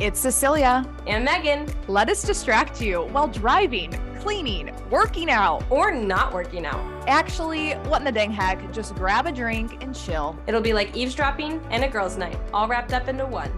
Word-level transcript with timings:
It's 0.00 0.20
Cecilia. 0.20 0.88
And 1.08 1.24
Megan. 1.24 1.66
Let 1.88 2.08
us 2.08 2.22
distract 2.22 2.80
you 2.80 3.02
while 3.06 3.26
driving, 3.26 3.90
cleaning, 4.20 4.72
working 4.90 5.28
out, 5.28 5.64
or 5.70 5.90
not 5.90 6.32
working 6.32 6.66
out. 6.66 6.80
Actually, 7.08 7.72
what 7.72 8.00
in 8.00 8.04
the 8.04 8.12
dang 8.12 8.30
heck? 8.30 8.72
Just 8.72 8.94
grab 8.94 9.26
a 9.26 9.32
drink 9.32 9.82
and 9.82 9.92
chill. 9.92 10.38
It'll 10.46 10.60
be 10.60 10.72
like 10.72 10.96
eavesdropping 10.96 11.60
and 11.70 11.82
a 11.82 11.88
girls' 11.88 12.16
night, 12.16 12.38
all 12.54 12.68
wrapped 12.68 12.92
up 12.92 13.08
into 13.08 13.26
one. 13.26 13.50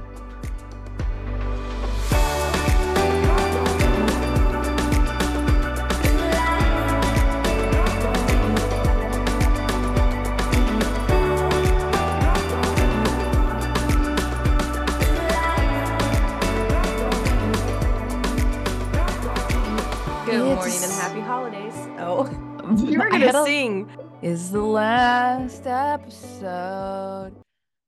You 22.84 22.98
were 22.98 23.08
gonna 23.08 23.44
sing. 23.44 23.88
Is 24.22 24.50
the 24.50 24.62
last 24.62 25.66
episode 25.66 27.32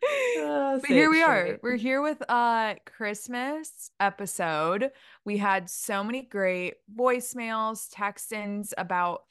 But 0.00 0.86
here 0.86 1.10
we 1.10 1.22
are. 1.22 1.58
We're 1.62 1.76
here 1.76 2.02
with 2.02 2.20
a 2.28 2.76
Christmas 2.84 3.90
episode. 4.00 4.90
We 5.24 5.38
had 5.38 5.68
so 5.68 6.04
many 6.04 6.22
great 6.22 6.74
voicemails, 6.94 7.88
text-ins 7.90 8.74
about 8.76 9.22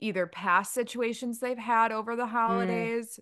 either 0.00 0.26
past 0.26 0.74
situations 0.74 1.40
they've 1.40 1.58
had 1.58 1.92
over 1.92 2.16
the 2.16 2.24
mm. 2.24 2.30
holidays 2.30 3.18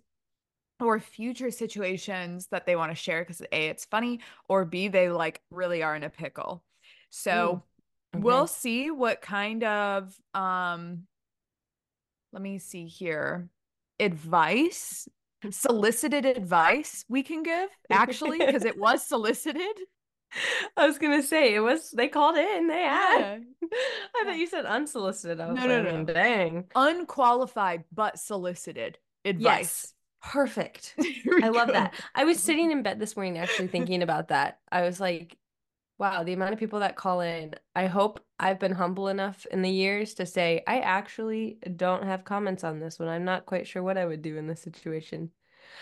mm. 0.81 0.87
or 0.87 0.99
future 1.01 1.51
situations 1.51 2.49
that 2.51 2.67
they 2.67 2.77
want 2.77 2.91
to 2.91 2.97
share 2.97 3.23
because 3.23 3.41
A, 3.53 3.69
it's 3.69 3.85
funny, 3.85 4.21
or 4.49 4.65
B, 4.65 4.89
they 4.89 5.09
like 5.09 5.41
really 5.51 5.83
are 5.83 5.95
in 5.95 6.05
a 6.05 6.11
pickle. 6.11 6.65
So 7.11 7.33
mm. 7.33 8.17
okay. 8.17 8.23
we'll 8.23 8.47
see 8.47 8.91
what 8.91 9.23
kind 9.23 9.63
of 9.65 10.15
um 10.35 11.05
let 12.33 12.43
me 12.43 12.59
see 12.59 12.89
here 12.89 13.49
advice 14.01 15.09
solicited 15.51 16.25
advice 16.25 17.05
we 17.09 17.23
can 17.23 17.43
give 17.43 17.69
actually 17.91 18.39
because 18.39 18.65
it 18.65 18.79
was 18.79 19.07
solicited 19.07 19.79
I 20.77 20.87
was 20.87 20.99
gonna 20.99 21.23
say 21.23 21.55
it 21.55 21.61
was. 21.61 21.91
They 21.91 22.09
called 22.09 22.37
in. 22.37 22.67
They 22.67 22.83
had. 22.83 23.19
Yeah. 23.21 23.69
I 24.17 24.25
thought 24.25 24.37
you 24.37 24.47
said 24.47 24.67
unsolicited. 24.67 25.41
I 25.41 25.47
was 25.47 25.57
no, 25.57 25.67
like, 25.67 25.85
no, 25.85 25.91
mm, 25.91 26.07
no, 26.07 26.15
dang. 26.15 26.65
Unqualified 26.75 27.85
but 27.93 28.19
solicited 28.19 28.99
advice. 29.25 29.45
Yes. 29.45 29.95
Perfect. 30.23 30.95
I 31.43 31.49
love 31.49 31.69
that. 31.69 31.95
I 32.15 32.25
was 32.25 32.41
sitting 32.41 32.71
in 32.71 32.83
bed 32.83 32.99
this 32.99 33.15
morning 33.15 33.39
actually 33.39 33.69
thinking 33.69 34.03
about 34.03 34.29
that. 34.29 34.59
I 34.73 34.83
was 34.83 34.99
like, 34.99 35.37
wow, 35.99 36.25
the 36.25 36.33
amount 36.33 36.55
of 36.55 36.59
people 36.59 36.81
that 36.81 36.97
call 36.97 37.21
in. 37.21 37.55
I 37.77 37.87
hope 37.87 38.21
I've 38.41 38.59
been 38.59 38.73
humble 38.73 39.09
enough 39.09 39.47
in 39.51 39.61
the 39.61 39.71
years 39.71 40.15
to 40.15 40.27
say, 40.27 40.63
I 40.67 40.81
actually 40.81 41.59
don't 41.77 42.05
have 42.05 42.25
comments 42.25 42.65
on 42.65 42.81
this 42.81 42.99
when 42.99 43.09
I'm 43.09 43.25
not 43.25 43.45
quite 43.45 43.67
sure 43.67 43.83
what 43.83 43.99
I 43.99 44.07
would 44.07 44.23
do 44.23 44.39
in 44.39 44.47
this 44.47 44.63
situation. 44.63 45.31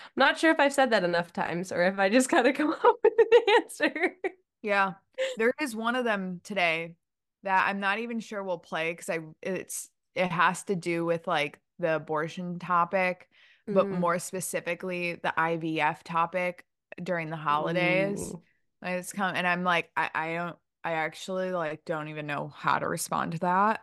I'm 0.07 0.21
not 0.21 0.39
sure 0.39 0.51
if 0.51 0.61
I've 0.61 0.73
said 0.73 0.91
that 0.91 1.05
enough 1.05 1.33
times 1.33 1.73
or 1.73 1.83
if 1.83 1.99
I 1.99 2.09
just 2.09 2.31
got 2.31 2.43
to 2.43 2.53
come 2.53 2.73
up 2.85 2.97
with 3.03 3.13
an 3.19 3.55
answer. 3.63 4.17
Yeah. 4.63 4.95
There 5.37 5.53
is 5.61 5.75
one 5.75 5.97
of 5.97 6.05
them 6.05 6.41
today 6.45 6.95
that 7.43 7.67
I'm 7.69 7.81
not 7.81 7.99
even 7.99 8.21
sure 8.21 8.43
we'll 8.43 8.59
play 8.59 8.93
because 8.93 9.09
I 9.09 9.21
it's 9.43 9.91
it 10.15 10.31
has 10.31 10.65
to 10.65 10.77
do 10.77 11.05
with 11.05 11.27
like 11.27 11.59
the 11.79 11.97
abortion 11.97 12.59
topic, 12.59 13.29
but 13.67 13.87
mm. 13.87 13.99
more 13.99 14.19
specifically 14.19 15.15
the 15.15 15.35
IVF 15.37 16.03
topic 16.05 16.65
during 17.03 17.31
the 17.31 17.37
holidays. 17.37 18.33
It's 18.83 19.13
come 19.13 19.35
and 19.35 19.47
I'm 19.47 19.65
like, 19.65 19.91
I, 19.97 20.11
I 20.15 20.35
don't 20.35 20.57
I 20.85 20.93
actually 20.93 21.53
like 21.53 21.85
don't 21.85 22.09
even 22.09 22.27
know 22.27 22.53
how 22.55 22.79
to 22.79 22.89
respond 22.89 23.33
to 23.33 23.39
that. 23.41 23.81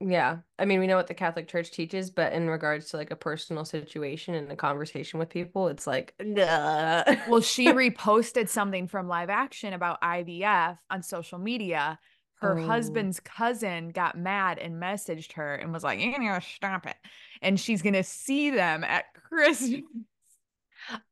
Yeah. 0.00 0.38
I 0.58 0.64
mean, 0.64 0.80
we 0.80 0.86
know 0.86 0.96
what 0.96 1.06
the 1.06 1.14
Catholic 1.14 1.48
Church 1.48 1.70
teaches, 1.70 2.10
but 2.10 2.32
in 2.32 2.48
regards 2.48 2.90
to 2.90 2.96
like 2.96 3.10
a 3.10 3.16
personal 3.16 3.64
situation 3.64 4.34
and 4.34 4.50
a 4.50 4.56
conversation 4.56 5.18
with 5.18 5.28
people, 5.28 5.68
it's 5.68 5.86
like, 5.86 6.14
nah. 6.20 7.04
well, 7.28 7.40
she 7.40 7.66
reposted 7.72 8.48
something 8.48 8.86
from 8.86 9.08
live 9.08 9.30
action 9.30 9.72
about 9.72 10.00
IVF 10.02 10.78
on 10.90 11.02
social 11.02 11.38
media. 11.38 11.98
Her 12.36 12.58
oh. 12.58 12.66
husband's 12.66 13.20
cousin 13.20 13.90
got 13.90 14.18
mad 14.18 14.58
and 14.58 14.74
messaged 14.74 15.32
her 15.32 15.54
and 15.54 15.72
was 15.72 15.84
like, 15.84 16.00
You 16.00 16.18
need 16.18 16.28
to 16.28 16.40
stop 16.40 16.86
it. 16.86 16.96
And 17.40 17.58
she's 17.58 17.82
going 17.82 17.94
to 17.94 18.02
see 18.02 18.50
them 18.50 18.84
at 18.84 19.04
Christmas. 19.28 19.82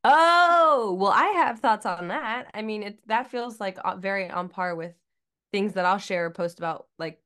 Oh, 0.04 0.96
well, 1.00 1.12
I 1.12 1.28
have 1.28 1.60
thoughts 1.60 1.86
on 1.86 2.08
that. 2.08 2.48
I 2.52 2.62
mean, 2.62 2.82
it 2.82 2.98
that 3.06 3.30
feels 3.30 3.58
like 3.58 3.78
very 3.98 4.28
on 4.28 4.48
par 4.48 4.74
with 4.74 4.92
things 5.52 5.74
that 5.74 5.86
I'll 5.86 5.98
share 5.98 6.26
or 6.26 6.30
post 6.30 6.58
about 6.58 6.86
like 6.98 7.18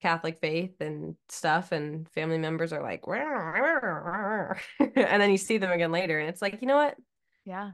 Catholic 0.00 0.38
faith 0.40 0.80
and 0.80 1.14
stuff, 1.28 1.72
and 1.72 2.08
family 2.10 2.38
members 2.38 2.72
are 2.72 2.82
like, 2.82 3.02
and 4.78 5.22
then 5.22 5.30
you 5.30 5.38
see 5.38 5.58
them 5.58 5.70
again 5.70 5.92
later, 5.92 6.18
and 6.18 6.28
it's 6.28 6.42
like, 6.42 6.60
you 6.60 6.68
know 6.68 6.76
what? 6.76 6.96
Yeah, 7.44 7.72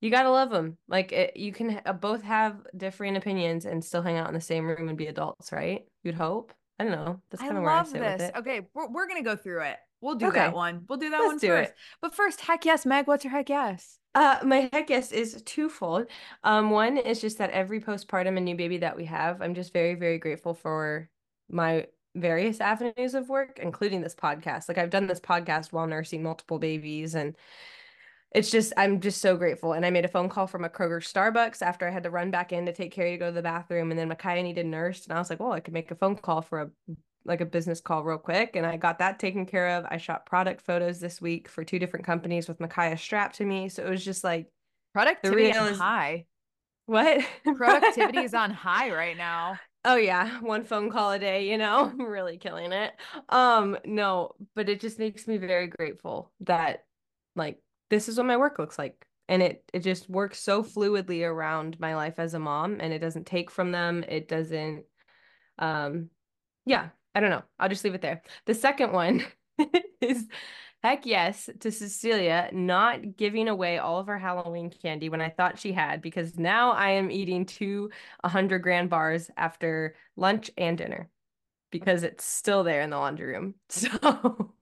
you 0.00 0.10
gotta 0.10 0.30
love 0.30 0.50
them. 0.50 0.78
Like 0.88 1.12
it, 1.12 1.36
you 1.36 1.52
can 1.52 1.80
uh, 1.84 1.92
both 1.92 2.22
have 2.22 2.56
differing 2.76 3.16
opinions 3.16 3.66
and 3.66 3.84
still 3.84 4.02
hang 4.02 4.16
out 4.16 4.28
in 4.28 4.34
the 4.34 4.40
same 4.40 4.66
room 4.66 4.88
and 4.88 4.96
be 4.96 5.06
adults, 5.06 5.52
right? 5.52 5.82
You'd 6.02 6.14
hope. 6.14 6.52
I 6.78 6.84
don't 6.84 6.92
know. 6.92 7.20
That's 7.30 7.42
kind 7.42 7.56
of 7.56 7.62
where 7.62 7.72
I 7.72 7.84
sit 7.84 8.00
this. 8.00 8.20
with 8.20 8.30
it. 8.30 8.38
Okay, 8.38 8.60
we're 8.74 8.90
we're 8.90 9.06
gonna 9.06 9.22
go 9.22 9.36
through 9.36 9.62
it. 9.64 9.76
We'll 10.00 10.14
do 10.14 10.28
okay. 10.28 10.38
that 10.38 10.54
one. 10.54 10.86
We'll 10.88 10.98
do 10.98 11.10
that 11.10 11.18
Let's 11.18 11.28
one 11.28 11.38
do 11.38 11.48
first. 11.48 11.70
It. 11.70 11.76
But 12.00 12.14
first, 12.14 12.40
heck 12.40 12.64
yes, 12.64 12.86
Meg. 12.86 13.06
What's 13.06 13.24
your 13.24 13.32
heck 13.32 13.50
yes? 13.50 13.98
Uh, 14.14 14.38
my 14.42 14.68
heck 14.72 14.90
yes 14.90 15.12
is 15.12 15.42
twofold. 15.44 16.06
Um, 16.42 16.70
one 16.70 16.96
is 16.96 17.20
just 17.20 17.38
that 17.38 17.50
every 17.50 17.80
postpartum 17.80 18.36
and 18.36 18.44
new 18.44 18.56
baby 18.56 18.78
that 18.78 18.96
we 18.96 19.04
have, 19.04 19.40
I'm 19.40 19.54
just 19.54 19.72
very, 19.72 19.94
very 19.94 20.18
grateful 20.18 20.54
for 20.54 21.08
my 21.50 21.86
various 22.14 22.60
avenues 22.60 23.14
of 23.14 23.28
work, 23.28 23.58
including 23.60 24.00
this 24.00 24.14
podcast. 24.14 24.68
Like 24.68 24.78
I've 24.78 24.90
done 24.90 25.06
this 25.06 25.20
podcast 25.20 25.72
while 25.72 25.86
nursing 25.86 26.22
multiple 26.22 26.58
babies 26.58 27.14
and 27.14 27.36
it's 28.32 28.50
just 28.50 28.72
I'm 28.76 29.00
just 29.00 29.20
so 29.20 29.36
grateful. 29.36 29.72
And 29.72 29.84
I 29.84 29.90
made 29.90 30.04
a 30.04 30.08
phone 30.08 30.28
call 30.28 30.46
from 30.46 30.64
a 30.64 30.68
Kroger 30.68 31.02
Starbucks 31.02 31.62
after 31.62 31.86
I 31.86 31.90
had 31.90 32.04
to 32.04 32.10
run 32.10 32.30
back 32.30 32.52
in 32.52 32.66
to 32.66 32.72
take 32.72 32.92
Carrie 32.92 33.12
to 33.12 33.18
go 33.18 33.26
to 33.26 33.32
the 33.32 33.42
bathroom. 33.42 33.90
And 33.90 33.98
then 33.98 34.08
Micaiah 34.08 34.42
needed 34.42 34.66
nursed. 34.66 35.08
And 35.08 35.16
I 35.16 35.20
was 35.20 35.30
like, 35.30 35.40
well, 35.40 35.52
I 35.52 35.60
could 35.60 35.74
make 35.74 35.90
a 35.90 35.96
phone 35.96 36.16
call 36.16 36.42
for 36.42 36.60
a 36.60 36.70
like 37.24 37.40
a 37.40 37.46
business 37.46 37.80
call 37.80 38.02
real 38.02 38.18
quick 38.18 38.56
and 38.56 38.64
I 38.64 38.76
got 38.76 38.98
that 39.00 39.18
taken 39.18 39.44
care 39.44 39.68
of. 39.76 39.84
I 39.90 39.98
shot 39.98 40.26
product 40.26 40.62
photos 40.62 41.00
this 41.00 41.20
week 41.20 41.48
for 41.48 41.64
two 41.64 41.78
different 41.78 42.06
companies 42.06 42.48
with 42.48 42.60
Micaiah 42.60 42.96
strapped 42.96 43.36
to 43.36 43.44
me. 43.44 43.68
So 43.68 43.84
it 43.84 43.90
was 43.90 44.04
just 44.04 44.24
like 44.24 44.46
productivity 44.94 45.48
is 45.48 45.78
high. 45.78 46.26
What? 46.86 47.24
Productivity 47.56 48.20
is 48.20 48.34
on 48.34 48.50
high 48.50 48.90
right 48.90 49.16
now. 49.16 49.58
Oh 49.84 49.96
yeah, 49.96 50.40
one 50.40 50.64
phone 50.64 50.90
call 50.90 51.10
a 51.12 51.18
day, 51.18 51.48
you 51.50 51.56
know, 51.56 51.86
really 51.96 52.36
killing 52.36 52.72
it. 52.72 52.92
Um 53.28 53.78
no, 53.84 54.34
but 54.54 54.68
it 54.68 54.80
just 54.80 54.98
makes 54.98 55.26
me 55.26 55.38
very 55.38 55.68
grateful 55.68 56.32
that 56.40 56.84
like 57.34 57.60
this 57.88 58.08
is 58.08 58.16
what 58.18 58.26
my 58.26 58.36
work 58.36 58.58
looks 58.58 58.78
like 58.78 59.06
and 59.28 59.42
it 59.42 59.64
it 59.72 59.80
just 59.80 60.08
works 60.10 60.38
so 60.40 60.62
fluidly 60.62 61.26
around 61.26 61.80
my 61.80 61.94
life 61.96 62.18
as 62.18 62.34
a 62.34 62.38
mom 62.38 62.78
and 62.80 62.92
it 62.92 62.98
doesn't 62.98 63.26
take 63.26 63.50
from 63.50 63.72
them. 63.72 64.04
It 64.06 64.28
doesn't 64.28 64.84
um 65.58 66.10
yeah, 66.66 66.90
I 67.14 67.20
don't 67.20 67.30
know. 67.30 67.44
I'll 67.58 67.68
just 67.70 67.84
leave 67.84 67.94
it 67.94 68.02
there. 68.02 68.22
The 68.46 68.54
second 68.54 68.92
one 68.92 69.24
is 70.02 70.28
heck 70.82 71.06
yes 71.06 71.48
to 71.60 71.70
Cecilia 71.70 72.48
not 72.52 73.16
giving 73.16 73.48
away 73.48 73.78
all 73.78 73.98
of 73.98 74.06
her 74.06 74.18
Halloween 74.18 74.70
candy 74.70 75.08
when 75.08 75.20
I 75.20 75.30
thought 75.30 75.58
she 75.58 75.72
had, 75.72 76.00
because 76.02 76.38
now 76.38 76.72
I 76.72 76.90
am 76.92 77.10
eating 77.10 77.46
two 77.46 77.90
100 78.22 78.58
grand 78.60 78.90
bars 78.90 79.30
after 79.36 79.94
lunch 80.16 80.50
and 80.56 80.78
dinner 80.78 81.10
because 81.70 82.02
it's 82.02 82.24
still 82.24 82.64
there 82.64 82.82
in 82.82 82.90
the 82.90 82.98
laundry 82.98 83.26
room. 83.26 83.54
So 83.68 84.54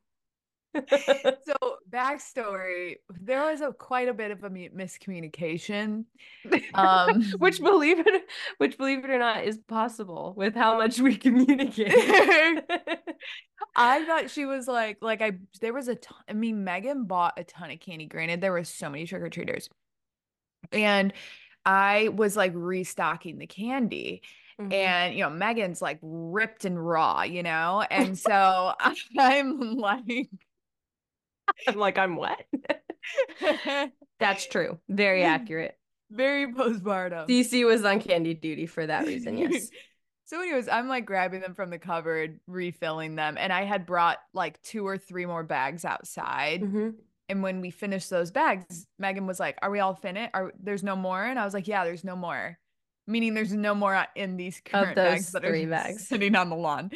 so 0.89 1.77
backstory 1.91 2.97
there 3.21 3.45
was 3.45 3.61
a 3.61 3.73
quite 3.73 4.09
a 4.09 4.15
bit 4.15 4.31
of 4.31 4.45
a 4.45 4.51
miscommunication 4.51 6.05
um 6.75 7.23
which 7.39 7.61
believe 7.61 7.99
it 7.99 8.25
which 8.59 8.77
believe 8.77 9.05
it 9.05 9.11
or 9.11 9.19
not 9.19 9.45
is 9.45 9.59
possible 9.67 10.35
with 10.37 10.55
how 10.55 10.77
much 10.77 11.01
we 11.01 11.17
communicate 11.17 11.93
i 13.77 14.05
thought 14.05 14.31
she 14.31 14.45
was 14.45 14.69
like 14.69 14.99
like 15.01 15.23
i 15.23 15.33
there 15.61 15.73
was 15.73 15.89
a 15.89 15.95
ton 15.95 16.19
i 16.29 16.33
mean 16.35 16.65
megan 16.65 17.05
bought 17.05 17.39
a 17.39 17.45
ton 17.45 17.71
of 17.71 17.81
candy 17.81 18.07
granted 18.07 18.41
there 18.41 18.53
were 18.53 18.65
so 18.65 18.91
many 18.91 19.07
trick-or-treaters 19.07 19.69
and 20.71 21.15
i 21.65 22.09
was 22.09 22.37
like 22.37 22.53
restocking 22.55 23.39
the 23.39 23.47
candy 23.47 24.23
Mm-hmm. 24.61 24.73
And, 24.73 25.15
you 25.15 25.21
know, 25.23 25.31
Megan's 25.31 25.81
like 25.81 25.99
ripped 26.03 26.65
and 26.65 26.85
raw, 26.85 27.23
you 27.23 27.43
know? 27.45 27.85
And 27.91 28.19
so 28.19 28.75
I'm 29.19 29.77
like, 29.77 30.29
I'm 31.69 31.77
like, 31.77 31.99
I'm 31.99 32.17
what? 32.17 32.39
That's 34.21 34.47
true. 34.47 34.79
Very 34.89 35.25
accurate. 35.25 35.77
Very 36.11 36.53
postpartum. 36.53 37.29
DC 37.29 37.67
was 37.67 37.85
on 37.85 38.01
candy 38.01 38.35
duty 38.35 38.67
for 38.67 38.87
that 38.87 39.07
reason, 39.07 39.37
yes. 39.37 39.69
so, 40.25 40.41
anyways, 40.41 40.69
I'm 40.69 40.89
like 40.89 41.05
grabbing 41.05 41.41
them 41.41 41.55
from 41.55 41.71
the 41.71 41.79
cupboard, 41.79 42.41
refilling 42.47 43.15
them, 43.15 43.37
and 43.39 43.53
I 43.53 43.65
had 43.65 43.85
brought 43.85 44.19
like 44.33 44.61
two 44.63 44.87
or 44.87 44.97
three 44.97 45.27
more 45.27 45.43
bags 45.43 45.85
outside. 45.85 46.63
Mm-hmm. 46.63 46.91
And 47.31 47.43
when 47.43 47.61
we 47.61 47.71
finished 47.71 48.09
those 48.09 48.31
bags, 48.31 48.87
Megan 48.99 49.27
was 49.27 49.39
like, 49.39 49.59
"Are 49.61 49.71
we 49.71 49.81
all 49.81 49.95
finished? 49.95 50.31
Are 50.33 50.51
there's 50.59 50.83
no 50.83 50.97
more?" 50.97 51.23
And 51.23 51.39
I 51.39 51.45
was 51.45 51.53
like, 51.53 51.69
"Yeah, 51.69 51.85
there's 51.85 52.05
no 52.05 52.17
more." 52.17 52.59
Meaning 53.07 53.35
there's 53.35 53.53
no 53.53 53.75
more 53.75 54.07
in 54.17 54.37
these 54.37 54.61
current 54.65 54.97
bags 54.97 55.33
that 55.33 55.45
are 55.45 55.67
bags. 55.67 56.09
sitting 56.09 56.35
on 56.37 56.49
the 56.51 56.57
lawn. 56.57 56.91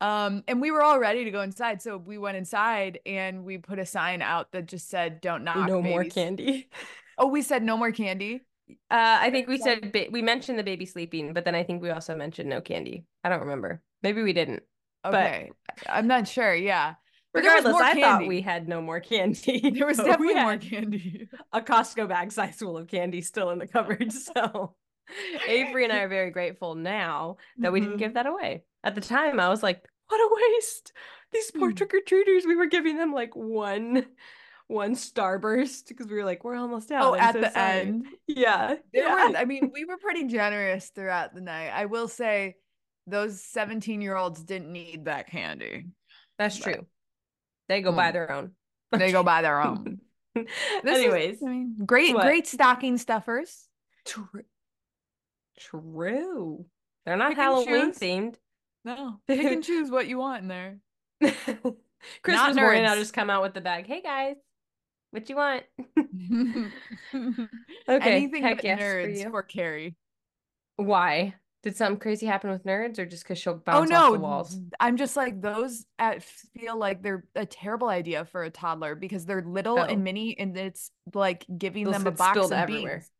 Um, 0.00 0.44
and 0.46 0.60
we 0.60 0.70
were 0.70 0.82
all 0.82 0.98
ready 0.98 1.24
to 1.24 1.30
go 1.30 1.40
inside. 1.40 1.82
So 1.82 1.96
we 1.96 2.18
went 2.18 2.36
inside 2.36 3.00
and 3.04 3.44
we 3.44 3.58
put 3.58 3.78
a 3.78 3.86
sign 3.86 4.22
out 4.22 4.52
that 4.52 4.66
just 4.66 4.88
said, 4.88 5.20
don't 5.20 5.44
knock. 5.44 5.68
No 5.68 5.80
babies. 5.80 5.90
more 5.90 6.04
candy. 6.04 6.68
Oh, 7.20 7.26
we 7.26 7.42
said 7.42 7.64
no 7.64 7.76
more 7.76 7.90
candy. 7.90 8.44
Uh, 8.70 9.18
I 9.20 9.30
think 9.30 9.48
we 9.48 9.58
said 9.58 9.90
ba- 9.90 10.06
we 10.12 10.22
mentioned 10.22 10.56
the 10.56 10.62
baby 10.62 10.86
sleeping, 10.86 11.32
but 11.32 11.44
then 11.44 11.56
I 11.56 11.64
think 11.64 11.82
we 11.82 11.90
also 11.90 12.14
mentioned 12.14 12.48
no 12.48 12.60
candy. 12.60 13.06
I 13.24 13.28
don't 13.28 13.40
remember. 13.40 13.82
Maybe 14.04 14.22
we 14.22 14.32
didn't. 14.32 14.62
Okay, 15.04 15.50
but... 15.66 15.92
I'm 15.92 16.06
not 16.06 16.28
sure. 16.28 16.54
Yeah. 16.54 16.94
But 17.34 17.40
Regardless, 17.42 17.74
I 17.74 17.86
candy. 17.94 18.02
thought 18.02 18.26
we 18.28 18.40
had 18.40 18.68
no 18.68 18.80
more 18.80 19.00
candy. 19.00 19.70
There 19.70 19.86
was 19.86 19.96
definitely 19.96 20.34
more 20.34 20.56
candy. 20.58 21.28
A 21.52 21.60
Costco 21.60 22.08
bag 22.08 22.30
size 22.32 22.56
full 22.56 22.78
of 22.78 22.86
candy 22.86 23.20
still 23.20 23.50
in 23.50 23.58
the 23.58 23.66
cupboard. 23.66 24.12
So 24.12 24.74
Avery 25.48 25.84
and 25.84 25.92
I 25.92 25.98
are 26.00 26.08
very 26.08 26.30
grateful 26.30 26.74
now 26.74 27.36
that 27.58 27.72
we 27.72 27.80
didn't 27.80 27.94
mm-hmm. 27.94 28.00
give 28.00 28.14
that 28.14 28.26
away. 28.26 28.64
At 28.84 28.94
the 28.94 29.00
time, 29.00 29.40
I 29.40 29.48
was 29.48 29.62
like, 29.62 29.84
what 30.08 30.18
a 30.18 30.54
waste. 30.56 30.92
These 31.32 31.50
poor 31.50 31.72
mm. 31.72 31.76
trick 31.76 31.92
or 31.92 32.00
treaters, 32.00 32.46
we 32.46 32.56
were 32.56 32.66
giving 32.66 32.96
them 32.96 33.12
like 33.12 33.36
one 33.36 34.06
one 34.68 34.94
starburst 34.94 35.88
because 35.88 36.06
we 36.06 36.16
were 36.16 36.24
like, 36.24 36.44
we're 36.44 36.54
almost 36.54 36.92
out. 36.92 37.04
Oh, 37.04 37.14
I'm 37.14 37.20
at 37.20 37.34
so 37.34 37.40
the 37.40 37.50
sorry. 37.50 37.80
end. 37.80 38.06
Yeah. 38.26 38.76
yeah. 38.92 39.28
Were, 39.28 39.36
I 39.36 39.44
mean, 39.44 39.70
we 39.72 39.84
were 39.84 39.96
pretty 39.96 40.26
generous 40.26 40.90
throughout 40.94 41.34
the 41.34 41.40
night. 41.40 41.70
I 41.74 41.86
will 41.86 42.08
say 42.08 42.56
those 43.06 43.42
17 43.42 44.00
year 44.00 44.16
olds 44.16 44.42
didn't 44.42 44.70
need 44.70 45.06
that 45.06 45.30
candy. 45.30 45.86
That's 46.38 46.58
but, 46.58 46.72
true. 46.72 46.86
They 47.68 47.82
go 47.82 47.92
mm. 47.92 47.96
buy 47.96 48.12
their 48.12 48.30
own. 48.30 48.52
They 48.92 49.12
go 49.12 49.22
buy 49.22 49.42
their 49.42 49.60
own. 49.60 50.00
Anyways, 50.86 51.36
is, 51.36 51.42
I 51.42 51.48
mean, 51.48 51.76
great, 51.84 52.14
what? 52.14 52.24
great 52.24 52.46
stocking 52.46 52.96
stuffers. 52.96 53.66
True. 54.06 54.28
True. 55.58 56.64
They're 57.04 57.16
not 57.16 57.30
Pick 57.30 57.38
Halloween 57.38 57.92
themed. 57.92 58.36
No, 58.84 59.20
pick 59.28 59.44
and 59.44 59.64
choose 59.64 59.90
what 59.90 60.06
you 60.06 60.18
want 60.18 60.42
in 60.42 60.48
there. 60.48 60.78
Christmas 62.22 62.56
morning, 62.56 62.86
I'll 62.86 62.96
just 62.96 63.12
come 63.12 63.28
out 63.28 63.42
with 63.42 63.54
the 63.54 63.60
bag. 63.60 63.86
Hey 63.86 64.00
guys, 64.02 64.36
what 65.10 65.28
you 65.28 65.36
want? 65.36 65.64
okay, 67.88 68.16
anything 68.16 68.42
Heck 68.42 68.58
but 68.58 68.64
yes 68.64 68.80
nerds 68.80 69.22
for, 69.24 69.30
for 69.30 69.42
Carrie. 69.42 69.96
Why? 70.76 71.34
Did 71.64 71.76
something 71.76 71.98
crazy 71.98 72.24
happen 72.24 72.50
with 72.50 72.64
nerds, 72.64 73.00
or 73.00 73.06
just 73.06 73.24
because 73.24 73.38
she'll 73.38 73.54
oh, 73.54 73.62
bounce 73.64 73.90
oh, 73.90 73.92
no. 73.92 74.04
off 74.04 74.12
the 74.12 74.18
walls? 74.20 74.56
I'm 74.78 74.96
just 74.96 75.16
like 75.16 75.40
those. 75.42 75.86
At, 75.98 76.22
feel 76.22 76.78
like 76.78 77.02
they're 77.02 77.24
a 77.34 77.46
terrible 77.46 77.88
idea 77.88 78.24
for 78.26 78.44
a 78.44 78.50
toddler 78.50 78.94
because 78.94 79.26
they're 79.26 79.42
little 79.42 79.78
oh. 79.78 79.82
and 79.82 80.04
mini, 80.04 80.38
and 80.38 80.56
it's 80.56 80.92
like 81.14 81.44
giving 81.56 81.84
They'll 81.84 81.94
them 81.94 82.06
a 82.06 82.12
box 82.12 82.38
of 82.38 82.52
everywhere. 82.52 82.98
Beans. 82.98 83.10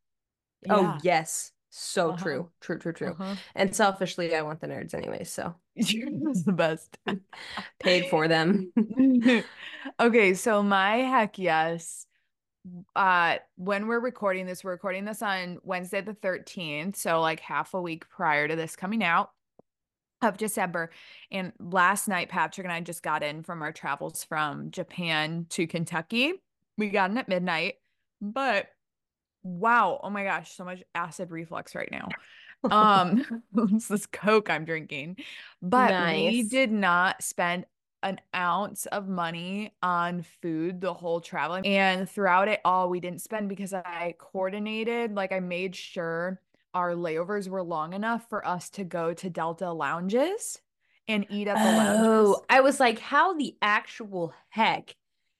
Oh 0.70 0.82
yeah. 0.82 0.98
yes, 1.02 1.52
so 1.70 2.10
uh-huh. 2.10 2.22
true. 2.22 2.50
True, 2.60 2.78
true, 2.78 2.92
true. 2.92 3.16
Uh-huh. 3.18 3.34
And 3.54 3.74
selfishly, 3.74 4.34
I 4.34 4.42
want 4.42 4.60
the 4.60 4.68
nerds 4.68 4.94
anyway. 4.94 5.24
So 5.24 5.54
you're 5.74 6.10
the 6.10 6.52
best. 6.52 6.98
Paid 7.80 8.08
for 8.10 8.28
them. 8.28 8.72
okay. 10.00 10.34
So 10.34 10.62
my 10.62 10.96
heck 10.96 11.38
yes. 11.38 12.06
Uh 12.96 13.36
when 13.56 13.86
we're 13.86 14.00
recording 14.00 14.46
this, 14.46 14.64
we're 14.64 14.72
recording 14.72 15.04
this 15.04 15.22
on 15.22 15.58
Wednesday 15.62 16.00
the 16.00 16.14
13th. 16.14 16.96
So 16.96 17.20
like 17.20 17.40
half 17.40 17.74
a 17.74 17.80
week 17.80 18.08
prior 18.08 18.48
to 18.48 18.56
this 18.56 18.76
coming 18.76 19.04
out 19.04 19.30
of 20.20 20.36
December. 20.36 20.90
And 21.30 21.52
last 21.60 22.08
night, 22.08 22.28
Patrick 22.28 22.64
and 22.64 22.72
I 22.72 22.80
just 22.80 23.02
got 23.02 23.22
in 23.22 23.42
from 23.42 23.62
our 23.62 23.72
travels 23.72 24.24
from 24.24 24.70
Japan 24.70 25.46
to 25.50 25.66
Kentucky. 25.66 26.32
We 26.76 26.90
got 26.90 27.10
in 27.10 27.18
at 27.18 27.28
midnight, 27.28 27.74
but 28.20 28.68
wow 29.42 30.00
oh 30.02 30.10
my 30.10 30.24
gosh 30.24 30.54
so 30.54 30.64
much 30.64 30.82
acid 30.94 31.30
reflux 31.30 31.74
right 31.74 31.90
now 31.90 32.08
um 32.70 33.42
it's 33.72 33.88
this 33.88 34.06
coke 34.06 34.50
i'm 34.50 34.64
drinking 34.64 35.16
but 35.62 35.90
nice. 35.90 36.32
we 36.32 36.42
did 36.42 36.72
not 36.72 37.22
spend 37.22 37.64
an 38.02 38.20
ounce 38.34 38.86
of 38.86 39.08
money 39.08 39.72
on 39.82 40.24
food 40.42 40.80
the 40.80 40.92
whole 40.92 41.20
traveling 41.20 41.66
and 41.66 42.08
throughout 42.08 42.48
it 42.48 42.60
all 42.64 42.88
we 42.88 43.00
didn't 43.00 43.20
spend 43.20 43.48
because 43.48 43.72
i 43.72 44.14
coordinated 44.18 45.14
like 45.14 45.32
i 45.32 45.40
made 45.40 45.74
sure 45.74 46.40
our 46.74 46.94
layovers 46.94 47.48
were 47.48 47.62
long 47.62 47.92
enough 47.92 48.28
for 48.28 48.46
us 48.46 48.70
to 48.70 48.84
go 48.84 49.14
to 49.14 49.30
delta 49.30 49.70
lounges 49.72 50.60
and 51.08 51.26
eat 51.30 51.48
at 51.48 51.56
the 51.56 51.62
oh, 51.62 51.76
lounges. 51.76 52.42
I 52.50 52.60
was 52.60 52.78
like, 52.78 52.98
how 52.98 53.34
the 53.34 53.56
actual 53.62 54.32
heck 54.50 54.94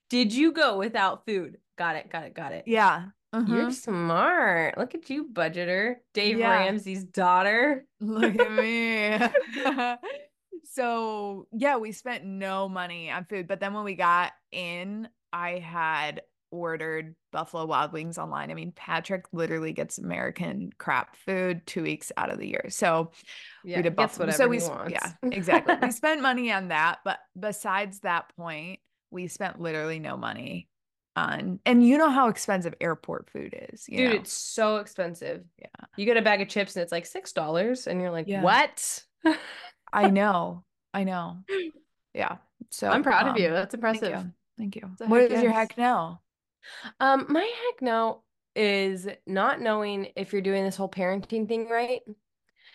did 0.09 0.33
you 0.33 0.53
go 0.53 0.79
without 0.79 1.27
food? 1.27 1.59
Got 1.77 1.97
it, 1.97 2.11
got 2.11 2.25
it, 2.25 2.35
got 2.35 2.53
it. 2.53 2.65
Yeah. 2.67 3.07
Uh-huh. 3.33 3.55
You're 3.55 3.71
smart. 3.71 4.79
Look 4.79 4.95
at 4.95 5.11
you, 5.11 5.29
budgeter. 5.31 5.97
Dave 6.15 6.39
yeah. 6.39 6.51
Ramsey's 6.51 7.05
daughter. 7.05 7.85
Look 8.01 8.39
at 8.39 8.53
me. 8.53 9.19
so, 10.65 11.47
yeah, 11.53 11.77
we 11.77 11.93
spent 11.93 12.25
no 12.25 12.69
money 12.69 13.11
on 13.11 13.27
food. 13.27 13.47
But 13.47 13.61
then 13.61 13.75
when 13.75 13.85
we 13.85 13.95
got 13.95 14.33
in, 14.51 15.09
I 15.33 15.59
had 15.59 16.23
ordered 16.51 17.15
Buffalo 17.31 17.67
Wild 17.67 17.93
Wings 17.93 18.17
online. 18.17 18.51
I 18.51 18.55
mean, 18.55 18.73
Patrick 18.73 19.27
literally 19.33 19.73
gets 19.73 19.99
American 19.99 20.71
crap 20.79 21.17
food 21.17 21.67
two 21.67 21.83
weeks 21.83 22.11
out 22.17 22.31
of 22.31 22.39
the 22.39 22.49
year. 22.49 22.67
So 22.71 23.11
yeah, 23.63 23.77
we 23.77 23.83
did 23.83 23.97
Buffalo. 23.97 24.31
So 24.31 24.49
we, 24.49 24.61
yeah, 24.89 25.13
exactly. 25.23 25.75
we 25.83 25.91
spent 25.91 26.23
money 26.23 26.51
on 26.51 26.69
that. 26.69 27.01
But 27.05 27.19
besides 27.39 28.01
that 28.01 28.35
point, 28.37 28.81
we 29.11 29.27
spent 29.27 29.61
literally 29.61 29.99
no 29.99 30.17
money 30.17 30.69
And 31.65 31.87
you 31.87 31.99
know 31.99 32.11
how 32.11 32.29
expensive 32.29 32.75
airport 32.81 33.31
food 33.31 33.55
is. 33.71 33.85
Dude, 33.85 33.99
know? 33.99 34.17
it's 34.17 34.33
so 34.33 34.77
expensive. 34.77 35.45
Yeah. 35.59 35.87
You 35.97 36.05
get 36.05 36.17
a 36.17 36.23
bag 36.23 36.41
of 36.41 36.49
chips 36.49 36.77
and 36.77 36.83
it's 36.83 36.93
like 36.93 37.07
six 37.07 37.33
dollars, 37.33 37.87
and 37.87 38.01
you're 38.01 38.11
like, 38.11 38.29
yeah. 38.29 38.43
what? 38.43 39.05
I 39.93 40.11
know. 40.11 40.65
I 40.93 41.05
know. 41.05 41.39
Yeah. 42.15 42.37
So 42.71 42.89
I'm 42.89 43.03
proud 43.03 43.25
um, 43.25 43.35
of 43.35 43.41
you. 43.41 43.51
That's 43.51 43.75
impressive. 43.75 44.13
Thank 44.13 44.77
you. 44.77 44.83
Thank 44.83 45.01
you. 45.01 45.07
What 45.07 45.23
is 45.23 45.43
your 45.43 45.53
heck 45.53 45.79
now? 45.79 46.21
Um, 47.01 47.27
my 47.29 47.41
heck 47.43 47.83
now 47.83 48.23
is 48.57 49.09
not 49.27 49.61
knowing 49.61 50.09
if 50.17 50.33
you're 50.33 50.43
doing 50.43 50.65
this 50.65 50.77
whole 50.77 50.89
parenting 50.89 51.47
thing 51.47 51.69
right. 51.69 52.01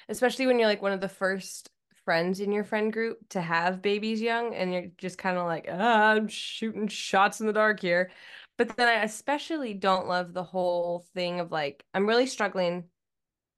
Especially 0.09 0.47
when 0.47 0.59
you're 0.59 0.67
like 0.67 0.81
one 0.81 0.93
of 0.93 1.01
the 1.01 1.09
first 1.09 1.69
friends 2.05 2.39
in 2.39 2.51
your 2.51 2.63
friend 2.63 2.91
group 2.91 3.17
to 3.29 3.41
have 3.41 3.81
babies 3.81 4.21
young 4.21 4.53
and 4.53 4.73
you're 4.73 4.87
just 4.97 5.17
kind 5.17 5.37
of 5.37 5.45
like 5.45 5.67
ah, 5.71 6.11
i'm 6.11 6.27
shooting 6.27 6.87
shots 6.87 7.39
in 7.39 7.47
the 7.47 7.53
dark 7.53 7.79
here. 7.79 8.11
But 8.57 8.77
then 8.77 8.87
i 8.87 9.03
especially 9.03 9.73
don't 9.73 10.07
love 10.07 10.33
the 10.33 10.43
whole 10.43 11.05
thing 11.13 11.39
of 11.39 11.51
like 11.51 11.83
i'm 11.93 12.07
really 12.07 12.27
struggling 12.27 12.85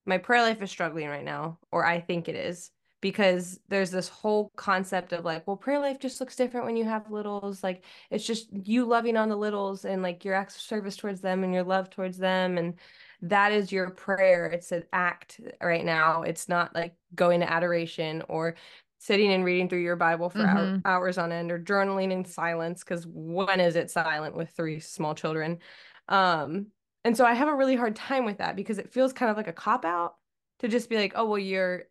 my 0.06 0.18
prayer 0.18 0.42
life 0.42 0.62
is 0.62 0.72
struggling 0.72 1.08
right 1.08 1.26
now 1.26 1.60
or 1.72 1.86
i 1.86 2.00
think 2.00 2.30
it 2.30 2.36
is 2.36 2.72
because 3.02 3.60
there's 3.68 3.92
this 3.92 4.08
whole 4.08 4.52
concept 4.56 5.14
of 5.14 5.26
like 5.26 5.46
well 5.46 5.58
prayer 5.58 5.80
life 5.80 6.00
just 6.00 6.20
looks 6.20 6.36
different 6.36 6.66
when 6.66 6.78
you 6.78 6.86
have 6.86 7.12
littles 7.12 7.62
like 7.64 7.84
it's 8.10 8.26
just 8.26 8.48
you 8.66 8.86
loving 8.86 9.18
on 9.18 9.30
the 9.30 9.36
littles 9.36 9.86
and 9.86 10.02
like 10.02 10.26
your 10.26 10.34
acts 10.34 10.56
of 10.56 10.62
service 10.62 10.96
towards 10.96 11.22
them 11.22 11.44
and 11.44 11.54
your 11.54 11.64
love 11.64 11.90
towards 11.90 12.18
them 12.18 12.58
and 12.58 12.76
that 13.22 13.52
is 13.52 13.72
your 13.72 13.90
prayer. 13.90 14.46
It's 14.48 14.72
an 14.72 14.84
act 14.94 15.40
right 15.62 15.86
now. 15.86 16.24
It's 16.24 16.50
not 16.50 16.74
like 16.76 16.96
going 17.14 17.40
to 17.42 17.52
adoration 17.52 18.24
or 18.28 18.56
sitting 19.00 19.32
and 19.32 19.46
reading 19.46 19.70
through 19.70 19.80
your 19.80 19.96
Bible 19.96 20.30
for 20.30 20.40
mm-hmm. 20.40 20.80
hours 20.86 21.18
on 21.18 21.32
end 21.32 21.52
or 21.52 21.60
journaling 21.60 22.12
in 22.12 22.26
silence 22.26 22.84
because 22.84 23.06
when 23.08 23.60
is 23.60 23.76
it 23.76 23.92
silent 23.92 24.36
with 24.36 24.50
three 24.50 24.80
small 24.80 25.14
children? 25.14 25.60
Um, 26.08 26.68
and 27.04 27.16
so 27.16 27.26
I 27.26 27.34
have 27.34 27.48
a 27.48 27.56
really 27.56 27.76
hard 27.76 27.96
time 27.96 28.26
with 28.26 28.40
that 28.40 28.56
because 28.56 28.80
it 28.80 28.92
feels 28.92 29.14
kind 29.14 29.30
of 29.30 29.38
like 29.38 29.48
a 29.48 29.54
cop 29.54 29.86
out 29.86 30.16
to 30.60 30.68
just 30.68 30.90
be 30.90 30.98
like, 30.98 31.14
oh 31.16 31.26
well, 31.26 31.40
your 31.40 31.84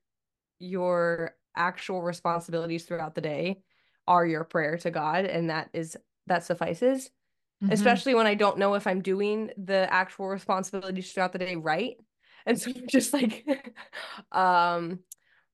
your 0.59 1.37
actual 1.57 2.03
responsibilities 2.03 2.85
throughout 2.85 3.15
the 3.15 3.21
day 3.21 3.63
are 4.09 4.27
your 4.27 4.45
prayer 4.45 4.77
to 4.79 4.91
God, 4.91 5.25
and 5.25 5.51
that 5.51 5.71
is 5.73 5.97
that 6.27 6.45
suffices. 6.45 7.11
Mm-hmm. 7.65 7.73
Especially 7.73 8.15
when 8.15 8.27
I 8.27 8.35
don't 8.35 8.59
know 8.59 8.75
if 8.75 8.87
I'm 8.87 9.01
doing 9.01 9.51
the 9.57 9.93
actual 9.93 10.29
responsibilities 10.29 11.13
throughout 11.13 11.33
the 11.33 11.39
day 11.39 11.57
right. 11.57 11.97
And 12.47 12.61
so 12.61 12.71
I'm 12.77 12.87
just 12.87 13.13
like, 13.13 13.47
um, 14.33 15.01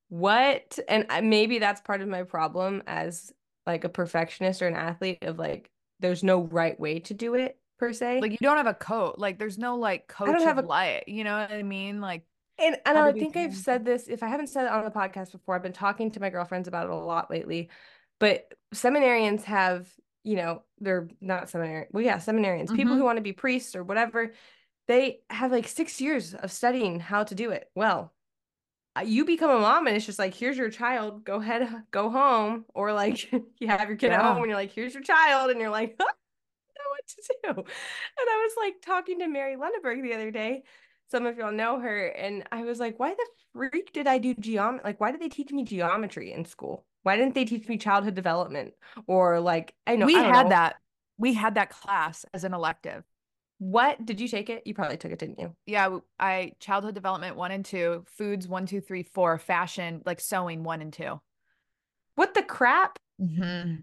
what? 0.09 0.79
And 0.89 1.07
maybe 1.29 1.59
that's 1.59 1.81
part 1.81 2.01
of 2.01 2.09
my 2.09 2.25
problem 2.25 2.83
as 2.87 3.33
like 3.67 3.85
a 3.85 3.89
perfectionist 3.89 4.63
or 4.63 4.67
an 4.67 4.75
athlete 4.75 5.23
of 5.23 5.39
like, 5.39 5.71
there's 6.01 6.25
no 6.25 6.43
right 6.43 6.79
way 6.81 7.01
to 7.01 7.15
do 7.15 7.35
it 7.35 7.59
per 7.79 7.93
se. 7.93 8.21
Like 8.21 8.33
you 8.33 8.39
don't 8.41 8.57
have 8.57 8.67
a 8.67 8.75
coat. 8.75 9.17
Like 9.19 9.39
there's 9.39 9.59
no 9.59 9.77
like 9.77 10.09
coach 10.09 10.29
I 10.29 10.33
don't 10.33 10.43
have 10.43 10.59
a 10.59 10.63
light. 10.63 11.05
You 11.07 11.25
know 11.25 11.39
what 11.39 11.53
I 11.53 11.63
mean? 11.63 12.01
Like 12.01 12.25
and 12.61 12.77
and 12.85 12.99
I 12.99 13.13
think 13.13 13.37
I've 13.37 13.57
said 13.57 13.85
this. 13.85 14.09
If 14.09 14.23
I 14.23 14.29
haven't 14.29 14.49
said 14.49 14.67
it 14.67 14.73
on 14.73 14.85
the 14.85 14.91
podcast 14.91 15.33
before, 15.33 15.55
I've 15.55 15.63
been 15.63 15.73
talking 15.73 16.11
to 16.13 16.21
my 16.21 16.31
girlfriends 16.31 16.69
about 16.69 16.87
it 16.87 16.91
a 16.91 16.97
lot 16.97 17.31
lately. 17.31 17.71
But 18.19 18.53
seminarians 18.75 19.45
have, 19.45 19.89
you 20.25 20.37
know, 20.37 20.63
they're 20.79 21.09
not 21.21 21.51
seminary. 21.51 21.87
Well, 21.93 22.05
yeah, 22.05 22.17
seminarians, 22.17 22.67
mm-hmm. 22.67 22.77
people 22.77 22.97
who 22.97 23.05
want 23.05 23.17
to 23.17 23.23
be 23.23 23.33
priests 23.33 23.75
or 23.75 23.83
whatever. 23.83 24.33
They 24.89 25.21
have 25.31 25.53
like 25.53 25.69
six 25.69 26.01
years 26.01 26.35
of 26.35 26.51
studying 26.51 27.01
how 27.01 27.25
to 27.25 27.35
do 27.35 27.51
it 27.51 27.71
well. 27.75 28.13
You 29.05 29.25
become 29.25 29.51
a 29.51 29.61
mom 29.61 29.87
and 29.87 29.97
it's 29.97 30.05
just 30.05 30.19
like, 30.19 30.35
here's 30.35 30.59
your 30.59 30.69
child, 30.69 31.25
go 31.25 31.37
ahead, 31.37 31.69
go 31.91 32.11
home. 32.11 32.65
Or 32.75 32.93
like 32.93 33.31
you 33.59 33.69
have 33.69 33.89
your 33.89 33.97
kid 33.97 34.09
yeah. 34.09 34.19
at 34.19 34.25
home 34.25 34.39
and 34.39 34.47
you're 34.47 34.57
like, 34.57 34.73
here's 34.73 34.95
your 34.95 35.03
child, 35.03 35.51
and 35.51 35.61
you're 35.61 35.71
like, 35.71 35.99
what 36.91 37.07
to 37.07 37.35
do. 37.45 37.49
And 37.51 37.57
I 37.59 38.49
was 38.49 38.53
like 38.59 38.83
talking 38.83 39.21
to 39.21 39.29
Mary 39.29 39.57
Lundeberg 39.57 40.03
the 40.03 40.15
other 40.15 40.31
day. 40.31 40.63
Some 41.11 41.27
of 41.27 41.39
y'all 41.39 41.53
know 41.53 41.81
her. 41.81 42.07
And 42.07 42.45
I 42.53 42.63
was 42.63 42.79
like, 42.79 42.99
why 42.99 43.11
the 43.11 43.27
freak 43.53 43.93
did 43.93 44.07
I 44.07 44.19
do 44.19 44.35
geometry? 44.35 44.83
Like, 44.85 45.01
why 45.01 45.11
did 45.13 45.21
they 45.21 45.29
teach 45.29 45.51
me 45.51 45.65
geometry 45.65 46.33
in 46.33 46.45
school? 46.45 46.85
Why 47.03 47.17
didn't 47.17 47.35
they 47.35 47.45
teach 47.45 47.69
me 47.69 47.79
childhood 47.79 48.15
development? 48.15 48.75
Or 49.07 49.41
like, 49.41 49.75
I 49.87 49.97
know 49.97 50.07
we 50.07 50.17
I 50.17 50.23
had 50.23 50.45
know. 50.45 50.51
that. 50.51 50.77
We 51.19 51.35
had 51.35 51.55
that 51.57 51.71
class 51.71 52.25
as 52.33 52.45
an 52.45 52.55
elective. 52.55 53.05
What 53.59 54.05
did 54.07 54.21
you 54.21 54.29
take 54.29 54.49
it? 54.49 54.67
You 54.67 54.73
probably 54.73 54.97
took 54.97 55.13
it, 55.13 55.19
didn't 55.19 55.39
you? 55.39 55.55
Yeah, 55.67 55.99
I 56.19 56.53
childhood 56.61 56.95
development 56.95 57.37
one 57.37 57.51
and 57.51 57.65
two, 57.65 58.05
foods 58.07 58.49
one, 58.49 58.65
two, 58.65 58.81
three, 58.81 59.03
four, 59.03 59.37
fashion, 59.39 60.01
like 60.07 60.19
sewing 60.21 60.65
one 60.65 60.81
and 60.81 60.93
two. 60.93 61.21
What 62.15 62.33
the 62.33 62.43
crap? 62.43 62.99
Mm-hmm. 63.21 63.81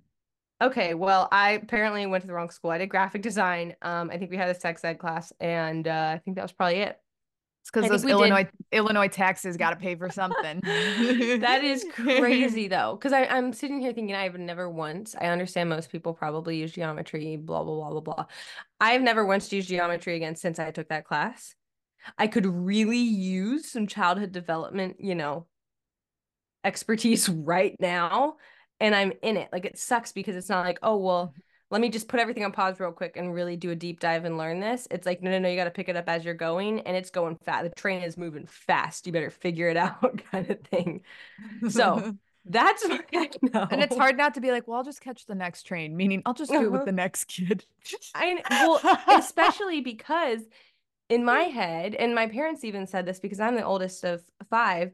Okay, 0.59 0.95
well, 0.95 1.27
I 1.31 1.51
apparently 1.51 2.07
went 2.07 2.23
to 2.23 2.27
the 2.27 2.33
wrong 2.33 2.49
school. 2.49 2.71
I 2.71 2.79
did 2.79 2.89
graphic 2.89 3.21
design. 3.21 3.75
Um, 3.83 4.09
I 4.11 4.17
think 4.17 4.31
we 4.31 4.37
had 4.37 4.49
a 4.49 4.59
sex 4.59 4.83
ed 4.83 4.95
class, 4.95 5.31
and 5.39 5.87
uh, 5.87 6.13
I 6.15 6.17
think 6.25 6.37
that 6.37 6.41
was 6.41 6.51
probably 6.51 6.77
it. 6.77 6.99
It's 7.67 7.71
because 7.71 7.89
those 7.89 8.09
Illinois 8.09 8.43
did. 8.43 8.53
Illinois 8.71 9.09
taxes 9.09 9.57
got 9.57 9.71
to 9.71 9.75
pay 9.75 9.95
for 9.95 10.09
something. 10.09 10.61
that 10.63 11.61
is 11.65 11.85
crazy 11.91 12.67
though, 12.69 12.95
because 12.95 13.11
I'm 13.11 13.51
sitting 13.51 13.81
here 13.81 13.91
thinking 13.91 14.15
I've 14.15 14.37
never 14.37 14.69
once. 14.69 15.17
I 15.19 15.25
understand 15.25 15.67
most 15.69 15.91
people 15.91 16.13
probably 16.13 16.55
use 16.55 16.71
geometry, 16.71 17.35
blah 17.35 17.63
blah 17.63 17.75
blah 17.75 17.89
blah 17.89 17.99
blah. 17.99 18.25
I've 18.79 19.01
never 19.01 19.25
once 19.25 19.51
used 19.51 19.67
geometry 19.67 20.15
again 20.15 20.37
since 20.37 20.59
I 20.59 20.71
took 20.71 20.87
that 20.87 21.03
class. 21.03 21.55
I 22.17 22.27
could 22.27 22.45
really 22.45 22.97
use 22.97 23.69
some 23.69 23.85
childhood 23.85 24.31
development, 24.31 24.97
you 25.01 25.15
know, 25.15 25.45
expertise 26.63 27.27
right 27.29 27.75
now 27.81 28.37
and 28.79 28.95
I'm 28.95 29.11
in 29.21 29.35
it. 29.35 29.49
Like 29.51 29.65
it 29.65 29.77
sucks 29.77 30.13
because 30.13 30.37
it's 30.37 30.47
not 30.47 30.65
like, 30.65 30.79
oh, 30.83 30.95
well, 30.95 31.33
let 31.69 31.81
me 31.81 31.89
just 31.89 32.07
put 32.07 32.19
everything 32.19 32.45
on 32.45 32.51
pause 32.51 32.79
real 32.79 32.91
quick 32.91 33.17
and 33.17 33.33
really 33.33 33.57
do 33.57 33.71
a 33.71 33.75
deep 33.75 33.99
dive 33.99 34.25
and 34.25 34.37
learn 34.37 34.59
this. 34.59 34.87
It's 34.89 35.05
like, 35.05 35.21
no, 35.21 35.31
no, 35.31 35.39
no, 35.39 35.49
you 35.49 35.57
got 35.57 35.65
to 35.65 35.71
pick 35.71 35.89
it 35.89 35.97
up 35.97 36.07
as 36.07 36.23
you're 36.23 36.33
going 36.33 36.81
and 36.81 36.95
it's 36.95 37.09
going 37.09 37.37
fast. 37.43 37.63
The 37.63 37.69
train 37.71 38.03
is 38.03 38.17
moving 38.17 38.45
fast. 38.45 39.05
You 39.05 39.13
better 39.13 39.29
figure 39.29 39.67
it 39.67 39.77
out, 39.77 40.21
kind 40.31 40.49
of 40.49 40.61
thing. 40.61 41.01
So 41.69 42.15
that's 42.45 42.87
my 42.87 43.01
no. 43.53 43.67
And 43.71 43.81
it's 43.81 43.97
hard 43.97 44.17
not 44.17 44.35
to 44.35 44.41
be 44.41 44.51
like, 44.51 44.67
well, 44.67 44.77
I'll 44.77 44.83
just 44.83 45.01
catch 45.01 45.25
the 45.25 45.35
next 45.35 45.63
train, 45.63 45.97
meaning 45.97 46.21
I'll 46.25 46.33
just 46.33 46.51
do 46.51 46.63
it 46.63 46.71
with 46.71 46.85
the 46.85 46.91
next 46.91 47.25
kid. 47.25 47.65
I 48.15 48.41
well, 48.49 48.79
especially 49.17 49.81
because 49.81 50.41
in 51.09 51.25
my 51.25 51.43
head, 51.43 51.95
and 51.95 52.15
my 52.15 52.27
parents 52.27 52.63
even 52.63 52.87
said 52.87 53.05
this 53.05 53.19
because 53.19 53.39
I'm 53.39 53.55
the 53.55 53.65
oldest 53.65 54.03
of 54.03 54.21
five 54.49 54.93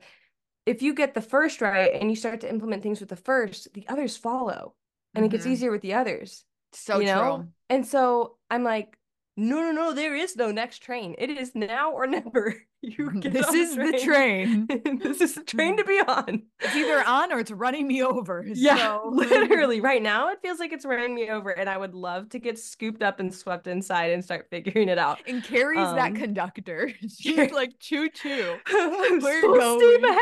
if 0.65 0.81
you 0.81 0.93
get 0.93 1.13
the 1.13 1.21
first 1.21 1.61
right 1.61 1.91
and 1.93 2.09
you 2.09 2.15
start 2.15 2.41
to 2.41 2.49
implement 2.49 2.83
things 2.83 2.99
with 2.99 3.09
the 3.09 3.15
first, 3.15 3.73
the 3.73 3.85
others 3.87 4.17
follow 4.17 4.73
and 5.13 5.23
mm-hmm. 5.23 5.25
it 5.25 5.31
gets 5.31 5.43
mm-hmm. 5.43 5.53
easier 5.53 5.71
with 5.71 5.81
the 5.81 5.93
others. 5.93 6.45
So 6.73 6.99
you 6.99 7.05
know? 7.05 7.37
true. 7.37 7.47
And 7.69 7.85
so 7.85 8.35
I'm 8.49 8.63
like, 8.63 8.97
no, 9.35 9.59
no, 9.59 9.71
no, 9.71 9.93
there 9.93 10.15
is 10.15 10.35
no 10.35 10.51
next 10.51 10.79
train. 10.79 11.15
It 11.17 11.29
is 11.29 11.55
now 11.55 11.91
or 11.91 12.07
never. 12.07 12.55
You 12.85 13.11
this 13.21 13.47
is 13.47 13.77
the 13.77 13.97
train. 14.03 14.67
The 14.67 14.77
train. 14.77 14.99
this 15.01 15.21
is 15.21 15.35
the 15.35 15.43
train 15.43 15.77
to 15.77 15.85
be 15.85 16.01
on. 16.05 16.43
It's 16.59 16.75
either 16.75 17.01
on 17.07 17.31
or 17.31 17.39
it's 17.39 17.49
running 17.49 17.87
me 17.87 18.03
over. 18.03 18.43
Yeah, 18.45 18.97
so. 18.97 19.09
literally. 19.13 19.79
Right 19.79 20.03
now, 20.03 20.27
it 20.31 20.39
feels 20.41 20.59
like 20.59 20.73
it's 20.73 20.83
running 20.83 21.15
me 21.15 21.29
over, 21.29 21.51
and 21.51 21.69
I 21.69 21.77
would 21.77 21.95
love 21.95 22.27
to 22.31 22.39
get 22.39 22.59
scooped 22.59 23.01
up 23.01 23.21
and 23.21 23.33
swept 23.33 23.67
inside 23.67 24.11
and 24.11 24.21
start 24.21 24.47
figuring 24.49 24.89
it 24.89 24.97
out. 24.97 25.19
And 25.25 25.41
Carrie's 25.41 25.87
um, 25.87 25.95
that 25.95 26.15
conductor. 26.15 26.91
She's 27.07 27.53
like 27.53 27.79
choo 27.79 28.09
choo. 28.09 28.57
We're 28.69 29.41
going. 29.41 30.19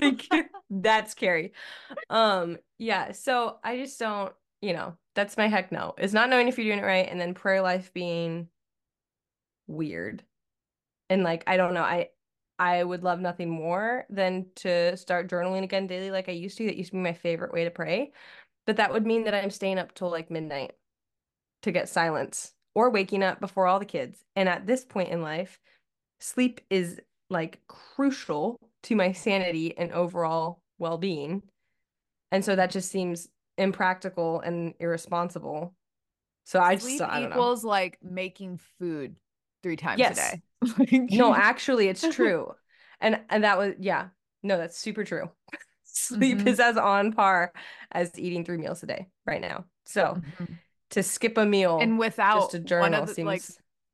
like 0.00 0.50
that's 0.68 1.12
scary. 1.12 1.52
Um, 2.10 2.58
yeah. 2.78 3.12
So 3.12 3.58
I 3.62 3.76
just 3.76 4.00
don't, 4.00 4.32
you 4.60 4.72
know, 4.72 4.96
that's 5.14 5.36
my 5.36 5.48
heck 5.48 5.72
no. 5.72 5.94
Is 5.98 6.14
not 6.14 6.30
knowing 6.30 6.48
if 6.48 6.58
you're 6.58 6.66
doing 6.66 6.78
it 6.78 6.86
right, 6.86 7.08
and 7.08 7.20
then 7.20 7.34
prayer 7.34 7.62
life 7.62 7.92
being 7.92 8.48
weird. 9.66 10.24
And 11.10 11.22
like, 11.24 11.44
I 11.46 11.56
don't 11.56 11.74
know. 11.74 11.82
I 11.82 12.10
I 12.58 12.84
would 12.84 13.02
love 13.02 13.20
nothing 13.20 13.50
more 13.50 14.06
than 14.10 14.46
to 14.56 14.96
start 14.96 15.28
journaling 15.28 15.64
again 15.64 15.86
daily 15.86 16.10
like 16.10 16.28
I 16.28 16.32
used 16.32 16.58
to. 16.58 16.66
That 16.66 16.76
used 16.76 16.90
to 16.90 16.96
be 16.96 17.02
my 17.02 17.12
favorite 17.12 17.52
way 17.52 17.64
to 17.64 17.70
pray. 17.70 18.12
But 18.66 18.76
that 18.76 18.92
would 18.92 19.06
mean 19.06 19.24
that 19.24 19.34
I'm 19.34 19.50
staying 19.50 19.78
up 19.78 19.94
till 19.94 20.10
like 20.10 20.30
midnight 20.30 20.72
to 21.62 21.72
get 21.72 21.88
silence 21.88 22.54
or 22.74 22.90
waking 22.90 23.22
up 23.22 23.40
before 23.40 23.66
all 23.66 23.78
the 23.78 23.84
kids. 23.84 24.24
And 24.36 24.48
at 24.48 24.66
this 24.66 24.84
point 24.84 25.10
in 25.10 25.22
life, 25.22 25.58
sleep 26.20 26.60
is 26.70 27.00
like 27.30 27.60
crucial 27.68 28.58
to 28.84 28.96
my 28.96 29.12
sanity 29.12 29.76
and 29.76 29.92
overall 29.92 30.60
well-being 30.78 31.42
and 32.32 32.44
so 32.44 32.56
that 32.56 32.70
just 32.70 32.90
seems 32.90 33.28
impractical 33.58 34.40
and 34.40 34.74
irresponsible 34.80 35.74
so 36.44 36.60
i 36.60 36.74
just 36.74 37.00
I 37.00 37.26
equals 37.26 37.62
know. 37.62 37.70
like 37.70 37.98
making 38.02 38.58
food 38.78 39.16
three 39.62 39.76
times 39.76 39.98
yes. 39.98 40.36
a 40.68 40.86
day 40.86 41.08
no 41.10 41.34
actually 41.34 41.88
it's 41.88 42.06
true 42.14 42.52
and 43.00 43.20
and 43.28 43.44
that 43.44 43.58
was 43.58 43.74
yeah 43.78 44.08
no 44.42 44.58
that's 44.58 44.78
super 44.78 45.04
true 45.04 45.30
sleep 45.84 46.38
mm-hmm. 46.38 46.48
is 46.48 46.58
as 46.60 46.76
on 46.76 47.12
par 47.12 47.52
as 47.92 48.18
eating 48.18 48.44
three 48.44 48.56
meals 48.56 48.82
a 48.82 48.86
day 48.86 49.06
right 49.26 49.40
now 49.40 49.64
so 49.84 50.18
mm-hmm. 50.18 50.54
to 50.90 51.02
skip 51.02 51.36
a 51.36 51.44
meal 51.44 51.78
and 51.80 51.98
without 51.98 52.40
just 52.40 52.54
a 52.54 52.58
journal 52.58 53.04
the, 53.04 53.14
seems 53.14 53.26
like 53.26 53.42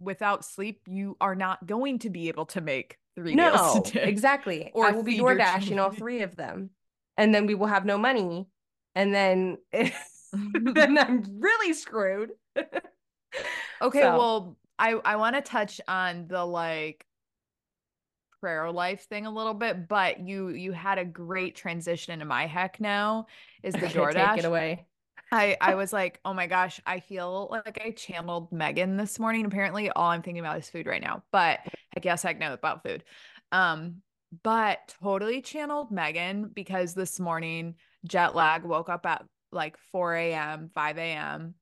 without 0.01 0.45
sleep 0.45 0.81
you 0.87 1.17
are 1.21 1.35
not 1.35 1.67
going 1.67 1.99
to 1.99 2.11
be 2.11 2.29
able 2.29 2.47
to 2.47 2.61
make 2.61 2.97
three 3.19 3.35
no, 3.35 3.53
meals 3.53 3.93
Exactly. 3.95 4.71
Or 4.75 4.87
I 4.87 4.93
will 4.93 5.03
be 5.03 5.19
door 5.19 5.35
dashing 5.35 5.79
all 5.79 5.91
three 5.91 6.23
of 6.23 6.37
them. 6.37 6.71
And 7.17 7.35
then 7.35 7.47
we 7.47 7.55
will 7.55 7.67
have 7.67 7.85
no 7.85 7.99
money. 7.99 8.47
And 8.95 9.15
then 9.15 9.59
then 10.33 10.99
I'm 10.99 11.25
really 11.41 11.73
screwed. 11.75 12.31
okay, 13.83 14.01
so. 14.01 14.19
well, 14.19 14.57
I 14.79 14.93
I 14.93 15.17
want 15.17 15.37
to 15.37 15.43
touch 15.43 15.81
on 15.89 16.27
the 16.29 16.45
like 16.45 17.05
prayer 18.41 18.71
life 18.71 19.07
thing 19.09 19.27
a 19.27 19.31
little 19.31 19.55
bit, 19.55 19.89
but 19.89 20.21
you 20.21 20.49
you 20.49 20.73
had 20.73 20.99
a 20.99 21.05
great 21.05 21.57
transition 21.57 22.13
into 22.13 22.25
my 22.25 22.47
heck 22.47 22.81
now 22.81 23.27
is 23.63 23.75
the 23.75 23.81
DoorDash. 23.81 24.35
Take 24.35 24.39
it 24.39 24.45
away. 24.45 24.87
I 25.31 25.57
I 25.61 25.75
was 25.75 25.93
like, 25.93 26.21
oh 26.25 26.33
my 26.33 26.47
gosh, 26.47 26.81
I 26.87 27.01
feel 27.01 27.49
like 27.51 27.81
I 27.85 27.91
channeled 27.91 28.53
Megan 28.53 28.97
this 28.97 29.19
morning. 29.19 29.45
Apparently, 29.45 29.91
all 29.91 30.11
I'm 30.11 30.23
thinking 30.23 30.41
about 30.41 30.59
is 30.59 30.71
food 30.71 30.87
right 30.87 31.03
now. 31.03 31.23
But 31.33 31.61
I 31.97 32.01
guess 32.01 32.25
I 32.25 32.33
know 32.33 32.53
about 32.53 32.83
food. 32.83 33.05
Um, 33.53 34.03
but 34.43 34.95
totally 35.03 35.41
channeled 35.41 35.91
Megan 35.91 36.49
because 36.49 36.95
this 36.95 37.19
morning 37.19 37.77
jet 38.05 38.35
lag 38.35 38.65
woke 38.65 38.89
up 38.89 39.07
at 39.07 39.25
like 39.53 39.77
4 39.93 40.15
a.m., 40.15 40.71
5 40.75 40.99
a.m. 40.99 41.55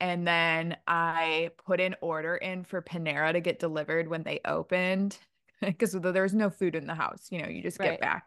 And 0.00 0.26
then 0.26 0.76
I 0.86 1.50
put 1.64 1.80
an 1.80 1.96
order 2.00 2.36
in 2.36 2.64
for 2.64 2.82
Panera 2.82 3.32
to 3.32 3.40
get 3.40 3.58
delivered 3.58 4.08
when 4.08 4.22
they 4.22 4.40
opened 4.44 5.16
because 5.62 5.92
there 5.92 6.22
was 6.22 6.34
no 6.34 6.50
food 6.50 6.74
in 6.74 6.86
the 6.86 6.94
house. 6.94 7.28
You 7.30 7.42
know, 7.42 7.48
you 7.48 7.62
just 7.62 7.78
get 7.78 7.90
right. 7.90 8.00
back. 8.00 8.24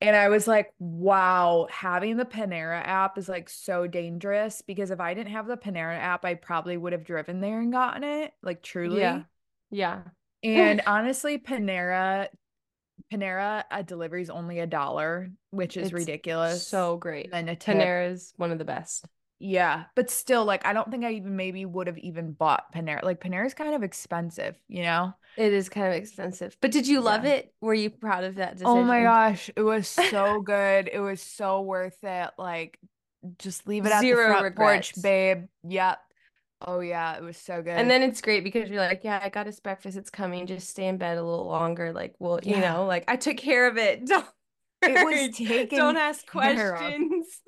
And 0.00 0.16
I 0.16 0.30
was 0.30 0.48
like, 0.48 0.72
wow, 0.80 1.68
having 1.70 2.16
the 2.16 2.24
Panera 2.24 2.84
app 2.84 3.18
is 3.18 3.28
like 3.28 3.48
so 3.48 3.86
dangerous 3.86 4.60
because 4.60 4.90
if 4.90 4.98
I 4.98 5.14
didn't 5.14 5.32
have 5.32 5.46
the 5.46 5.56
Panera 5.56 5.96
app, 5.96 6.24
I 6.24 6.34
probably 6.34 6.76
would 6.76 6.92
have 6.92 7.04
driven 7.04 7.40
there 7.40 7.60
and 7.60 7.70
gotten 7.70 8.02
it. 8.02 8.32
Like 8.42 8.62
truly. 8.62 9.00
Yeah. 9.00 9.22
Yeah. 9.70 10.00
And 10.42 10.82
honestly, 10.88 11.38
Panera 11.38 12.26
Panera 13.12 13.64
a 13.70 13.82
delivery 13.82 14.22
is 14.22 14.30
only 14.30 14.58
a 14.58 14.66
dollar, 14.66 15.30
which 15.50 15.76
is 15.76 15.88
it's 15.88 15.92
ridiculous. 15.92 16.66
So 16.66 16.96
great. 16.96 17.30
And 17.32 17.48
a 17.50 17.56
Panera 17.56 18.10
is 18.10 18.32
one 18.36 18.50
of 18.50 18.58
the 18.58 18.64
best. 18.64 19.04
Yeah, 19.44 19.84
but 19.96 20.08
still, 20.08 20.44
like, 20.44 20.64
I 20.64 20.72
don't 20.72 20.88
think 20.88 21.04
I 21.04 21.14
even 21.14 21.34
maybe 21.34 21.64
would 21.64 21.88
have 21.88 21.98
even 21.98 22.30
bought 22.30 22.72
Panera. 22.72 23.02
Like, 23.02 23.20
Panera 23.20 23.44
is 23.44 23.54
kind 23.54 23.74
of 23.74 23.82
expensive, 23.82 24.56
you 24.68 24.82
know? 24.82 25.14
It 25.36 25.52
is 25.52 25.68
kind 25.68 25.88
of 25.88 25.94
expensive. 25.94 26.56
But 26.60 26.70
did 26.70 26.86
you 26.86 27.00
love 27.00 27.24
yeah. 27.24 27.32
it? 27.32 27.54
Were 27.60 27.74
you 27.74 27.90
proud 27.90 28.22
of 28.22 28.36
that 28.36 28.52
decision? 28.52 28.68
Oh 28.68 28.84
my 28.84 29.02
gosh, 29.02 29.50
it 29.56 29.62
was 29.62 29.88
so 30.10 30.40
good. 30.40 30.88
it 30.92 31.00
was 31.00 31.20
so 31.20 31.62
worth 31.62 32.04
it. 32.04 32.30
Like, 32.38 32.78
just 33.40 33.66
leave 33.66 33.84
it 33.84 33.90
at 33.92 34.00
Zero 34.00 34.28
the 34.28 34.30
front 34.30 34.44
regrets. 34.44 34.92
porch, 34.92 35.02
babe. 35.02 35.46
Yep. 35.64 35.98
Oh 36.66 36.80
yeah, 36.80 37.16
it 37.16 37.22
was 37.22 37.36
so 37.36 37.62
good. 37.62 37.76
And 37.76 37.90
then 37.90 38.02
it's 38.02 38.20
great 38.20 38.44
because 38.44 38.68
you're 38.68 38.80
like, 38.80 39.02
yeah, 39.04 39.20
I 39.22 39.28
got 39.28 39.46
his 39.46 39.60
breakfast. 39.60 39.96
It's 39.96 40.10
coming. 40.10 40.46
Just 40.46 40.68
stay 40.68 40.86
in 40.86 40.98
bed 40.98 41.18
a 41.18 41.22
little 41.22 41.46
longer. 41.46 41.92
Like, 41.92 42.14
well, 42.18 42.40
yeah. 42.42 42.56
you 42.56 42.60
know, 42.62 42.86
like 42.86 43.04
I 43.08 43.16
took 43.16 43.36
care 43.36 43.68
of 43.68 43.78
it. 43.78 44.06
Don't 44.06 44.26
it 44.82 45.28
was 45.28 45.36
taken. 45.36 45.78
Don't 45.78 45.96
ask 45.96 46.26
questions. 46.26 47.40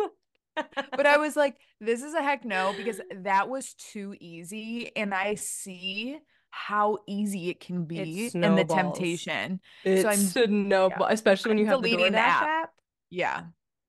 but 0.56 1.06
I 1.06 1.16
was 1.18 1.36
like, 1.36 1.56
this 1.80 2.02
is 2.02 2.14
a 2.14 2.22
heck 2.22 2.44
no 2.44 2.74
because 2.76 3.00
that 3.22 3.48
was 3.48 3.74
too 3.74 4.14
easy, 4.20 4.90
and 4.96 5.14
I 5.14 5.34
see 5.34 6.18
how 6.50 6.98
easy 7.08 7.50
it 7.50 7.58
can 7.58 7.84
be 7.84 8.30
and 8.32 8.56
the 8.56 8.64
temptation. 8.64 9.60
It's 9.82 10.02
so 10.02 10.08
I'm 10.08 10.16
snowball, 10.16 11.08
yeah. 11.08 11.12
especially 11.12 11.50
when 11.50 11.58
you 11.58 11.66
have 11.66 11.82
the 11.82 11.92
DoorDash 11.92 12.14
app. 12.14 12.42
app. 12.42 12.70
Yeah. 13.10 13.42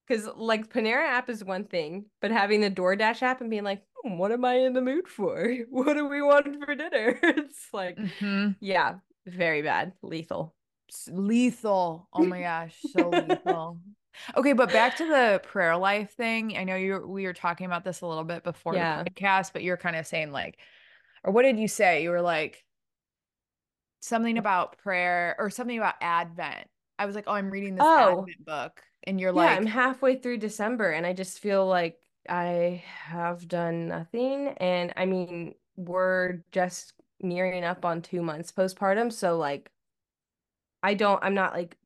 Because 0.07 0.29
like 0.35 0.71
Panera 0.71 1.07
app 1.07 1.29
is 1.29 1.43
one 1.43 1.63
thing, 1.63 2.05
but 2.21 2.31
having 2.31 2.61
the 2.61 2.69
DoorDash 2.69 3.23
app 3.23 3.41
and 3.41 3.49
being 3.49 3.63
like, 3.63 3.81
hmm, 4.03 4.17
what 4.17 4.31
am 4.31 4.45
I 4.45 4.55
in 4.55 4.73
the 4.73 4.81
mood 4.81 5.07
for? 5.07 5.51
What 5.69 5.93
do 5.95 6.07
we 6.07 6.21
want 6.21 6.63
for 6.63 6.75
dinner? 6.75 7.19
it's 7.23 7.67
like, 7.73 7.97
mm-hmm. 7.97 8.51
yeah, 8.59 8.95
very 9.25 9.61
bad, 9.61 9.93
lethal, 10.03 10.53
it's 10.87 11.09
lethal. 11.11 12.07
Oh 12.13 12.23
my 12.23 12.41
gosh, 12.41 12.77
so 12.95 13.09
lethal. 13.09 13.79
Okay, 14.37 14.53
but 14.53 14.71
back 14.71 14.95
to 14.97 15.05
the 15.05 15.41
prayer 15.43 15.75
life 15.75 16.11
thing. 16.11 16.55
I 16.57 16.63
know 16.63 16.75
you 16.75 17.05
we 17.05 17.25
were 17.25 17.33
talking 17.33 17.65
about 17.65 17.83
this 17.83 18.01
a 18.01 18.07
little 18.07 18.23
bit 18.23 18.43
before 18.43 18.75
yeah. 18.75 19.03
the 19.03 19.09
podcast, 19.09 19.51
but 19.51 19.61
you're 19.61 19.75
kind 19.75 19.95
of 19.95 20.07
saying 20.07 20.31
like 20.31 20.57
or 21.25 21.33
what 21.33 21.41
did 21.41 21.59
you 21.59 21.67
say? 21.67 22.03
You 22.03 22.11
were 22.11 22.21
like 22.21 22.63
something 23.99 24.37
about 24.37 24.77
prayer 24.77 25.35
or 25.39 25.49
something 25.49 25.77
about 25.77 25.95
Advent. 25.99 26.67
I 26.99 27.07
was 27.07 27.15
like, 27.15 27.25
oh, 27.27 27.33
I'm 27.33 27.49
reading 27.49 27.75
this 27.75 27.83
oh. 27.85 28.19
Advent 28.19 28.45
book. 28.45 28.81
And 29.07 29.19
you're 29.19 29.31
yeah, 29.31 29.35
like, 29.35 29.57
I'm 29.57 29.65
halfway 29.65 30.15
through 30.15 30.37
December 30.37 30.91
and 30.91 31.05
I 31.05 31.13
just 31.13 31.39
feel 31.39 31.67
like 31.67 31.99
I 32.27 32.83
have 32.85 33.47
done 33.47 33.87
nothing. 33.87 34.49
And 34.57 34.93
I 34.97 35.05
mean, 35.05 35.55
we're 35.75 36.43
just 36.51 36.93
nearing 37.21 37.63
up 37.63 37.85
on 37.85 38.01
two 38.01 38.21
months 38.21 38.51
postpartum. 38.51 39.11
So, 39.11 39.37
like, 39.37 39.71
I 40.81 40.93
don't, 40.93 41.23
I'm 41.23 41.35
not 41.35 41.53
like 41.53 41.77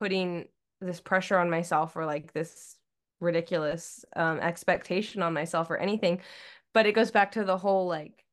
putting 0.00 0.48
this 0.80 1.00
pressure 1.00 1.38
on 1.38 1.50
myself 1.50 1.96
or 1.96 2.06
like 2.06 2.32
this 2.32 2.76
ridiculous 3.20 4.04
um, 4.16 4.38
expectation 4.40 5.22
on 5.22 5.32
myself 5.32 5.70
or 5.70 5.76
anything. 5.76 6.20
But 6.72 6.86
it 6.86 6.94
goes 6.94 7.10
back 7.10 7.32
to 7.32 7.44
the 7.44 7.56
whole 7.56 7.86
like, 7.86 8.24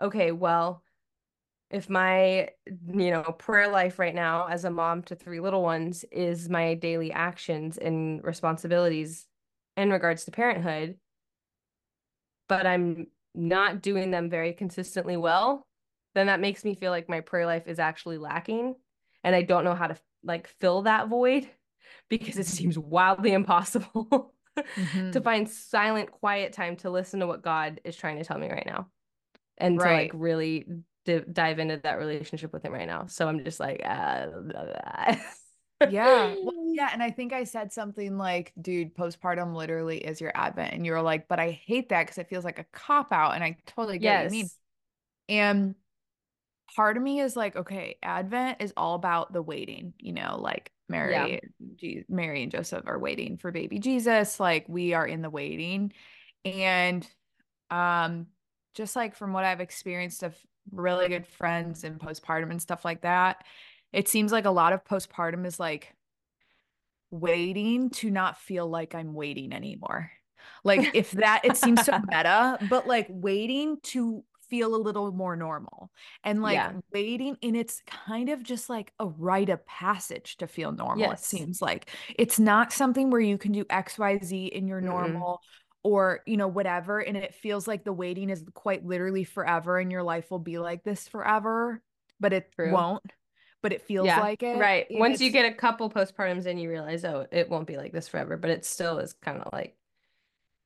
okay, 0.00 0.32
well, 0.32 0.82
if 1.70 1.90
my 1.90 2.48
you 2.86 3.10
know 3.10 3.22
prayer 3.38 3.68
life 3.68 3.98
right 3.98 4.14
now 4.14 4.46
as 4.46 4.64
a 4.64 4.70
mom 4.70 5.02
to 5.02 5.14
three 5.14 5.40
little 5.40 5.62
ones 5.62 6.04
is 6.10 6.48
my 6.48 6.74
daily 6.74 7.12
actions 7.12 7.76
and 7.78 8.22
responsibilities 8.24 9.26
in 9.76 9.90
regards 9.90 10.24
to 10.24 10.30
parenthood 10.30 10.96
but 12.48 12.66
i'm 12.66 13.06
not 13.34 13.82
doing 13.82 14.10
them 14.10 14.30
very 14.30 14.52
consistently 14.52 15.16
well 15.16 15.66
then 16.14 16.26
that 16.26 16.40
makes 16.40 16.64
me 16.64 16.74
feel 16.74 16.90
like 16.90 17.08
my 17.08 17.20
prayer 17.20 17.46
life 17.46 17.66
is 17.66 17.78
actually 17.78 18.18
lacking 18.18 18.74
and 19.22 19.36
i 19.36 19.42
don't 19.42 19.64
know 19.64 19.74
how 19.74 19.86
to 19.86 19.96
like 20.24 20.48
fill 20.48 20.82
that 20.82 21.08
void 21.08 21.48
because 22.08 22.38
it 22.38 22.46
seems 22.46 22.78
wildly 22.78 23.32
impossible 23.32 24.32
mm-hmm. 24.58 25.10
to 25.10 25.20
find 25.20 25.48
silent 25.48 26.10
quiet 26.10 26.52
time 26.52 26.76
to 26.76 26.90
listen 26.90 27.20
to 27.20 27.26
what 27.26 27.42
god 27.42 27.80
is 27.84 27.94
trying 27.94 28.16
to 28.16 28.24
tell 28.24 28.38
me 28.38 28.50
right 28.50 28.66
now 28.66 28.88
and 29.58 29.78
right. 29.78 29.88
to 29.88 29.94
like 29.94 30.10
really 30.14 30.64
d- 31.08 31.24
dive 31.32 31.58
into 31.58 31.78
that 31.78 31.98
relationship 31.98 32.52
with 32.52 32.62
him 32.62 32.72
right 32.72 32.86
now. 32.86 33.06
So 33.06 33.26
I'm 33.26 33.42
just 33.42 33.58
like, 33.58 33.80
uh, 33.82 34.26
yeah. 35.88 36.34
Well, 36.42 36.52
yeah. 36.74 36.90
And 36.92 37.02
I 37.02 37.10
think 37.10 37.32
I 37.32 37.44
said 37.44 37.72
something 37.72 38.18
like, 38.18 38.52
dude, 38.60 38.94
postpartum 38.94 39.54
literally 39.54 39.98
is 39.98 40.20
your 40.20 40.32
advent. 40.34 40.74
And 40.74 40.84
you 40.84 40.92
were 40.92 41.00
like, 41.00 41.26
but 41.26 41.40
I 41.40 41.50
hate 41.50 41.88
that 41.88 42.02
because 42.02 42.18
it 42.18 42.28
feels 42.28 42.44
like 42.44 42.58
a 42.58 42.66
cop 42.72 43.10
out. 43.10 43.34
And 43.34 43.42
I 43.42 43.56
totally 43.66 43.98
get 43.98 44.04
yes. 44.04 44.24
what 44.24 44.36
you 44.36 44.42
mean. 44.42 44.50
And 45.30 45.74
part 46.76 46.98
of 46.98 47.02
me 47.02 47.20
is 47.20 47.36
like, 47.36 47.56
okay, 47.56 47.96
Advent 48.02 48.60
is 48.60 48.74
all 48.76 48.94
about 48.94 49.32
the 49.32 49.42
waiting, 49.42 49.94
you 49.98 50.12
know, 50.12 50.38
like 50.38 50.70
Mary, 50.90 51.40
yeah. 51.80 52.00
Mary 52.08 52.42
and 52.42 52.52
Joseph 52.52 52.84
are 52.86 52.98
waiting 52.98 53.38
for 53.38 53.50
baby 53.50 53.78
Jesus. 53.78 54.38
Like 54.38 54.66
we 54.68 54.92
are 54.92 55.06
in 55.06 55.22
the 55.22 55.30
waiting. 55.30 55.92
And 56.44 57.06
um 57.70 58.26
just 58.74 58.94
like 58.94 59.16
from 59.16 59.32
what 59.32 59.44
I've 59.44 59.60
experienced 59.60 60.22
of 60.22 60.36
really 60.72 61.08
good 61.08 61.26
friends 61.26 61.84
and 61.84 61.98
postpartum 61.98 62.50
and 62.50 62.62
stuff 62.62 62.84
like 62.84 63.02
that, 63.02 63.44
it 63.92 64.08
seems 64.08 64.32
like 64.32 64.44
a 64.44 64.50
lot 64.50 64.72
of 64.72 64.84
postpartum 64.84 65.46
is 65.46 65.58
like 65.58 65.94
waiting 67.10 67.90
to 67.90 68.10
not 68.10 68.38
feel 68.38 68.68
like 68.68 68.94
I'm 68.94 69.14
waiting 69.14 69.52
anymore. 69.52 70.10
Like 70.64 70.90
if 70.94 71.12
that 71.12 71.42
it 71.44 71.56
seems 71.56 71.84
so 71.84 71.98
meta, 72.08 72.58
but 72.68 72.86
like 72.86 73.06
waiting 73.08 73.78
to 73.84 74.24
feel 74.48 74.74
a 74.74 74.76
little 74.76 75.12
more 75.12 75.36
normal 75.36 75.90
and 76.24 76.42
like 76.42 76.54
yeah. 76.54 76.72
waiting 76.92 77.36
and 77.42 77.56
it's 77.56 77.82
kind 77.86 78.28
of 78.30 78.42
just 78.42 78.70
like 78.70 78.92
a 78.98 79.06
rite 79.06 79.50
of 79.50 79.64
passage 79.66 80.36
to 80.38 80.46
feel 80.46 80.72
normal 80.72 80.98
yes. 80.98 81.20
it 81.20 81.24
seems 81.24 81.60
like 81.60 81.90
it's 82.18 82.38
not 82.38 82.72
something 82.72 83.10
where 83.10 83.20
you 83.20 83.36
can 83.36 83.52
do 83.52 83.62
xyz 83.64 84.48
in 84.48 84.66
your 84.66 84.80
normal 84.80 85.34
mm 85.34 85.57
or 85.82 86.20
you 86.26 86.36
know 86.36 86.48
whatever 86.48 86.98
and 86.98 87.16
it 87.16 87.34
feels 87.34 87.68
like 87.68 87.84
the 87.84 87.92
waiting 87.92 88.30
is 88.30 88.44
quite 88.54 88.84
literally 88.84 89.24
forever 89.24 89.78
and 89.78 89.92
your 89.92 90.02
life 90.02 90.30
will 90.30 90.38
be 90.38 90.58
like 90.58 90.82
this 90.84 91.06
forever 91.08 91.82
but 92.20 92.32
it 92.32 92.52
True. 92.54 92.72
won't 92.72 93.02
but 93.62 93.72
it 93.72 93.82
feels 93.82 94.06
yeah, 94.06 94.20
like 94.20 94.42
it 94.42 94.58
right 94.58 94.86
once 94.90 95.20
you 95.20 95.30
get 95.30 95.50
a 95.50 95.54
couple 95.54 95.88
postpartums 95.90 96.46
and 96.46 96.60
you 96.60 96.68
realize 96.68 97.04
oh 97.04 97.26
it 97.30 97.48
won't 97.48 97.66
be 97.66 97.76
like 97.76 97.92
this 97.92 98.08
forever 98.08 98.36
but 98.36 98.50
it 98.50 98.64
still 98.64 98.98
is 98.98 99.12
kind 99.14 99.40
of 99.40 99.52
like 99.52 99.76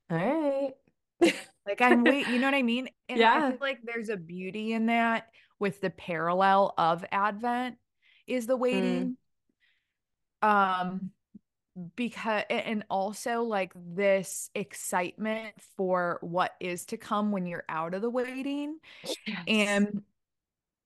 all 0.09 0.17
right 0.17 0.73
like 1.65 1.81
i'm 1.81 2.03
wait 2.03 2.27
you 2.27 2.39
know 2.39 2.47
what 2.47 2.55
i 2.55 2.63
mean 2.63 2.89
and 3.07 3.19
yeah 3.19 3.47
i 3.47 3.49
feel 3.51 3.57
like 3.61 3.79
there's 3.83 4.09
a 4.09 4.17
beauty 4.17 4.73
in 4.73 4.87
that 4.87 5.27
with 5.59 5.79
the 5.79 5.89
parallel 5.89 6.73
of 6.77 7.05
advent 7.11 7.77
is 8.27 8.47
the 8.47 8.57
waiting 8.57 9.15
mm. 10.43 10.47
um 10.47 11.11
because 11.95 12.43
and 12.49 12.83
also 12.89 13.43
like 13.43 13.73
this 13.75 14.49
excitement 14.53 15.53
for 15.75 16.19
what 16.21 16.51
is 16.59 16.85
to 16.85 16.97
come 16.97 17.31
when 17.31 17.47
you're 17.47 17.63
out 17.67 17.93
of 17.93 18.01
the 18.01 18.09
waiting 18.09 18.77
yes. 19.03 19.43
and 19.47 20.03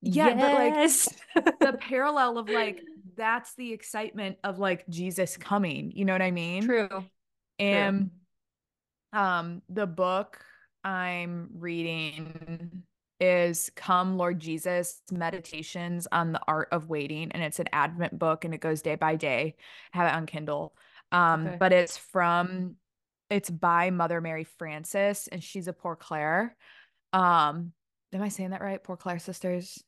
yeah 0.02 0.30
yes. 0.30 1.10
but 1.34 1.46
like 1.46 1.60
the 1.60 1.78
parallel 1.82 2.38
of 2.38 2.50
like 2.50 2.82
that's 3.18 3.54
the 3.56 3.74
excitement 3.74 4.38
of 4.46 4.60
like 4.60 4.88
jesus 4.88 5.36
coming 5.36 5.92
you 5.94 6.06
know 6.06 6.14
what 6.14 6.22
i 6.22 6.32
mean 6.32 6.64
true 6.64 7.04
and 7.60 8.12
true. 9.14 9.22
um 9.22 9.62
the 9.68 9.88
book 9.88 10.40
i'm 10.86 11.50
reading 11.54 12.84
is 13.20 13.72
Come 13.76 14.18
Lord 14.18 14.40
Jesus 14.40 15.02
Meditations 15.12 16.08
on 16.12 16.32
the 16.32 16.42
Art 16.48 16.70
of 16.72 16.90
Waiting. 16.90 17.32
And 17.32 17.44
it's 17.44 17.60
an 17.60 17.70
Advent 17.74 18.18
book 18.18 18.46
and 18.46 18.54
it 18.54 18.62
goes 18.62 18.82
day 18.82 18.96
by 18.96 19.16
day. 19.16 19.56
I 19.94 19.98
have 19.98 20.08
it 20.08 20.16
on 20.16 20.26
Kindle. 20.26 20.74
Um, 21.12 21.48
okay. 21.48 21.58
but 21.60 21.72
it's 21.72 21.98
from 21.98 22.76
it's 23.30 23.50
by 23.50 23.90
Mother 23.90 24.22
Mary 24.22 24.46
Francis, 24.46 25.28
and 25.28 25.44
she's 25.44 25.68
a 25.68 25.74
Poor 25.74 25.96
Clare. 25.96 26.56
Um, 27.12 27.74
am 28.14 28.22
I 28.22 28.30
saying 28.30 28.52
that 28.52 28.62
right? 28.62 28.82
Poor 28.82 28.96
Clare 28.96 29.20
sisters. 29.20 29.84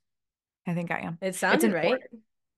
I 0.67 0.73
think 0.73 0.91
I 0.91 0.99
am. 0.99 1.17
It 1.21 1.35
sounds 1.35 1.65
right. 1.65 1.99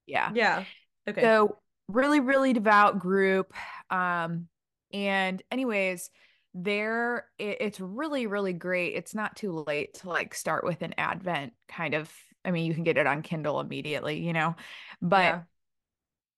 Yeah. 0.08 0.32
Yeah. 0.34 0.64
Okay. 1.08 1.22
So 1.22 1.58
really, 1.88 2.20
really 2.20 2.54
devout 2.54 3.00
group. 3.00 3.54
Um, 3.90 4.48
and 4.92 5.42
anyways, 5.52 6.10
there 6.54 7.28
it, 7.40 7.58
it's 7.62 7.80
really 7.80 8.28
really 8.28 8.54
great 8.54 8.96
it's 8.96 9.16
not 9.16 9.36
too 9.36 9.64
late 9.68 9.94
to 9.94 10.10
like 10.10 10.34
start 10.34 10.64
with 10.64 10.82
an 10.82 10.94
advent 10.98 11.54
kind 11.70 11.94
of 11.94 12.12
i 12.44 12.52
mean 12.52 12.66
you 12.66 12.74
can 12.74 12.84
get 12.84 12.98
it 12.98 13.08
on 13.08 13.22
kindle 13.22 13.60
immediately 13.60 14.20
you 14.20 14.34
know 14.34 14.56
but 15.02 15.22
yeah. 15.22 15.42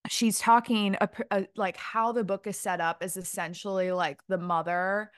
she's 0.07 0.37
talking 0.37 0.95
a, 1.01 1.09
a, 1.31 1.47
like 1.55 1.77
how 1.77 2.11
the 2.11 2.23
book 2.23 2.45
is 2.45 2.59
set 2.59 2.79
up 2.79 3.03
is 3.03 3.17
essentially 3.17 3.91
like 3.91 4.19
the 4.27 4.37
mother 4.37 5.09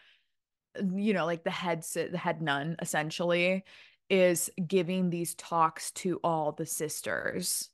you 0.94 1.14
know 1.14 1.26
like 1.26 1.44
the 1.44 1.52
head 1.52 1.84
the 2.12 2.18
head 2.18 2.42
nun 2.42 2.78
essentially 2.82 3.64
is 4.10 4.50
giving 4.66 5.10
these 5.10 5.36
talks 5.36 5.92
to 5.92 6.20
all 6.24 6.54
the 6.54 6.66
sisters 6.66 7.70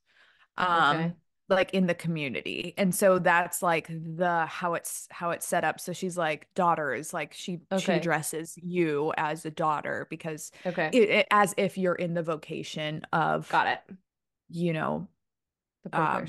um 0.57 0.97
okay 0.97 1.13
like 1.51 1.73
in 1.73 1.85
the 1.85 1.93
community 1.93 2.73
and 2.77 2.95
so 2.95 3.19
that's 3.19 3.61
like 3.61 3.87
the 3.89 4.45
how 4.45 4.73
it's 4.73 5.07
how 5.11 5.31
it's 5.31 5.45
set 5.45 5.63
up. 5.63 5.79
So 5.79 5.93
she's 5.93 6.17
like 6.17 6.47
daughters 6.55 7.13
like 7.13 7.33
she 7.33 7.59
okay. 7.71 7.83
she 7.83 7.91
addresses 7.91 8.57
you 8.61 9.13
as 9.17 9.45
a 9.45 9.51
daughter 9.51 10.07
because 10.09 10.51
okay. 10.65 10.89
it, 10.93 11.09
it, 11.09 11.27
as 11.29 11.53
if 11.57 11.77
you're 11.77 11.95
in 11.95 12.13
the 12.13 12.23
vocation 12.23 13.01
of 13.13 13.49
got 13.49 13.67
it. 13.67 13.81
you 14.49 14.73
know 14.73 15.07
the 15.83 16.01
um, 16.01 16.27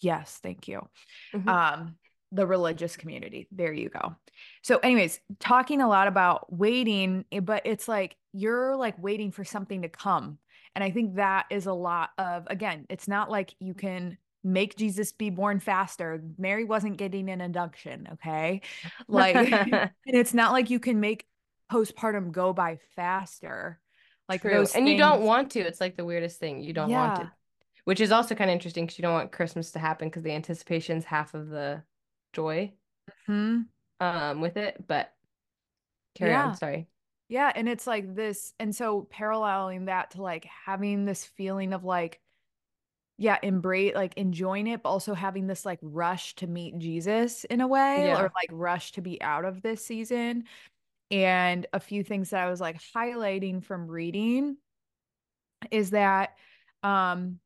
yes 0.00 0.38
thank 0.42 0.68
you. 0.68 0.88
Mm-hmm. 1.34 1.48
um 1.48 1.96
the 2.32 2.46
religious 2.46 2.96
community 2.96 3.48
there 3.50 3.72
you 3.72 3.88
go. 3.88 4.14
So 4.62 4.78
anyways 4.78 5.20
talking 5.40 5.82
a 5.82 5.88
lot 5.88 6.08
about 6.08 6.52
waiting 6.52 7.24
eh, 7.32 7.40
but 7.40 7.62
it's 7.64 7.88
like 7.88 8.16
you're 8.32 8.76
like 8.76 9.02
waiting 9.02 9.32
for 9.32 9.44
something 9.44 9.82
to 9.82 9.88
come 9.88 10.38
and 10.76 10.84
I 10.84 10.90
think 10.90 11.14
that 11.14 11.46
is 11.48 11.64
a 11.64 11.72
lot 11.72 12.10
of, 12.18 12.46
again, 12.48 12.84
it's 12.90 13.08
not 13.08 13.30
like 13.30 13.54
you 13.60 13.72
can 13.72 14.18
make 14.44 14.76
Jesus 14.76 15.10
be 15.10 15.30
born 15.30 15.58
faster. 15.58 16.22
Mary 16.36 16.64
wasn't 16.64 16.98
getting 16.98 17.30
an 17.30 17.40
induction, 17.40 18.06
okay? 18.12 18.60
Like 19.08 19.36
and 19.52 19.90
it's 20.04 20.34
not 20.34 20.52
like 20.52 20.68
you 20.68 20.78
can 20.78 21.00
make 21.00 21.24
postpartum 21.72 22.30
go 22.30 22.52
by 22.52 22.78
faster. 22.94 23.80
Like 24.28 24.42
True. 24.42 24.58
and 24.60 24.68
things... 24.68 24.90
you 24.90 24.98
don't 24.98 25.22
want 25.22 25.52
to. 25.52 25.60
It's 25.60 25.80
like 25.80 25.96
the 25.96 26.04
weirdest 26.04 26.38
thing. 26.38 26.62
You 26.62 26.74
don't 26.74 26.90
yeah. 26.90 27.08
want 27.08 27.20
to, 27.22 27.32
Which 27.84 28.02
is 28.02 28.12
also 28.12 28.34
kind 28.34 28.50
of 28.50 28.54
interesting 28.54 28.84
because 28.84 28.98
you 28.98 29.02
don't 29.02 29.14
want 29.14 29.32
Christmas 29.32 29.70
to 29.70 29.78
happen 29.78 30.08
because 30.08 30.24
the 30.24 30.32
anticipation's 30.32 31.06
half 31.06 31.32
of 31.32 31.48
the 31.48 31.82
joy 32.34 32.74
mm-hmm. 33.30 33.62
um 34.06 34.40
with 34.42 34.58
it. 34.58 34.76
But 34.86 35.10
carry 36.14 36.32
yeah. 36.32 36.48
on, 36.48 36.56
sorry. 36.56 36.86
Yeah, 37.28 37.50
and 37.54 37.68
it's 37.68 37.86
like 37.86 38.14
this, 38.14 38.54
and 38.60 38.74
so 38.74 39.08
paralleling 39.10 39.86
that 39.86 40.12
to 40.12 40.22
like 40.22 40.46
having 40.64 41.04
this 41.04 41.24
feeling 41.24 41.72
of 41.72 41.84
like 41.84 42.20
yeah, 43.18 43.38
embrace 43.42 43.94
like 43.94 44.14
enjoying 44.16 44.66
it, 44.66 44.82
but 44.82 44.90
also 44.90 45.14
having 45.14 45.46
this 45.46 45.64
like 45.64 45.78
rush 45.80 46.34
to 46.36 46.46
meet 46.46 46.78
Jesus 46.78 47.44
in 47.44 47.60
a 47.60 47.66
way, 47.66 48.06
yeah. 48.06 48.20
or 48.20 48.30
like 48.34 48.50
rush 48.52 48.92
to 48.92 49.00
be 49.00 49.20
out 49.22 49.44
of 49.44 49.62
this 49.62 49.84
season. 49.84 50.44
And 51.10 51.66
a 51.72 51.80
few 51.80 52.02
things 52.02 52.30
that 52.30 52.42
I 52.46 52.50
was 52.50 52.60
like 52.60 52.80
highlighting 52.94 53.64
from 53.64 53.88
reading 53.88 54.58
is 55.70 55.90
that 55.90 56.36
um 56.82 57.38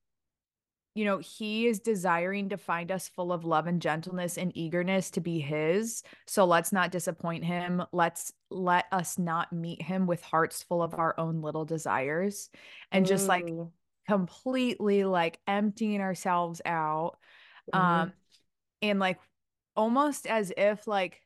you 0.94 1.04
know, 1.04 1.18
he 1.18 1.66
is 1.66 1.78
desiring 1.78 2.48
to 2.48 2.56
find 2.56 2.90
us 2.90 3.08
full 3.08 3.32
of 3.32 3.44
love 3.44 3.66
and 3.66 3.80
gentleness 3.80 4.36
and 4.36 4.50
eagerness 4.56 5.10
to 5.12 5.20
be 5.20 5.38
his. 5.38 6.02
So 6.26 6.44
let's 6.44 6.72
not 6.72 6.90
disappoint 6.90 7.44
him. 7.44 7.82
Let's 7.92 8.32
let 8.50 8.86
us 8.90 9.16
not 9.16 9.52
meet 9.52 9.80
him 9.80 10.06
with 10.06 10.22
hearts 10.22 10.62
full 10.64 10.82
of 10.82 10.94
our 10.94 11.14
own 11.18 11.42
little 11.42 11.64
desires 11.64 12.50
and 12.90 13.06
just 13.06 13.28
like 13.28 13.48
completely 14.08 15.04
like 15.04 15.38
emptying 15.46 16.00
ourselves 16.00 16.60
out 16.64 17.16
mm-hmm. 17.72 17.78
um 17.78 18.12
and 18.82 18.98
like 18.98 19.20
almost 19.76 20.26
as 20.26 20.52
if 20.56 20.88
like 20.88 21.22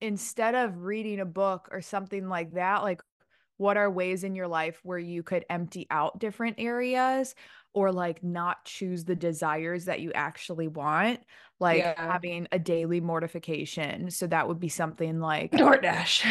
instead 0.00 0.54
of 0.54 0.84
reading 0.84 1.18
a 1.18 1.24
book 1.24 1.68
or 1.72 1.80
something 1.80 2.28
like 2.28 2.52
that 2.52 2.84
like 2.84 3.02
what 3.56 3.76
are 3.76 3.90
ways 3.90 4.24
in 4.24 4.34
your 4.34 4.48
life 4.48 4.80
where 4.82 4.98
you 4.98 5.22
could 5.22 5.44
empty 5.48 5.86
out 5.90 6.18
different 6.18 6.56
areas 6.58 7.34
or 7.72 7.92
like 7.92 8.22
not 8.22 8.64
choose 8.64 9.04
the 9.04 9.16
desires 9.16 9.86
that 9.86 10.00
you 10.00 10.12
actually 10.12 10.68
want 10.68 11.20
like 11.60 11.78
yeah. 11.78 11.94
having 11.96 12.46
a 12.52 12.58
daily 12.58 13.00
mortification 13.00 14.10
so 14.10 14.26
that 14.26 14.48
would 14.48 14.60
be 14.60 14.68
something 14.68 15.20
like 15.20 15.52
DoorDash 15.52 16.24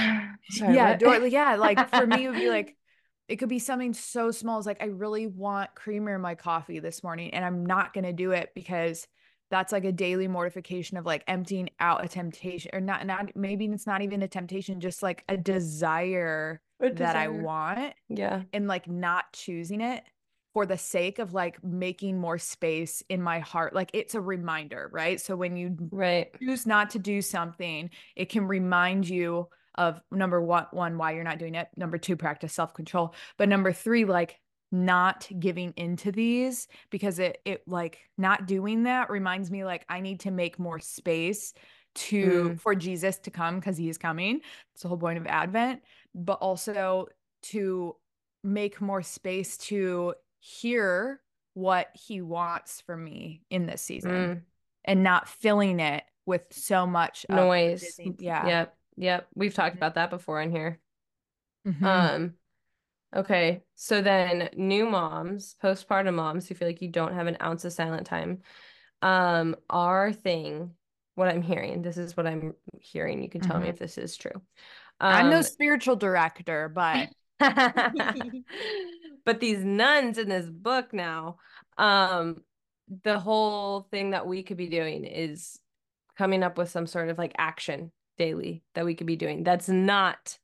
Sorry, 0.50 0.76
yeah 0.76 0.96
door, 0.96 1.26
yeah 1.28 1.56
like 1.56 1.90
for 1.90 2.08
me 2.08 2.26
it 2.26 2.30
would 2.30 2.40
be 2.40 2.50
like 2.52 2.76
it 3.28 3.38
could 3.38 3.50
be 3.50 3.60
something 3.60 3.94
so 3.94 4.32
small 4.32 4.60
as 4.60 4.66
like 4.66 4.82
I 4.82 4.88
really 4.88 5.28
want 5.28 5.76
creamer 5.76 6.16
in 6.16 6.22
my 6.22 6.36
coffee 6.36 6.80
this 6.80 7.04
morning 7.04 7.34
and 7.34 7.46
I'm 7.46 7.66
not 7.66 7.94
going 7.94 8.04
to 8.04 8.14
do 8.14 8.32
it 8.32 8.50
because 8.54 9.08
that's 9.50 9.72
like 9.72 9.86
a 9.86 9.92
daily 9.92 10.28
mortification 10.28 10.98
of 10.98 11.06
like 11.06 11.24
emptying 11.28 11.70
out 11.80 12.04
a 12.04 12.08
temptation 12.08 12.72
or 12.74 12.82
not 12.82 13.06
not 13.06 13.36
maybe 13.36 13.66
it's 13.66 13.88
not 13.88 14.02
even 14.02 14.24
a 14.24 14.28
temptation 14.28 14.80
just 14.80 15.04
like 15.04 15.24
a 15.30 15.38
desire, 15.38 15.52
a 15.52 15.52
desire. 15.52 16.62
That 16.92 17.16
I 17.16 17.28
want. 17.28 17.94
Yeah. 18.10 18.44
And 18.54 18.68
like 18.68 18.88
not 18.88 19.32
choosing 19.34 19.82
it 19.82 20.04
for 20.54 20.66
the 20.66 20.78
sake 20.78 21.20
of 21.20 21.34
like 21.34 21.64
making 21.64 22.20
more 22.20 22.38
space 22.38 23.02
in 23.10 23.22
my 23.22 23.40
heart. 23.40 23.74
Like 23.74 23.90
it's 23.94 24.16
a 24.16 24.22
reminder, 24.22 24.90
right? 24.92 25.20
So 25.20 25.36
when 25.36 25.58
you 25.58 25.76
right. 25.92 26.30
choose 26.40 26.66
not 26.66 26.92
to 26.92 27.00
do 27.00 27.22
something, 27.22 27.90
it 28.16 28.30
can 28.30 28.48
remind 28.48 29.10
you 29.10 29.48
of 29.76 30.00
number 30.12 30.40
one, 30.40 30.68
one, 30.72 30.98
why 30.98 31.14
you're 31.14 31.24
not 31.24 31.40
doing 31.40 31.56
it. 31.56 31.68
Number 31.76 31.98
two, 31.98 32.16
practice 32.16 32.54
self-control. 32.54 33.16
But 33.38 33.50
number 33.50 33.74
three, 33.74 34.06
like 34.06 34.40
not 34.72 35.28
giving 35.40 35.74
into 35.78 36.12
these 36.12 36.68
because 36.90 37.20
it 37.20 37.40
it 37.46 37.62
like 37.68 38.00
not 38.18 38.48
doing 38.48 38.84
that 38.84 39.12
reminds 39.12 39.52
me 39.52 39.64
like 39.64 39.86
I 39.88 40.02
need 40.02 40.22
to 40.22 40.32
make 40.32 40.58
more 40.58 40.80
space 40.80 41.54
to 41.96 42.26
mm. 42.26 42.60
for 42.60 42.74
Jesus 42.74 43.20
to 43.20 43.32
come 43.32 43.60
because 43.60 43.78
he 43.78 43.88
is 43.88 44.00
coming. 44.00 44.42
It's 44.74 44.82
the 44.82 44.88
whole 44.88 44.98
point 44.98 45.20
of 45.20 45.28
Advent, 45.28 45.84
but 46.16 46.40
also 46.40 47.08
to 47.44 47.96
make 48.44 48.82
more 48.82 49.02
space 49.02 49.58
to 49.58 50.14
hear 50.40 51.22
what 51.54 51.90
he 51.94 52.22
wants 52.22 52.82
from 52.82 53.04
me 53.04 53.42
in 53.50 53.66
this 53.66 53.82
season 53.82 54.12
mm. 54.12 54.42
and 54.86 55.04
not 55.04 55.28
filling 55.28 55.80
it 55.80 56.04
with 56.26 56.46
so 56.52 56.86
much 56.86 57.26
noise. 57.30 58.00
Yeah. 58.20 58.46
Yep. 58.48 58.78
Yep. 58.98 59.28
We've 59.36 59.54
talked 59.54 59.76
about 59.76 59.96
that 59.96 60.10
before 60.10 60.42
in 60.42 60.52
here. 60.52 60.80
Mm-hmm. 61.68 61.86
Um, 61.86 62.34
okay. 63.16 63.64
So 63.76 64.02
then 64.02 64.50
new 64.56 64.86
moms, 64.86 65.56
postpartum 65.64 66.16
moms 66.16 66.48
who 66.48 66.56
feel 66.56 66.68
like 66.68 66.82
you 66.82 66.90
don't 66.90 67.14
have 67.14 67.28
an 67.28 67.38
ounce 67.42 67.66
of 67.66 67.74
silent 67.74 68.08
time. 68.08 68.40
Um, 69.02 69.56
our 69.70 70.12
thing, 70.12 70.72
what 71.16 71.28
I'm 71.28 71.42
hearing, 71.42 71.82
this 71.82 71.98
is 71.98 72.18
what 72.18 72.26
I'm 72.26 72.54
hearing. 72.80 73.22
You 73.22 73.30
can 73.30 73.42
tell 73.42 73.58
mm-hmm. 73.58 73.64
me 73.64 73.70
if 73.70 73.80
this 73.80 73.98
is 73.98 74.16
true. 74.18 74.42
Um, 75.04 75.14
I'm 75.14 75.30
no 75.30 75.38
um, 75.38 75.44
spiritual 75.44 75.98
director, 75.98 76.70
but 76.70 77.10
but 79.26 79.42
these 79.42 79.60
nuns 79.60 80.18
in 80.18 80.30
this 80.30 80.46
book 80.46 80.94
now, 80.94 81.40
um, 81.78 82.38
the 83.04 83.20
whole 83.20 83.82
thing 83.92 84.12
that 84.12 84.26
we 84.26 84.44
could 84.44 84.56
be 84.56 84.70
doing 84.70 85.04
is 85.04 85.60
coming 86.18 86.42
up 86.42 86.58
with 86.58 86.70
some 86.70 86.88
sort 86.88 87.10
of 87.10 87.18
like 87.18 87.36
action 87.38 87.92
daily 88.18 88.64
that 88.76 88.86
we 88.86 88.96
could 88.96 89.08
be 89.08 89.18
doing 89.18 89.44
that's 89.44 89.68
not 89.68 90.38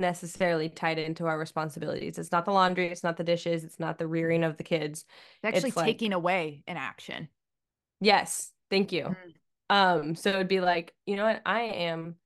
necessarily 0.00 0.68
tied 0.68 0.98
into 0.98 1.26
our 1.26 1.38
responsibilities. 1.38 2.18
It's 2.18 2.32
not 2.32 2.46
the 2.46 2.52
laundry, 2.52 2.88
it's 2.88 3.04
not 3.04 3.16
the 3.16 3.22
dishes, 3.22 3.62
it's 3.62 3.78
not 3.78 3.98
the 3.98 4.08
rearing 4.08 4.42
of 4.42 4.56
the 4.56 4.64
kids. 4.64 5.04
It's 5.44 5.54
actually 5.54 5.68
it's 5.68 5.82
taking 5.82 6.10
like, 6.10 6.16
away 6.16 6.64
an 6.66 6.78
action. 6.78 7.28
Yes, 8.00 8.50
thank 8.70 8.90
you. 8.90 9.14
Mm. 9.70 9.76
Um 9.76 10.14
so 10.16 10.30
it'd 10.30 10.48
be 10.48 10.60
like, 10.60 10.94
you 11.06 11.14
know 11.14 11.26
what? 11.26 11.42
I 11.46 11.60
am 11.60 12.16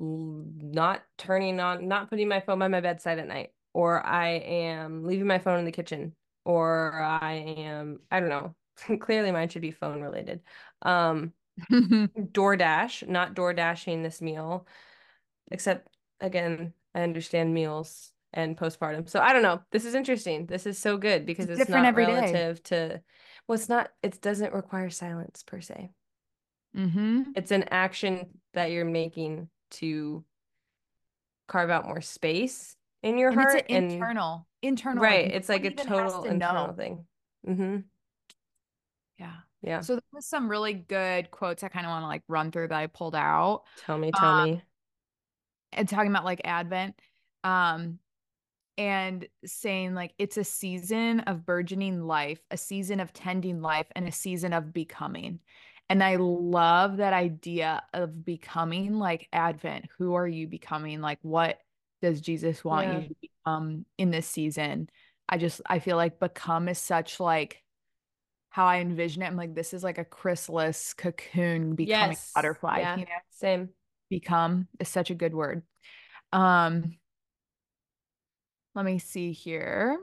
not 0.00 1.02
turning 1.18 1.60
on 1.60 1.86
not 1.86 2.08
putting 2.08 2.28
my 2.28 2.40
phone 2.40 2.58
by 2.58 2.68
my 2.68 2.80
bedside 2.80 3.18
at 3.18 3.28
night 3.28 3.50
or 3.74 4.04
I 4.04 4.28
am 4.28 5.04
leaving 5.04 5.26
my 5.26 5.38
phone 5.38 5.58
in 5.58 5.66
the 5.66 5.72
kitchen 5.72 6.14
or 6.44 6.94
I 6.94 7.34
am 7.34 8.00
I 8.10 8.20
don't 8.20 8.30
know. 8.30 8.54
Clearly 8.98 9.30
mine 9.30 9.48
should 9.50 9.62
be 9.62 9.70
phone 9.70 10.00
related. 10.00 10.40
Um 10.82 11.32
DoorDash, 11.70 13.08
not 13.08 13.34
door 13.34 13.52
dashing 13.52 14.02
this 14.02 14.22
meal. 14.22 14.66
Except 15.50 15.86
again, 16.20 16.72
I 16.94 17.02
understand 17.02 17.52
meals 17.52 18.12
and 18.32 18.56
postpartum. 18.56 19.08
So 19.08 19.20
I 19.20 19.34
don't 19.34 19.42
know. 19.42 19.60
This 19.70 19.84
is 19.84 19.94
interesting. 19.94 20.46
This 20.46 20.64
is 20.64 20.78
so 20.78 20.96
good 20.96 21.26
because 21.26 21.50
it's, 21.50 21.60
it's 21.62 21.70
not 21.70 21.94
relative 21.94 22.62
day. 22.62 22.76
to 22.76 23.02
well, 23.46 23.56
it's 23.56 23.68
not 23.68 23.90
it 24.02 24.22
doesn't 24.22 24.54
require 24.54 24.88
silence 24.88 25.42
per 25.46 25.60
se. 25.60 25.90
Mm-hmm. 26.74 27.32
It's 27.34 27.50
an 27.50 27.64
action 27.70 28.28
that 28.54 28.70
you're 28.70 28.84
making 28.84 29.48
to 29.70 30.24
carve 31.48 31.70
out 31.70 31.86
more 31.86 32.00
space 32.00 32.76
in 33.02 33.18
your 33.18 33.30
and 33.30 33.40
heart. 33.40 33.54
It's 33.56 33.70
an 33.70 33.90
internal, 33.90 34.46
internal. 34.62 35.02
Right. 35.02 35.30
It's 35.30 35.48
like 35.48 35.64
a 35.64 35.70
total 35.70 36.22
to 36.22 36.30
internal 36.30 36.68
know. 36.68 36.72
thing. 36.72 37.04
Mm-hmm. 37.48 37.76
Yeah. 39.18 39.32
Yeah. 39.62 39.80
So 39.80 39.94
there 39.94 40.02
was 40.12 40.26
some 40.26 40.48
really 40.48 40.74
good 40.74 41.30
quotes 41.30 41.62
I 41.62 41.68
kind 41.68 41.86
of 41.86 41.90
want 41.90 42.04
to 42.04 42.08
like 42.08 42.22
run 42.28 42.50
through 42.50 42.68
that 42.68 42.78
I 42.78 42.86
pulled 42.86 43.14
out. 43.14 43.64
Tell 43.84 43.98
me, 43.98 44.10
tell 44.12 44.28
um, 44.28 44.50
me. 44.50 44.62
And 45.72 45.88
talking 45.88 46.10
about 46.10 46.24
like 46.24 46.40
Advent. 46.44 46.94
Um, 47.44 47.98
and 48.80 49.26
saying 49.44 49.94
like 49.94 50.14
it's 50.18 50.38
a 50.38 50.44
season 50.44 51.20
of 51.20 51.44
burgeoning 51.44 52.06
life, 52.06 52.40
a 52.50 52.56
season 52.56 52.98
of 52.98 53.12
tending 53.12 53.60
life, 53.60 53.86
and 53.94 54.08
a 54.08 54.12
season 54.12 54.54
of 54.54 54.72
becoming. 54.72 55.40
And 55.90 56.04
I 56.04 56.16
love 56.16 56.98
that 56.98 57.12
idea 57.12 57.82
of 57.92 58.24
becoming 58.24 58.94
like 58.94 59.26
Advent. 59.32 59.86
Who 59.98 60.14
are 60.14 60.28
you 60.28 60.46
becoming? 60.46 61.00
Like, 61.00 61.18
what 61.22 61.58
does 62.00 62.20
Jesus 62.20 62.64
want 62.64 62.86
yeah. 62.86 62.98
you 63.00 63.08
to 63.08 63.14
become 63.20 63.84
in 63.98 64.12
this 64.12 64.28
season? 64.28 64.88
I 65.28 65.36
just, 65.36 65.60
I 65.66 65.80
feel 65.80 65.96
like 65.96 66.20
become 66.20 66.68
is 66.68 66.78
such 66.78 67.18
like 67.18 67.64
how 68.50 68.66
I 68.66 68.78
envision 68.78 69.22
it. 69.22 69.26
I'm 69.26 69.36
like, 69.36 69.52
this 69.52 69.74
is 69.74 69.82
like 69.82 69.98
a 69.98 70.04
chrysalis 70.04 70.94
cocoon 70.94 71.74
becoming 71.74 72.10
yes. 72.10 72.30
butterfly. 72.36 72.78
Yeah, 72.78 72.96
you 72.96 73.04
know? 73.06 73.10
same. 73.30 73.70
Become 74.10 74.68
is 74.78 74.88
such 74.88 75.10
a 75.10 75.14
good 75.16 75.34
word. 75.34 75.64
Um, 76.32 76.96
let 78.76 78.84
me 78.84 79.00
see 79.00 79.32
here. 79.32 79.98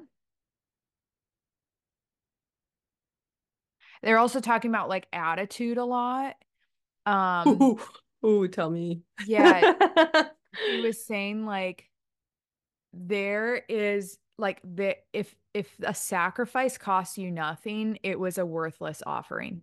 They're 4.04 4.18
also 4.18 4.40
talking 4.40 4.72
about 4.72 4.90
like 4.90 5.08
attitude 5.12 5.78
a 5.78 5.86
lot. 5.86 6.36
Um, 7.06 7.62
ooh, 7.62 7.80
ooh 8.26 8.48
tell 8.48 8.70
me. 8.70 9.02
Yeah. 9.26 9.74
he 10.68 10.82
was 10.82 11.06
saying 11.06 11.46
like 11.46 11.90
there 12.94 13.64
is 13.70 14.18
like 14.38 14.62
the 14.64 14.96
if 15.14 15.36
if 15.54 15.74
a 15.84 15.94
sacrifice 15.94 16.78
costs 16.78 17.18
you 17.18 17.32
nothing, 17.32 17.98
it 18.04 18.20
was 18.20 18.38
a 18.38 18.46
worthless 18.46 19.02
offering. 19.06 19.62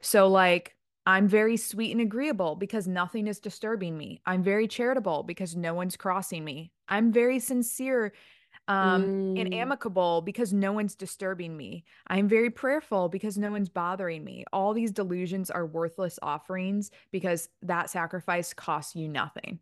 So 0.00 0.28
like 0.28 0.74
I'm 1.06 1.26
very 1.26 1.56
sweet 1.56 1.92
and 1.92 2.00
agreeable 2.00 2.54
because 2.56 2.86
nothing 2.86 3.28
is 3.28 3.40
disturbing 3.40 3.96
me. 3.96 4.20
I'm 4.26 4.42
very 4.42 4.68
charitable 4.68 5.22
because 5.22 5.56
no 5.56 5.72
one's 5.72 5.96
crossing 5.96 6.44
me. 6.44 6.72
I'm 6.88 7.12
very 7.12 7.38
sincere 7.38 8.12
um 8.68 9.04
mm. 9.04 9.40
and 9.40 9.54
amicable 9.54 10.20
because 10.20 10.52
no 10.52 10.72
one's 10.72 10.94
disturbing 10.94 11.56
me 11.56 11.84
i'm 12.06 12.28
very 12.28 12.50
prayerful 12.50 13.08
because 13.08 13.36
no 13.36 13.50
one's 13.50 13.68
bothering 13.68 14.22
me 14.22 14.44
all 14.52 14.74
these 14.74 14.92
delusions 14.92 15.50
are 15.50 15.66
worthless 15.66 16.18
offerings 16.22 16.90
because 17.10 17.48
that 17.62 17.90
sacrifice 17.90 18.52
costs 18.52 18.94
you 18.94 19.08
nothing 19.08 19.58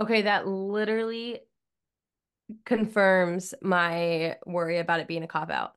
okay 0.00 0.22
that 0.22 0.46
literally 0.46 1.40
confirms 2.66 3.54
my 3.62 4.36
worry 4.46 4.78
about 4.78 5.00
it 5.00 5.08
being 5.08 5.22
a 5.22 5.28
cop 5.28 5.50
out 5.50 5.74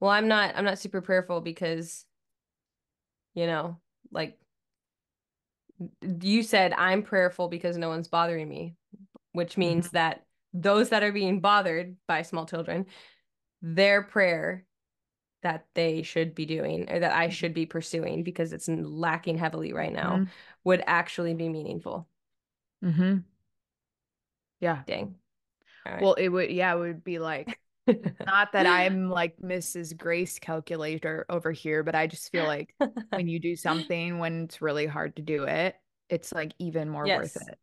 well 0.00 0.10
i'm 0.10 0.28
not 0.28 0.54
i'm 0.56 0.64
not 0.64 0.78
super 0.78 1.00
prayerful 1.00 1.40
because 1.40 2.04
you 3.34 3.46
know 3.46 3.76
like 4.12 4.38
you 6.02 6.42
said 6.42 6.72
i'm 6.74 7.02
prayerful 7.02 7.48
because 7.48 7.76
no 7.76 7.88
one's 7.88 8.08
bothering 8.08 8.48
me 8.48 8.74
which 9.32 9.56
means 9.58 9.86
mm-hmm. 9.88 9.96
that 9.96 10.25
those 10.62 10.88
that 10.88 11.02
are 11.02 11.12
being 11.12 11.40
bothered 11.40 11.96
by 12.08 12.22
small 12.22 12.46
children, 12.46 12.86
their 13.62 14.02
prayer 14.02 14.64
that 15.42 15.66
they 15.74 16.02
should 16.02 16.34
be 16.34 16.46
doing 16.46 16.90
or 16.90 16.98
that 16.98 17.12
I 17.12 17.28
should 17.28 17.54
be 17.54 17.66
pursuing 17.66 18.22
because 18.22 18.52
it's 18.52 18.68
lacking 18.68 19.38
heavily 19.38 19.72
right 19.72 19.92
now 19.92 20.14
mm-hmm. 20.14 20.24
would 20.64 20.82
actually 20.86 21.34
be 21.34 21.48
meaningful. 21.48 22.08
Mm-hmm. 22.84 23.18
Yeah. 24.60 24.82
Dang. 24.86 25.14
Right. 25.84 26.02
Well, 26.02 26.14
it 26.14 26.28
would, 26.28 26.50
yeah, 26.50 26.74
it 26.74 26.78
would 26.78 27.04
be 27.04 27.18
like, 27.18 27.60
not 28.26 28.52
that 28.52 28.66
I'm 28.66 29.08
like 29.10 29.36
Mrs. 29.38 29.96
Grace 29.96 30.38
calculator 30.38 31.26
over 31.28 31.52
here, 31.52 31.84
but 31.84 31.94
I 31.94 32.06
just 32.06 32.32
feel 32.32 32.44
like 32.44 32.74
when 33.10 33.28
you 33.28 33.38
do 33.38 33.54
something 33.56 34.18
when 34.18 34.44
it's 34.44 34.62
really 34.62 34.86
hard 34.86 35.16
to 35.16 35.22
do 35.22 35.44
it, 35.44 35.76
it's 36.08 36.32
like 36.32 36.52
even 36.58 36.88
more 36.88 37.06
yes. 37.06 37.18
worth 37.18 37.48
it. 37.48 37.58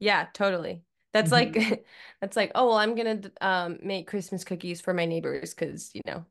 Yeah, 0.00 0.26
totally. 0.34 0.82
That's 1.12 1.30
mm-hmm. 1.30 1.58
like 1.68 1.86
that's 2.20 2.36
like, 2.36 2.52
oh 2.54 2.68
well, 2.68 2.78
I'm 2.78 2.94
gonna 2.94 3.20
um 3.40 3.78
make 3.82 4.08
Christmas 4.08 4.44
cookies 4.44 4.80
for 4.80 4.94
my 4.94 5.06
neighbors 5.06 5.54
because 5.54 5.90
you 5.94 6.02
know 6.06 6.24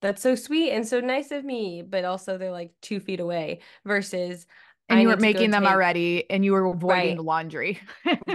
that's 0.00 0.22
so 0.22 0.34
sweet 0.34 0.70
and 0.70 0.86
so 0.86 1.00
nice 1.00 1.30
of 1.30 1.44
me, 1.44 1.82
but 1.82 2.04
also 2.04 2.38
they're 2.38 2.52
like 2.52 2.72
two 2.82 3.00
feet 3.00 3.20
away 3.20 3.60
versus 3.84 4.46
and 4.88 4.98
I 4.98 5.02
you 5.02 5.08
were 5.08 5.16
making 5.16 5.50
them 5.50 5.64
take... 5.64 5.72
already 5.72 6.30
and 6.30 6.44
you 6.44 6.52
were 6.52 6.64
avoiding 6.64 7.08
right. 7.08 7.16
the 7.16 7.22
laundry. 7.22 7.80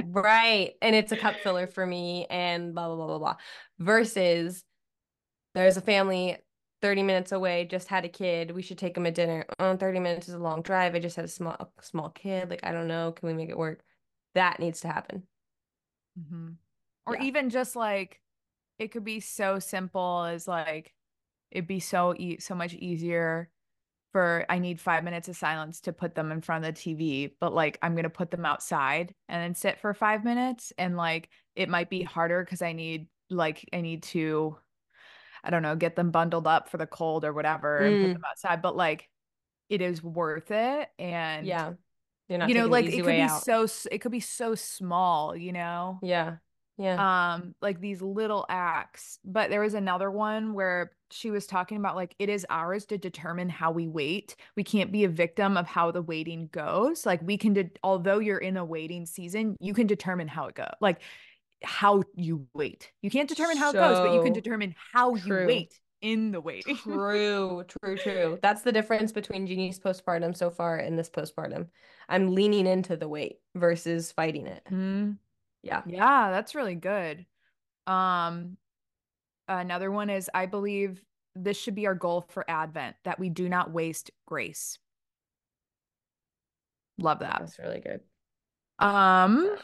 right. 0.05 0.73
And 0.81 0.95
it's 0.95 1.11
a 1.11 1.17
cup 1.17 1.35
filler 1.43 1.67
for 1.67 1.85
me 1.85 2.27
and 2.29 2.73
blah 2.73 2.87
blah 2.87 2.95
blah 2.95 3.07
blah 3.07 3.19
blah. 3.19 3.35
Versus 3.79 4.63
there's 5.55 5.77
a 5.77 5.81
family 5.81 6.37
30 6.81 7.03
minutes 7.03 7.31
away, 7.31 7.65
just 7.65 7.87
had 7.87 8.03
a 8.03 8.09
kid. 8.09 8.51
We 8.51 8.61
should 8.61 8.77
take 8.77 8.93
them 8.93 9.05
at 9.05 9.15
dinner. 9.15 9.45
Oh, 9.57 9.75
30 9.77 9.99
minutes 9.99 10.27
is 10.27 10.33
a 10.33 10.39
long 10.39 10.61
drive. 10.61 10.95
I 10.95 10.99
just 10.99 11.15
had 11.15 11.25
a 11.25 11.29
small 11.29 11.55
a 11.59 11.67
small 11.81 12.09
kid. 12.09 12.49
Like, 12.49 12.59
I 12.63 12.71
don't 12.71 12.87
know. 12.87 13.13
Can 13.13 13.27
we 13.27 13.33
make 13.33 13.49
it 13.49 13.57
work? 13.57 13.81
That 14.35 14.59
needs 14.59 14.81
to 14.81 14.89
happen. 14.89 15.23
Mm-hmm. 16.19 16.49
Or 17.05 17.15
yeah. 17.15 17.23
even 17.23 17.49
just 17.49 17.75
like 17.75 18.21
it 18.79 18.91
could 18.91 19.03
be 19.03 19.19
so 19.19 19.59
simple 19.59 20.23
as 20.23 20.47
like 20.47 20.93
it'd 21.51 21.67
be 21.67 21.79
so 21.79 22.15
e- 22.15 22.39
so 22.39 22.55
much 22.55 22.73
easier 22.73 23.49
for 24.13 24.45
I 24.47 24.59
need 24.59 24.79
five 24.79 25.03
minutes 25.03 25.27
of 25.27 25.35
silence 25.35 25.81
to 25.81 25.91
put 25.91 26.13
them 26.15 26.31
in 26.31 26.41
front 26.41 26.63
of 26.63 26.75
the 26.75 26.79
TV, 26.79 27.33
but 27.39 27.53
like 27.53 27.79
I'm 27.81 27.95
gonna 27.95 28.09
put 28.09 28.31
them 28.31 28.45
outside 28.45 29.13
and 29.27 29.41
then 29.41 29.55
sit 29.55 29.79
for 29.79 29.93
five 29.93 30.23
minutes, 30.23 30.71
and 30.77 30.95
like 30.95 31.29
it 31.55 31.67
might 31.67 31.89
be 31.89 32.03
harder 32.03 32.43
because 32.43 32.61
I 32.61 32.73
need 32.73 33.07
like 33.29 33.67
I 33.73 33.81
need 33.81 34.03
to, 34.03 34.57
I 35.43 35.49
don't 35.49 35.63
know, 35.63 35.75
get 35.75 35.95
them 35.95 36.11
bundled 36.11 36.47
up 36.47 36.69
for 36.69 36.77
the 36.77 36.85
cold 36.85 37.25
or 37.25 37.33
whatever 37.33 37.81
mm. 37.81 37.87
and 37.87 38.03
put 38.03 38.09
mm. 38.11 38.13
them 38.13 38.25
outside, 38.29 38.61
but 38.61 38.77
like 38.77 39.09
it 39.69 39.81
is 39.81 40.03
worth 40.03 40.51
it, 40.51 40.89
and 40.99 41.47
yeah, 41.47 41.73
you're 42.29 42.39
not 42.39 42.49
you 42.49 42.55
know, 42.55 42.67
like 42.67 42.85
it 42.85 43.03
could 43.03 43.05
be 43.05 43.21
out. 43.21 43.43
so 43.43 43.67
it 43.91 43.99
could 43.99 44.11
be 44.11 44.19
so 44.19 44.55
small, 44.55 45.35
you 45.35 45.51
know? 45.51 45.99
Yeah. 46.01 46.37
Yeah. 46.77 47.33
Um, 47.35 47.53
like 47.61 47.79
these 47.79 48.01
little 48.01 48.45
acts. 48.49 49.19
But 49.23 49.49
there 49.49 49.61
was 49.61 49.73
another 49.73 50.09
one 50.09 50.53
where 50.53 50.91
she 51.11 51.29
was 51.29 51.45
talking 51.45 51.77
about 51.77 51.95
like 51.95 52.15
it 52.17 52.29
is 52.29 52.45
ours 52.49 52.85
to 52.87 52.97
determine 52.97 53.49
how 53.49 53.71
we 53.71 53.87
wait. 53.87 54.35
We 54.55 54.63
can't 54.63 54.91
be 54.91 55.03
a 55.03 55.09
victim 55.09 55.55
of 55.55 55.67
how 55.67 55.91
the 55.91 56.01
waiting 56.01 56.49
goes. 56.51 57.05
Like 57.05 57.21
we 57.21 57.37
can 57.37 57.53
de- 57.53 57.71
although 57.83 58.19
you're 58.19 58.39
in 58.39 58.57
a 58.57 58.65
waiting 58.65 59.05
season, 59.05 59.55
you 59.59 59.73
can 59.73 59.85
determine 59.85 60.27
how 60.27 60.47
it 60.47 60.55
goes. 60.55 60.73
Like 60.81 61.01
how 61.63 62.03
you 62.15 62.47
wait. 62.53 62.91
You 63.01 63.11
can't 63.11 63.29
determine 63.29 63.57
how 63.57 63.71
so 63.71 63.77
it 63.77 63.81
goes, 63.81 63.99
but 63.99 64.13
you 64.13 64.23
can 64.23 64.33
determine 64.33 64.73
how 64.93 65.15
true. 65.15 65.41
you 65.41 65.47
wait 65.47 65.79
in 66.01 66.31
the 66.31 66.41
waiting. 66.41 66.75
true, 66.83 67.63
true, 67.67 67.97
true. 67.97 68.39
That's 68.41 68.63
the 68.63 68.71
difference 68.71 69.11
between 69.11 69.47
Jeannie's 69.47 69.79
postpartum 69.79 70.35
so 70.35 70.49
far 70.49 70.77
and 70.77 70.97
this 70.97 71.09
postpartum. 71.09 71.67
I'm 72.09 72.33
leaning 72.35 72.67
into 72.67 72.97
the 72.97 73.07
weight 73.07 73.39
versus 73.55 74.11
fighting 74.11 74.47
it. 74.47 74.63
Mm-hmm. 74.65 75.11
Yeah. 75.61 75.81
Yeah, 75.85 76.31
that's 76.31 76.55
really 76.55 76.75
good. 76.75 77.25
Um 77.87 78.57
another 79.47 79.91
one 79.91 80.09
is 80.09 80.29
I 80.33 80.45
believe 80.45 81.03
this 81.35 81.57
should 81.57 81.75
be 81.75 81.87
our 81.87 81.95
goal 81.95 82.25
for 82.29 82.49
Advent 82.49 82.95
that 83.03 83.19
we 83.19 83.29
do 83.29 83.49
not 83.49 83.71
waste 83.71 84.11
grace. 84.25 84.77
Love 86.97 87.19
that. 87.19 87.37
That's 87.39 87.59
really 87.59 87.79
good. 87.79 88.01
Um 88.79 89.57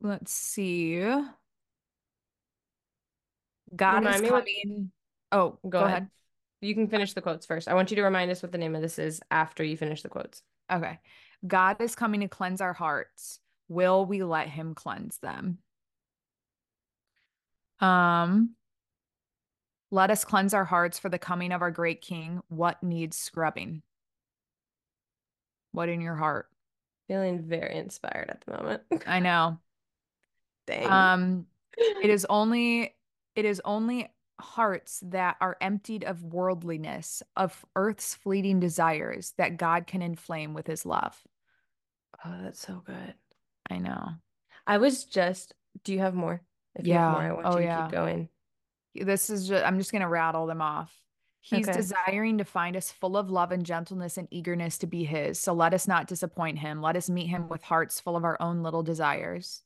let's 0.00 0.32
see. 0.32 1.00
God 3.74 4.04
Remind 4.04 4.24
is 4.24 4.30
coming. 4.30 4.90
What... 5.30 5.38
Oh, 5.38 5.58
go, 5.62 5.68
go 5.70 5.78
ahead. 5.78 5.90
ahead. 5.90 6.08
You 6.62 6.74
can 6.74 6.86
finish 6.86 7.12
the 7.12 7.20
quotes 7.20 7.44
first. 7.44 7.66
I 7.66 7.74
want 7.74 7.90
you 7.90 7.96
to 7.96 8.02
remind 8.02 8.30
us 8.30 8.40
what 8.40 8.52
the 8.52 8.58
name 8.58 8.76
of 8.76 8.82
this 8.82 8.98
is 8.98 9.20
after 9.32 9.64
you 9.64 9.76
finish 9.76 10.02
the 10.02 10.08
quotes. 10.08 10.42
Okay. 10.70 11.00
God 11.44 11.80
is 11.80 11.96
coming 11.96 12.20
to 12.20 12.28
cleanse 12.28 12.60
our 12.60 12.72
hearts. 12.72 13.40
Will 13.68 14.06
we 14.06 14.22
let 14.22 14.48
him 14.48 14.74
cleanse 14.74 15.18
them? 15.18 15.58
Um 17.80 18.50
let 19.90 20.10
us 20.10 20.24
cleanse 20.24 20.54
our 20.54 20.64
hearts 20.64 20.98
for 20.98 21.08
the 21.08 21.18
coming 21.18 21.52
of 21.52 21.62
our 21.62 21.72
great 21.72 22.00
king. 22.00 22.40
What 22.48 22.82
needs 22.82 23.16
scrubbing? 23.16 23.82
What 25.72 25.88
in 25.88 26.00
your 26.00 26.14
heart? 26.14 26.46
Feeling 27.08 27.42
very 27.42 27.76
inspired 27.76 28.30
at 28.30 28.42
the 28.46 28.52
moment. 28.52 28.82
I 29.04 29.18
know. 29.18 29.58
Dang. 30.68 30.86
Um 30.86 31.46
it 31.76 32.08
is 32.08 32.24
only 32.30 32.94
it 33.34 33.44
is 33.44 33.60
only 33.64 34.12
hearts 34.40 35.00
that 35.06 35.36
are 35.40 35.56
emptied 35.60 36.04
of 36.04 36.22
worldliness, 36.22 37.22
of 37.36 37.64
earth's 37.76 38.14
fleeting 38.14 38.60
desires 38.60 39.32
that 39.38 39.56
God 39.56 39.86
can 39.86 40.02
inflame 40.02 40.54
with 40.54 40.66
his 40.66 40.84
love. 40.84 41.20
Oh, 42.24 42.34
that's 42.42 42.60
so 42.60 42.82
good. 42.84 43.14
I 43.70 43.78
know. 43.78 44.08
I 44.66 44.78
was 44.78 45.04
just, 45.04 45.54
do 45.84 45.92
you 45.92 46.00
have 46.00 46.14
more? 46.14 46.42
If 46.74 46.86
yeah. 46.86 47.10
More, 47.10 47.20
I 47.20 47.32
want 47.32 47.46
oh, 47.46 47.50
you 47.52 47.58
to 47.58 47.64
yeah. 47.64 47.82
keep 47.82 47.92
going. 47.92 48.28
This 48.94 49.30
is 49.30 49.48
just, 49.48 49.64
I'm 49.64 49.78
just 49.78 49.92
going 49.92 50.02
to 50.02 50.08
rattle 50.08 50.46
them 50.46 50.62
off. 50.62 50.92
He's 51.40 51.68
okay. 51.68 51.76
desiring 51.76 52.38
to 52.38 52.44
find 52.44 52.76
us 52.76 52.92
full 52.92 53.16
of 53.16 53.28
love 53.28 53.50
and 53.50 53.66
gentleness 53.66 54.16
and 54.16 54.28
eagerness 54.30 54.78
to 54.78 54.86
be 54.86 55.02
his. 55.02 55.40
So 55.40 55.52
let 55.52 55.74
us 55.74 55.88
not 55.88 56.06
disappoint 56.06 56.60
him. 56.60 56.80
Let 56.80 56.96
us 56.96 57.10
meet 57.10 57.26
him 57.26 57.48
with 57.48 57.62
hearts 57.62 57.98
full 57.98 58.16
of 58.16 58.24
our 58.24 58.40
own 58.40 58.62
little 58.62 58.84
desires. 58.84 59.62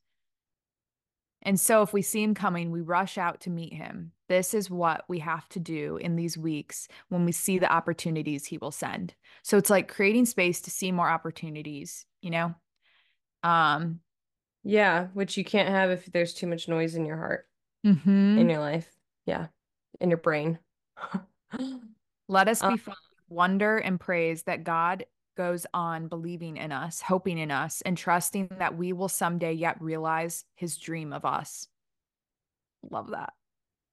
And 1.47 1.61
so 1.61 1.83
if 1.83 1.93
we 1.93 2.03
see 2.03 2.25
him 2.25 2.35
coming, 2.35 2.73
we 2.73 2.81
rush 2.81 3.17
out 3.17 3.41
to 3.43 3.51
meet 3.51 3.73
him. 3.73 4.11
This 4.29 4.53
is 4.53 4.69
what 4.69 5.05
we 5.07 5.21
have 5.21 5.49
to 5.51 5.61
do 5.61 5.97
in 5.97 6.17
these 6.17 6.37
weeks 6.37 6.89
when 7.09 7.25
we 7.25 7.31
see 7.31 7.61
the 7.61 7.73
opportunities 7.73 8.45
he 8.45 8.59
will 8.59 8.73
send. 8.73 9.15
So 9.45 9.57
it's 9.57 9.71
like 9.71 9.87
creating 9.87 10.27
space 10.27 10.61
to 10.63 10.73
see 10.73 10.91
more 10.91 11.09
opportunities, 11.09 12.05
you 12.21 12.31
know? 12.31 12.55
Um 13.45 14.01
yeah, 14.65 15.07
which 15.15 15.37
you 15.37 15.45
can't 15.45 15.69
have 15.69 15.91
if 15.91 16.07
there's 16.07 16.35
too 16.35 16.49
much 16.49 16.67
noise 16.67 16.97
in 16.97 17.07
your 17.07 17.17
heart. 17.17 17.47
Mm-hmm. 17.87 18.39
In 18.39 18.51
your 18.51 18.59
life. 18.59 18.91
Yeah. 19.25 19.47
In 20.01 20.11
your 20.11 20.19
brain. 20.19 20.59
Let 22.29 22.49
us 22.49 22.61
be 22.61 22.67
um, 22.67 22.81
wonder 23.29 23.79
and 23.79 24.01
praise 24.01 24.43
that 24.43 24.65
God 24.65 25.07
goes 25.37 25.67
on 25.73 26.09
believing 26.09 26.57
in 26.57 26.73
us, 26.73 27.01
hoping 27.01 27.39
in 27.39 27.51
us, 27.51 27.83
and 27.83 27.97
trusting 27.97 28.49
that 28.59 28.77
we 28.77 28.93
will 28.93 29.09
someday 29.09 29.53
yet 29.53 29.81
realize 29.81 30.45
his 30.55 30.77
dream 30.77 31.13
of 31.13 31.25
us. 31.25 31.69
Love 32.91 33.11
that. 33.11 33.33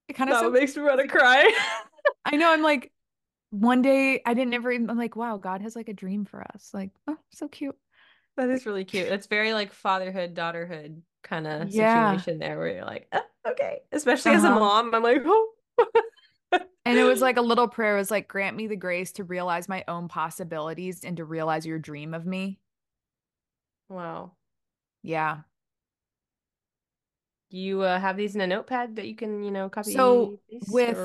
It 0.07 0.13
kind 0.13 0.29
of 0.29 0.41
that 0.41 0.51
makes 0.51 0.75
me 0.75 0.83
want 0.83 0.99
to 0.99 1.07
cry. 1.07 1.51
I 2.25 2.35
know. 2.35 2.51
I'm 2.51 2.63
like, 2.63 2.91
one 3.51 3.81
day 3.81 4.21
I 4.25 4.33
didn't 4.33 4.53
ever 4.53 4.71
even, 4.71 4.89
I'm 4.89 4.97
like, 4.97 5.15
wow, 5.15 5.37
God 5.37 5.61
has 5.61 5.75
like 5.75 5.89
a 5.89 5.93
dream 5.93 6.25
for 6.25 6.41
us. 6.53 6.71
Like, 6.73 6.91
oh, 7.07 7.17
so 7.31 7.47
cute. 7.47 7.77
That 8.35 8.49
is 8.49 8.65
really 8.65 8.85
cute. 8.85 9.07
It's 9.07 9.27
very 9.27 9.53
like 9.53 9.73
fatherhood, 9.73 10.33
daughterhood 10.33 11.01
kind 11.23 11.45
of 11.45 11.69
yeah. 11.69 12.11
situation 12.11 12.39
there 12.39 12.57
where 12.57 12.67
you're 12.69 12.85
like, 12.85 13.07
oh, 13.13 13.21
okay. 13.51 13.79
Especially 13.91 14.31
uh-huh. 14.31 14.37
as 14.39 14.43
a 14.43 14.47
uh-huh. 14.47 14.59
mom, 14.59 14.95
I'm 14.95 15.03
like, 15.03 15.21
oh. 15.25 15.49
and 16.85 16.97
it 16.97 17.03
was 17.03 17.21
like 17.21 17.37
a 17.37 17.41
little 17.41 17.67
prayer. 17.67 17.95
It 17.95 17.99
was 17.99 18.11
like, 18.11 18.27
grant 18.27 18.55
me 18.55 18.67
the 18.67 18.75
grace 18.75 19.11
to 19.13 19.23
realize 19.23 19.67
my 19.67 19.83
own 19.87 20.07
possibilities 20.07 21.03
and 21.03 21.17
to 21.17 21.25
realize 21.25 21.65
your 21.65 21.79
dream 21.79 22.13
of 22.13 22.25
me. 22.25 22.59
Wow. 23.89 24.31
Yeah. 25.01 25.39
You 27.49 27.81
uh, 27.81 27.99
have 27.99 28.17
these 28.17 28.33
in 28.33 28.41
a 28.41 28.47
notepad 28.47 28.95
that 28.95 29.07
you 29.07 29.15
can, 29.15 29.43
you 29.43 29.51
know, 29.51 29.69
copy. 29.69 29.93
So 29.93 30.39
with 30.69 30.97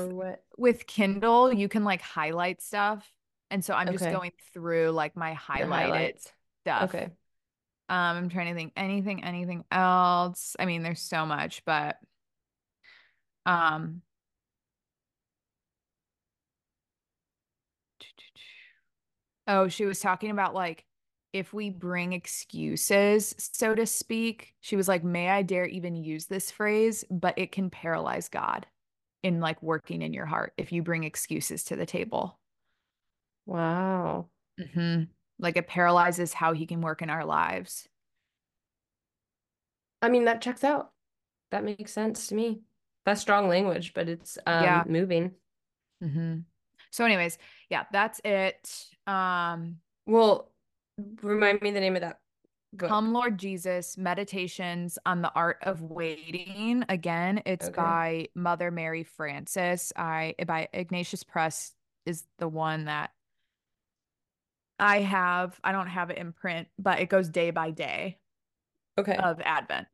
with 0.57 0.87
Kindle, 0.87 1.53
you 1.53 1.69
can 1.69 1.83
like 1.83 2.01
highlight 2.01 2.63
stuff, 2.63 3.07
and 3.51 3.63
so 3.63 3.75
I'm 3.75 3.87
okay. 3.89 3.97
just 3.97 4.09
going 4.09 4.31
through 4.51 4.89
like 4.89 5.15
my 5.15 5.35
highlighted 5.35 6.19
stuff. 6.63 6.89
Okay. 6.89 7.03
Um, 7.87 8.17
I'm 8.17 8.29
trying 8.29 8.47
to 8.47 8.55
think 8.55 8.73
anything, 8.75 9.23
anything 9.23 9.63
else. 9.71 10.55
I 10.57 10.65
mean, 10.65 10.81
there's 10.81 11.01
so 11.01 11.27
much, 11.27 11.63
but 11.65 11.97
um 13.45 14.01
Oh, 19.49 19.67
she 19.67 19.85
was 19.85 19.99
talking 19.99 20.29
about 20.31 20.53
like 20.53 20.85
if 21.33 21.53
we 21.53 21.71
bring 21.71 22.13
excuses, 22.13 23.35
so 23.37 23.75
to 23.75 23.85
speak. 23.85 24.55
She 24.61 24.75
was 24.77 24.87
like, 24.87 25.03
"May 25.03 25.29
I 25.29 25.41
dare 25.41 25.65
even 25.65 25.95
use 25.95 26.27
this 26.27 26.51
phrase, 26.51 27.03
but 27.11 27.37
it 27.37 27.51
can 27.51 27.69
paralyze 27.71 28.29
God 28.29 28.67
in 29.23 29.41
like 29.41 29.61
working 29.63 30.01
in 30.03 30.13
your 30.13 30.27
heart 30.27 30.53
if 30.57 30.71
you 30.71 30.83
bring 30.83 31.03
excuses 31.03 31.63
to 31.65 31.75
the 31.75 31.85
table." 31.87 32.39
Wow. 33.45 34.29
Mm-hmm. 34.59 35.03
Like 35.39 35.57
it 35.57 35.67
paralyzes 35.67 36.33
how 36.33 36.53
he 36.53 36.65
can 36.67 36.81
work 36.81 37.01
in 37.01 37.09
our 37.09 37.25
lives. 37.25 37.89
I 40.01 40.09
mean, 40.09 40.25
that 40.25 40.41
checks 40.41 40.63
out. 40.63 40.91
That 41.51 41.63
makes 41.63 41.91
sense 41.91 42.27
to 42.27 42.35
me. 42.35 42.61
That's 43.05 43.21
strong 43.21 43.47
language, 43.47 43.93
but 43.93 44.09
it's 44.09 44.37
um 44.45 44.63
Yeah. 44.63 44.83
moving. 44.87 45.35
Mm-hmm. 46.03 46.39
So, 46.91 47.05
anyways, 47.05 47.37
yeah, 47.69 47.85
that's 47.91 48.19
it. 48.23 48.87
Um, 49.07 49.77
Well, 50.05 50.51
remind 51.21 51.61
me 51.61 51.71
the 51.71 51.79
name 51.79 51.95
of 51.95 52.01
that 52.01 52.19
book. 52.73 52.89
Come 52.89 53.13
Lord 53.13 53.37
Jesus, 53.37 53.97
Meditations 53.97 54.97
on 55.05 55.21
the 55.21 55.31
Art 55.33 55.57
of 55.63 55.81
Waiting. 55.81 56.83
Again, 56.89 57.41
it's 57.45 57.67
Okay. 57.67 57.75
by 57.75 58.27
Mother 58.35 58.71
Mary 58.71 59.03
Francis. 59.03 59.93
I 59.95 60.35
by 60.45 60.67
Ignatius 60.73 61.23
Press 61.23 61.73
is 62.05 62.25
the 62.37 62.47
one 62.47 62.85
that 62.85 63.11
I 64.79 64.99
have. 65.01 65.59
I 65.63 65.71
don't 65.71 65.87
have 65.87 66.09
it 66.09 66.17
in 66.17 66.31
print, 66.33 66.67
but 66.77 66.99
it 66.99 67.09
goes 67.09 67.29
day 67.29 67.51
by 67.51 67.71
day 67.71 68.17
Okay. 68.97 69.15
of 69.17 69.41
Advent. 69.41 69.87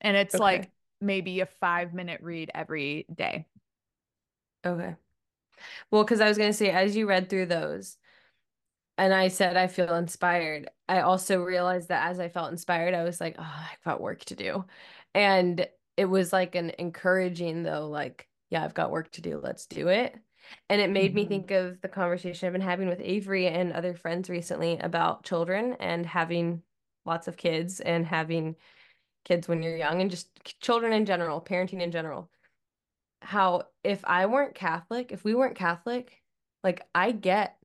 And 0.00 0.16
it's 0.16 0.34
Okay. 0.34 0.42
like 0.42 0.70
maybe 1.00 1.40
a 1.40 1.46
five 1.46 1.92
minute 1.92 2.20
read 2.22 2.50
every 2.54 3.06
day. 3.14 3.46
Okay. 4.64 4.94
Well, 5.90 6.04
because 6.04 6.20
I 6.20 6.28
was 6.28 6.38
going 6.38 6.50
to 6.50 6.56
say, 6.56 6.70
as 6.70 6.96
you 6.96 7.08
read 7.08 7.28
through 7.30 7.46
those, 7.46 7.96
and 8.96 9.14
I 9.14 9.28
said 9.28 9.56
I 9.56 9.68
feel 9.68 9.94
inspired, 9.94 10.68
I 10.88 11.00
also 11.00 11.40
realized 11.42 11.88
that 11.88 12.10
as 12.10 12.18
I 12.20 12.28
felt 12.28 12.50
inspired, 12.50 12.94
I 12.94 13.04
was 13.04 13.20
like, 13.20 13.36
oh, 13.38 13.42
I've 13.72 13.82
got 13.84 14.00
work 14.00 14.24
to 14.26 14.36
do. 14.36 14.64
And 15.14 15.68
it 15.96 16.06
was 16.06 16.32
like 16.32 16.54
an 16.54 16.72
encouraging, 16.78 17.62
though, 17.62 17.88
like, 17.88 18.28
yeah, 18.50 18.64
I've 18.64 18.74
got 18.74 18.90
work 18.90 19.10
to 19.12 19.20
do. 19.20 19.38
Let's 19.38 19.66
do 19.66 19.88
it. 19.88 20.16
And 20.68 20.80
it 20.80 20.90
made 20.90 21.14
me 21.14 21.24
Mhm. 21.24 21.28
think 21.28 21.50
of 21.50 21.80
the 21.80 21.88
conversation 21.88 22.46
I've 22.46 22.52
been 22.52 22.60
having 22.62 22.88
with 22.88 23.00
Avery 23.00 23.46
and 23.48 23.72
other 23.72 23.94
friends 23.94 24.30
recently 24.30 24.78
about 24.78 25.22
children 25.24 25.74
and 25.80 26.06
having 26.06 26.62
lots 27.04 27.28
of 27.28 27.36
kids 27.36 27.80
and 27.80 28.06
having 28.06 28.56
kids 29.24 29.48
when 29.48 29.62
you're 29.62 29.76
young 29.76 30.00
and 30.00 30.10
just 30.10 30.60
children 30.60 30.92
in 30.92 31.06
general, 31.06 31.40
parenting 31.42 31.82
in 31.82 31.90
general. 31.92 32.30
How 33.20 33.64
if 33.82 34.04
I 34.04 34.26
weren't 34.26 34.54
Catholic, 34.54 35.12
if 35.12 35.24
we 35.24 35.34
weren't 35.34 35.56
Catholic, 35.56 36.22
like 36.62 36.82
I 36.94 37.12
get 37.12 37.56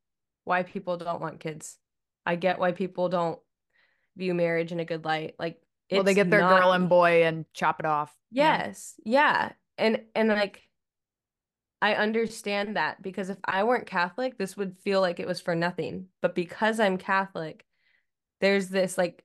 why 0.45 0.63
people 0.63 0.97
don't 0.97 1.21
want 1.21 1.39
kids. 1.39 1.77
I 2.25 2.35
get 2.35 2.59
why 2.59 2.71
people 2.71 3.09
don't 3.09 3.39
view 4.15 4.33
marriage 4.33 4.71
in 4.71 4.79
a 4.79 4.85
good 4.85 5.05
light. 5.05 5.35
Like 5.39 5.61
well, 5.91 6.03
they 6.03 6.13
get 6.13 6.29
their 6.29 6.41
not- 6.41 6.59
girl 6.59 6.71
and 6.71 6.89
boy 6.89 7.23
and 7.23 7.45
chop 7.53 7.79
it 7.79 7.85
off. 7.85 8.15
Yes. 8.31 8.95
Yeah. 9.05 9.51
And 9.77 10.01
and 10.15 10.29
like 10.29 10.61
I 11.81 11.95
understand 11.95 12.77
that 12.77 13.01
because 13.01 13.29
if 13.29 13.37
I 13.43 13.63
weren't 13.63 13.85
Catholic, 13.85 14.37
this 14.37 14.55
would 14.55 14.77
feel 14.79 15.01
like 15.01 15.19
it 15.19 15.27
was 15.27 15.41
for 15.41 15.53
nothing. 15.53 16.07
But 16.21 16.33
because 16.33 16.79
I'm 16.79 16.97
Catholic, 16.97 17.65
there's 18.39 18.69
this 18.69 18.97
like 18.97 19.23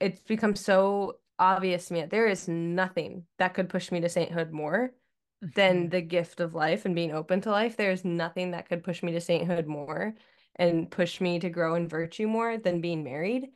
it's 0.00 0.20
become 0.22 0.56
so 0.56 1.18
obvious 1.38 1.86
to 1.86 1.94
me 1.94 2.00
that 2.00 2.10
there 2.10 2.26
is 2.26 2.48
nothing 2.48 3.24
that 3.38 3.54
could 3.54 3.68
push 3.68 3.92
me 3.92 4.00
to 4.00 4.08
sainthood 4.08 4.52
more 4.52 4.92
than 5.40 5.88
Mhm. 5.88 5.90
the 5.90 6.00
gift 6.02 6.40
of 6.40 6.54
life 6.54 6.84
and 6.84 6.94
being 6.94 7.12
open 7.12 7.40
to 7.42 7.50
life. 7.50 7.76
There's 7.76 8.04
nothing 8.04 8.52
that 8.52 8.68
could 8.68 8.84
push 8.84 9.02
me 9.02 9.12
to 9.12 9.20
sainthood 9.20 9.66
more 9.66 10.14
and 10.56 10.90
push 10.90 11.20
me 11.20 11.38
to 11.40 11.50
grow 11.50 11.74
in 11.74 11.88
virtue 11.88 12.26
more 12.26 12.58
than 12.58 12.80
being 12.80 13.04
married. 13.04 13.48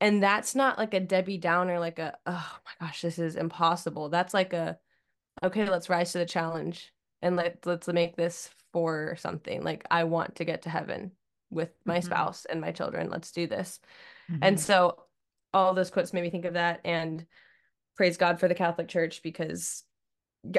And 0.00 0.22
that's 0.22 0.54
not 0.54 0.78
like 0.78 0.94
a 0.94 1.00
Debbie 1.00 1.38
Downer, 1.38 1.80
like 1.80 1.98
a, 1.98 2.18
oh 2.26 2.58
my 2.64 2.86
gosh, 2.86 3.02
this 3.02 3.18
is 3.18 3.36
impossible. 3.36 4.08
That's 4.10 4.34
like 4.34 4.52
a, 4.52 4.78
okay, 5.42 5.68
let's 5.68 5.88
rise 5.90 6.12
to 6.12 6.18
the 6.18 6.26
challenge 6.26 6.92
and 7.22 7.36
let 7.36 7.66
let's 7.66 7.88
make 7.88 8.16
this 8.16 8.50
for 8.72 9.16
something. 9.16 9.62
Like 9.62 9.86
I 9.90 10.04
want 10.04 10.36
to 10.36 10.44
get 10.44 10.62
to 10.62 10.70
heaven 10.70 11.12
with 11.50 11.70
my 11.84 12.00
Mhm. 12.00 12.04
spouse 12.04 12.44
and 12.44 12.60
my 12.60 12.72
children. 12.72 13.10
Let's 13.10 13.32
do 13.32 13.46
this. 13.46 13.80
And 14.42 14.56
Mhm. 14.56 14.60
so 14.60 15.06
all 15.54 15.74
those 15.74 15.90
quotes 15.90 16.12
made 16.12 16.22
me 16.22 16.30
think 16.30 16.44
of 16.44 16.54
that 16.54 16.80
and 16.84 17.26
praise 17.96 18.16
God 18.16 18.40
for 18.40 18.48
the 18.48 18.54
Catholic 18.54 18.88
Church 18.88 19.22
because 19.22 19.84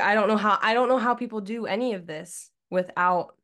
I 0.01 0.15
don't 0.15 0.27
know 0.27 0.37
how 0.37 0.57
I 0.61 0.73
don't 0.73 0.89
know 0.89 0.97
how 0.97 1.15
people 1.15 1.41
do 1.41 1.65
any 1.65 1.93
of 1.93 2.07
this 2.07 2.51
without 2.69 3.35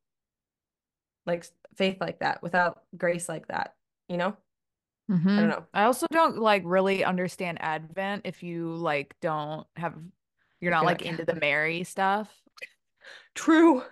like 1.26 1.46
faith 1.76 1.98
like 2.02 2.20
that, 2.20 2.42
without 2.42 2.84
grace 2.98 3.30
like 3.30 3.48
that, 3.48 3.76
you 4.08 4.18
know? 4.18 4.36
I 5.10 5.14
Mhm. 5.14 5.38
don't 5.42 5.50
know. 5.50 5.66
I 5.74 5.84
also 5.86 6.08
don't 6.12 6.38
like 6.38 6.64
really 6.66 7.04
understand 7.04 7.62
Advent 7.62 8.24
if 8.26 8.44
you 8.44 8.76
like 8.76 9.16
don't 9.20 9.68
have 9.76 9.96
you're 10.62 10.72
not 10.72 10.86
like 10.86 11.02
not 11.02 11.08
into 11.08 11.26
the 11.26 11.36
Mary 11.36 11.84
stuff. 11.84 12.42
True. 13.36 13.84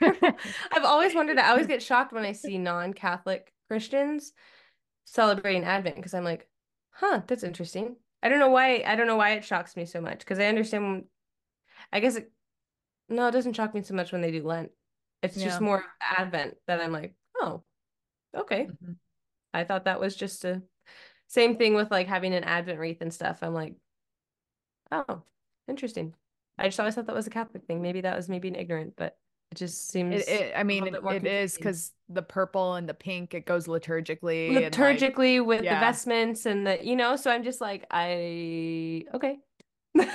I've 0.00 0.84
always 0.84 1.14
wondered 1.14 1.38
I 1.38 1.50
always 1.50 1.66
get 1.66 1.82
shocked 1.82 2.12
when 2.12 2.24
I 2.24 2.32
see 2.32 2.58
non-Catholic 2.58 3.52
Christians 3.68 4.32
celebrating 5.04 5.64
Advent 5.64 5.96
because 5.96 6.14
I'm 6.14 6.24
like, 6.24 6.48
huh, 6.90 7.22
that's 7.26 7.44
interesting. 7.44 7.96
I 8.22 8.28
don't 8.28 8.38
know 8.38 8.50
why 8.50 8.82
I 8.86 8.96
don't 8.96 9.06
know 9.06 9.16
why 9.16 9.32
it 9.32 9.44
shocks 9.44 9.76
me 9.76 9.86
so 9.86 10.00
much 10.00 10.20
because 10.20 10.38
I 10.38 10.46
understand 10.46 11.06
I 11.92 12.00
guess 12.00 12.16
it 12.16 12.30
no, 13.08 13.28
it 13.28 13.32
doesn't 13.32 13.54
shock 13.54 13.74
me 13.74 13.82
so 13.82 13.94
much 13.94 14.12
when 14.12 14.22
they 14.22 14.30
do 14.30 14.42
Lent. 14.42 14.70
It's 15.22 15.36
just 15.36 15.60
more 15.60 15.84
Advent 16.00 16.56
that 16.66 16.80
I'm 16.80 16.90
like, 16.90 17.14
oh, 17.40 17.62
okay. 18.36 18.66
Mhm. 18.66 18.96
I 19.54 19.64
thought 19.64 19.84
that 19.84 20.00
was 20.00 20.16
just 20.16 20.44
a 20.44 20.62
same 21.28 21.56
thing 21.56 21.74
with 21.74 21.90
like 21.90 22.08
having 22.08 22.34
an 22.34 22.44
Advent 22.44 22.78
wreath 22.78 23.00
and 23.00 23.12
stuff. 23.12 23.38
I'm 23.42 23.54
like, 23.54 23.74
oh, 24.90 25.22
interesting. 25.68 26.14
I 26.58 26.64
just 26.64 26.80
always 26.80 26.94
thought 26.94 27.06
that 27.06 27.14
was 27.14 27.26
a 27.26 27.30
Catholic 27.30 27.64
thing. 27.64 27.82
Maybe 27.82 28.00
that 28.02 28.16
was 28.16 28.28
me 28.28 28.38
being 28.38 28.54
ignorant, 28.54 28.94
but 28.96 29.16
it 29.50 29.58
just 29.58 29.88
seems 29.88 30.22
It, 30.22 30.28
it 30.28 30.52
I 30.56 30.62
mean 30.62 30.96
more 31.02 31.14
it 31.14 31.26
is 31.26 31.56
because 31.56 31.92
the 32.08 32.22
purple 32.22 32.74
and 32.74 32.88
the 32.88 32.94
pink 32.94 33.34
it 33.34 33.46
goes 33.46 33.66
liturgically 33.66 34.48
and, 34.48 34.56
like- 34.56 34.72
liturgically 34.72 35.44
with 35.44 35.62
yeah. 35.62 35.74
the 35.74 35.80
vestments 35.80 36.46
and 36.46 36.66
the 36.66 36.84
you 36.84 36.96
know. 36.96 37.16
So 37.16 37.30
I'm 37.30 37.44
just 37.44 37.60
like, 37.60 37.86
I 37.90 39.04
okay. 39.14 39.38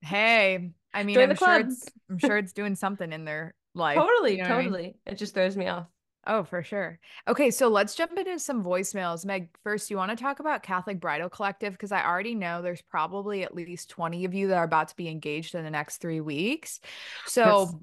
hey 0.00 0.70
I 0.96 1.04
mean 1.04 1.14
Join 1.14 1.30
I'm 1.30 1.36
sure 1.36 1.60
it's 1.60 1.86
I'm 2.10 2.18
sure 2.18 2.36
it's 2.42 2.52
doing 2.52 2.74
something 2.74 3.12
in 3.12 3.24
their 3.24 3.54
life 3.74 3.96
totally, 3.98 4.38
you 4.38 4.42
know 4.42 4.48
what 4.48 4.52
I 4.52 4.62
mean? 4.62 4.72
totally. 4.72 4.96
It 5.06 5.18
just 5.18 5.34
throws 5.34 5.56
me 5.56 5.68
off. 5.68 5.86
Oh, 6.28 6.42
for 6.42 6.62
sure. 6.64 6.98
Okay, 7.28 7.52
so 7.52 7.68
let's 7.68 7.94
jump 7.94 8.18
into 8.18 8.36
some 8.40 8.64
voicemails. 8.64 9.24
Meg, 9.24 9.48
first, 9.62 9.90
you 9.90 9.96
want 9.96 10.10
to 10.10 10.16
talk 10.16 10.40
about 10.40 10.64
Catholic 10.64 10.98
Bridal 10.98 11.28
Collective? 11.28 11.72
Because 11.72 11.92
I 11.92 12.04
already 12.04 12.34
know 12.34 12.62
there's 12.62 12.82
probably 12.82 13.44
at 13.44 13.54
least 13.54 13.90
20 13.90 14.24
of 14.24 14.34
you 14.34 14.48
that 14.48 14.56
are 14.56 14.64
about 14.64 14.88
to 14.88 14.96
be 14.96 15.08
engaged 15.08 15.54
in 15.54 15.62
the 15.62 15.70
next 15.70 15.98
three 15.98 16.20
weeks. 16.20 16.80
So, 17.26 17.80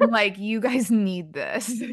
like, 0.00 0.38
you 0.38 0.58
guys 0.60 0.90
need 0.90 1.32
this. 1.32 1.72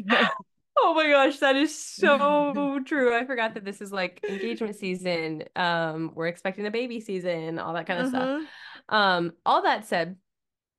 Oh 0.84 0.96
my 0.96 1.08
gosh, 1.10 1.38
that 1.40 1.56
is 1.56 1.78
so 1.78 2.80
true. 2.86 3.16
I 3.16 3.26
forgot 3.26 3.54
that 3.54 3.64
this 3.64 3.82
is 3.82 3.92
like 3.92 4.20
engagement 4.28 4.76
season. 4.78 5.44
Um, 5.56 6.12
we're 6.16 6.28
expecting 6.28 6.66
a 6.66 6.72
baby 6.72 7.02
season, 7.02 7.60
all 7.60 7.74
that 7.74 7.86
kind 7.86 8.00
of 8.00 8.08
stuff. 8.08 8.42
Mhm. 8.42 8.46
Um, 8.90 9.34
all 9.46 9.62
that 9.64 9.86
said, 9.86 10.16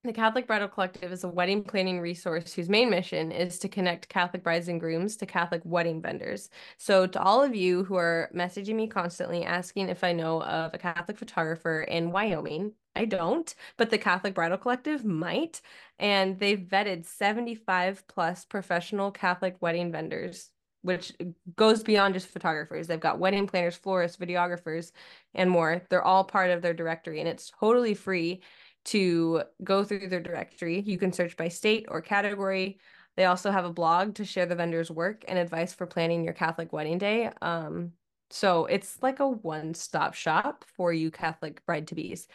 the 0.04 0.12
Catholic 0.12 0.48
Bridal 0.48 0.66
Collective 0.66 1.12
is 1.12 1.22
a 1.22 1.28
wedding 1.28 1.62
planning 1.62 2.00
resource 2.00 2.52
whose 2.52 2.68
main 2.68 2.90
mission 2.90 3.30
is 3.30 3.60
to 3.60 3.68
connect 3.68 4.08
Catholic 4.08 4.42
brides 4.42 4.66
and 4.66 4.80
grooms 4.80 5.16
to 5.18 5.26
Catholic 5.26 5.62
wedding 5.64 6.02
vendors. 6.02 6.50
So, 6.76 7.06
to 7.06 7.22
all 7.22 7.40
of 7.40 7.54
you 7.54 7.84
who 7.84 7.94
are 7.94 8.28
messaging 8.34 8.74
me 8.74 8.88
constantly 8.88 9.44
asking 9.44 9.88
if 9.88 10.02
I 10.02 10.12
know 10.12 10.42
of 10.42 10.74
a 10.74 10.78
Catholic 10.78 11.18
photographer 11.18 11.82
in 11.82 12.10
Wyoming, 12.10 12.72
I 12.96 13.04
don't, 13.04 13.54
but 13.76 13.90
the 13.90 13.98
Catholic 13.98 14.34
Bridal 14.34 14.58
Collective 14.58 15.04
might. 15.04 15.60
And 16.00 16.36
they've 16.40 16.58
vetted 16.58 17.06
75 17.06 18.08
plus 18.08 18.44
professional 18.44 19.12
Catholic 19.12 19.56
wedding 19.60 19.92
vendors, 19.92 20.50
which 20.82 21.12
goes 21.54 21.84
beyond 21.84 22.14
just 22.14 22.26
photographers. 22.26 22.88
They've 22.88 22.98
got 22.98 23.20
wedding 23.20 23.46
planners, 23.46 23.76
florists, 23.76 24.16
videographers, 24.16 24.90
and 25.32 25.48
more. 25.48 25.80
They're 25.90 26.02
all 26.02 26.24
part 26.24 26.50
of 26.50 26.60
their 26.60 26.74
directory, 26.74 27.20
and 27.20 27.28
it's 27.28 27.52
totally 27.60 27.94
free 27.94 28.40
to 28.86 29.42
go 29.62 29.84
through 29.84 30.08
their 30.08 30.20
directory. 30.20 30.80
You 30.80 30.98
can 30.98 31.12
search 31.12 31.36
by 31.36 31.48
state 31.48 31.86
or 31.88 32.00
category. 32.00 32.78
They 33.16 33.26
also 33.26 33.50
have 33.50 33.64
a 33.64 33.72
blog 33.72 34.16
to 34.16 34.24
share 34.24 34.46
the 34.46 34.56
vendor's 34.56 34.90
work 34.90 35.24
and 35.28 35.38
advice 35.38 35.72
for 35.72 35.86
planning 35.86 36.24
your 36.24 36.32
Catholic 36.32 36.72
wedding 36.72 36.98
day. 36.98 37.30
Um, 37.40 37.92
so 38.30 38.64
it's 38.64 38.98
like 39.02 39.20
a 39.20 39.28
one-stop 39.28 40.14
shop 40.14 40.64
for 40.76 40.92
you 40.92 41.10
Catholic 41.10 41.64
bride-to-bees. 41.66 42.26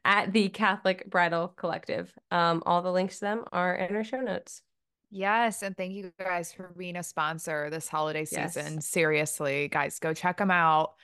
at 0.05 0.33
the 0.33 0.49
Catholic 0.49 1.09
Bridal 1.09 1.49
Collective. 1.49 2.13
Um, 2.31 2.63
all 2.67 2.83
the 2.83 2.93
links 2.93 3.19
to 3.19 3.27
them 3.27 3.45
are 3.53 3.75
in 3.75 3.95
our 3.95 4.05
show 4.05 4.21
notes. 4.21 4.63
Yes. 5.11 5.63
And 5.63 5.77
thank 5.77 5.95
you 5.95 6.13
guys 6.19 6.53
for 6.53 6.75
being 6.77 6.97
a 6.97 7.03
sponsor 7.03 7.71
this 7.71 7.89
holiday 7.89 8.25
season. 8.25 8.75
Yes. 8.75 8.87
Seriously, 8.87 9.69
guys, 9.69 9.99
go 9.99 10.13
check 10.13 10.39
them 10.39 10.51
out. 10.51 10.95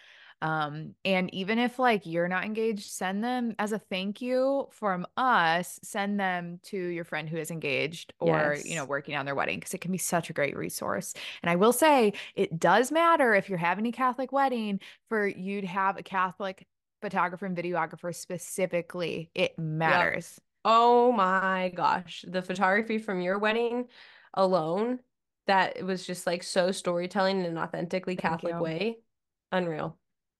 Um, 0.44 0.94
and 1.06 1.32
even 1.32 1.58
if 1.58 1.78
like 1.78 2.04
you're 2.04 2.28
not 2.28 2.44
engaged, 2.44 2.90
send 2.90 3.24
them 3.24 3.54
as 3.58 3.72
a 3.72 3.78
thank 3.78 4.20
you 4.20 4.68
from 4.72 5.06
us, 5.16 5.80
send 5.82 6.20
them 6.20 6.60
to 6.64 6.76
your 6.76 7.04
friend 7.04 7.30
who 7.30 7.38
is 7.38 7.50
engaged 7.50 8.12
or, 8.20 8.52
yes. 8.54 8.66
you 8.66 8.76
know, 8.76 8.84
working 8.84 9.16
on 9.16 9.24
their 9.24 9.34
wedding 9.34 9.58
because 9.58 9.72
it 9.72 9.80
can 9.80 9.90
be 9.90 9.96
such 9.96 10.28
a 10.28 10.34
great 10.34 10.54
resource. 10.54 11.14
And 11.42 11.48
I 11.48 11.56
will 11.56 11.72
say 11.72 12.12
it 12.34 12.60
does 12.60 12.92
matter 12.92 13.34
if 13.34 13.48
you're 13.48 13.56
having 13.56 13.86
a 13.86 13.92
Catholic 13.92 14.32
wedding 14.32 14.80
for 15.08 15.26
you 15.26 15.62
to 15.62 15.66
have 15.66 15.96
a 15.96 16.02
Catholic 16.02 16.66
photographer 17.00 17.46
and 17.46 17.56
videographer 17.56 18.14
specifically. 18.14 19.30
It 19.34 19.58
matters. 19.58 20.34
Yep. 20.36 20.42
Oh 20.66 21.12
my 21.12 21.72
gosh. 21.74 22.22
The 22.28 22.42
photography 22.42 22.98
from 22.98 23.22
your 23.22 23.38
wedding 23.38 23.86
alone, 24.34 24.98
that 25.46 25.82
was 25.82 26.06
just 26.06 26.26
like 26.26 26.42
so 26.42 26.70
storytelling 26.70 27.40
in 27.40 27.46
an 27.46 27.56
authentically 27.56 28.16
Catholic 28.16 28.60
way. 28.60 28.98
Unreal. 29.50 29.96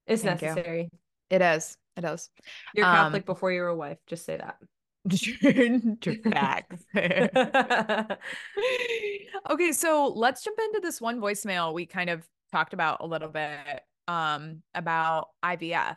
It's 0.07 0.22
Thank 0.22 0.42
necessary. 0.42 0.90
You. 0.92 0.98
It 1.30 1.42
is. 1.42 1.76
It 1.96 2.05
is. 2.05 2.30
You're 2.74 2.86
Catholic 2.86 3.22
um, 3.22 3.26
before 3.26 3.52
you're 3.52 3.68
a 3.68 3.76
wife. 3.76 3.98
Just 4.07 4.24
say 4.24 4.36
that. 4.36 4.57
Facts. 6.32 6.84
okay, 9.50 9.72
so 9.72 10.09
let's 10.14 10.42
jump 10.42 10.59
into 10.59 10.80
this 10.80 11.00
one 11.00 11.20
voicemail 11.20 11.74
we 11.74 11.84
kind 11.84 12.09
of 12.09 12.26
talked 12.50 12.72
about 12.72 12.98
a 13.00 13.07
little 13.07 13.28
bit 13.28 13.82
um 14.09 14.62
about 14.74 15.28
IVF 15.44 15.96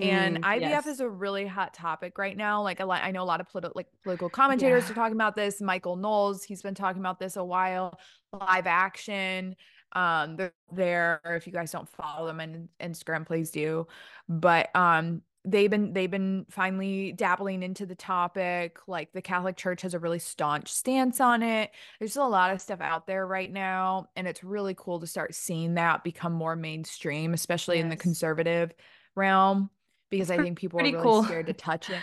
and 0.00 0.38
mm, 0.38 0.40
IVF 0.42 0.60
yes. 0.60 0.86
is 0.86 1.00
a 1.00 1.08
really 1.08 1.46
hot 1.46 1.74
topic 1.74 2.18
right 2.18 2.36
now. 2.36 2.62
Like 2.62 2.80
a 2.80 2.84
lot, 2.84 3.02
I 3.02 3.10
know 3.10 3.22
a 3.22 3.24
lot 3.24 3.40
of 3.40 3.48
politi- 3.48 3.72
like 3.74 3.88
political 4.02 4.28
commentators 4.28 4.84
yeah. 4.84 4.92
are 4.92 4.94
talking 4.94 5.16
about 5.16 5.34
this. 5.34 5.60
Michael 5.60 5.96
Knowles, 5.96 6.44
he's 6.44 6.62
been 6.62 6.74
talking 6.74 7.00
about 7.00 7.18
this 7.18 7.36
a 7.36 7.44
while. 7.44 7.98
Live 8.32 8.66
action, 8.66 9.56
um, 9.92 10.36
they're 10.36 10.52
there. 10.72 11.20
If 11.24 11.46
you 11.46 11.52
guys 11.52 11.72
don't 11.72 11.88
follow 11.88 12.26
them 12.26 12.40
on 12.40 12.68
Instagram, 12.80 13.26
please 13.26 13.50
do. 13.50 13.86
But 14.28 14.74
um, 14.74 15.22
they've 15.44 15.70
been 15.70 15.92
they've 15.92 16.10
been 16.10 16.46
finally 16.50 17.12
dabbling 17.12 17.62
into 17.62 17.86
the 17.86 17.94
topic. 17.94 18.78
Like 18.86 19.12
the 19.12 19.22
Catholic 19.22 19.56
Church 19.56 19.82
has 19.82 19.94
a 19.94 19.98
really 19.98 20.18
staunch 20.18 20.72
stance 20.72 21.20
on 21.20 21.42
it. 21.42 21.70
There's 21.98 22.12
still 22.12 22.26
a 22.26 22.28
lot 22.28 22.52
of 22.52 22.60
stuff 22.60 22.80
out 22.80 23.06
there 23.06 23.26
right 23.26 23.50
now, 23.50 24.08
and 24.16 24.26
it's 24.26 24.44
really 24.44 24.74
cool 24.76 25.00
to 25.00 25.06
start 25.06 25.34
seeing 25.34 25.74
that 25.74 26.04
become 26.04 26.32
more 26.32 26.56
mainstream, 26.56 27.34
especially 27.34 27.76
yes. 27.76 27.84
in 27.84 27.88
the 27.88 27.96
conservative 27.96 28.72
realm 29.14 29.70
because 30.10 30.30
I 30.30 30.38
think 30.38 30.58
people 30.58 30.80
are 30.80 30.84
really 30.84 31.02
cool. 31.02 31.24
scared 31.24 31.46
to 31.46 31.52
touch 31.52 31.90
it. 31.90 32.02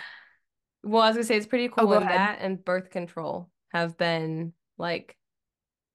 Well, 0.84 1.02
I 1.02 1.08
was 1.08 1.16
gonna 1.16 1.24
say 1.24 1.36
it's 1.36 1.48
pretty 1.48 1.68
oh, 1.68 1.82
cool 1.82 1.94
oh, 1.94 1.98
that 1.98 2.38
and 2.40 2.64
birth 2.64 2.90
control 2.90 3.50
have 3.72 3.98
been 3.98 4.52
like 4.78 5.16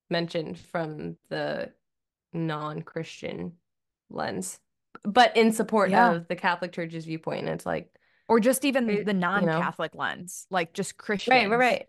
mentioned 0.10 0.60
from 0.60 1.16
the 1.30 1.72
non-Christian 2.34 3.54
lens, 4.10 4.60
but 5.04 5.36
in 5.38 5.52
support 5.52 5.90
yeah. 5.90 6.14
of 6.14 6.28
the 6.28 6.36
Catholic 6.36 6.72
Church's 6.72 7.06
viewpoint. 7.06 7.42
And 7.42 7.50
it's 7.50 7.66
like, 7.66 7.90
or 8.28 8.40
just 8.40 8.66
even 8.66 9.04
the 9.04 9.14
non-Catholic 9.14 9.94
you 9.94 9.98
know? 9.98 10.06
lens, 10.06 10.48
like 10.50 10.74
just 10.74 10.98
Christian. 10.98 11.34
Right, 11.34 11.50
right, 11.50 11.60
right. 11.60 11.86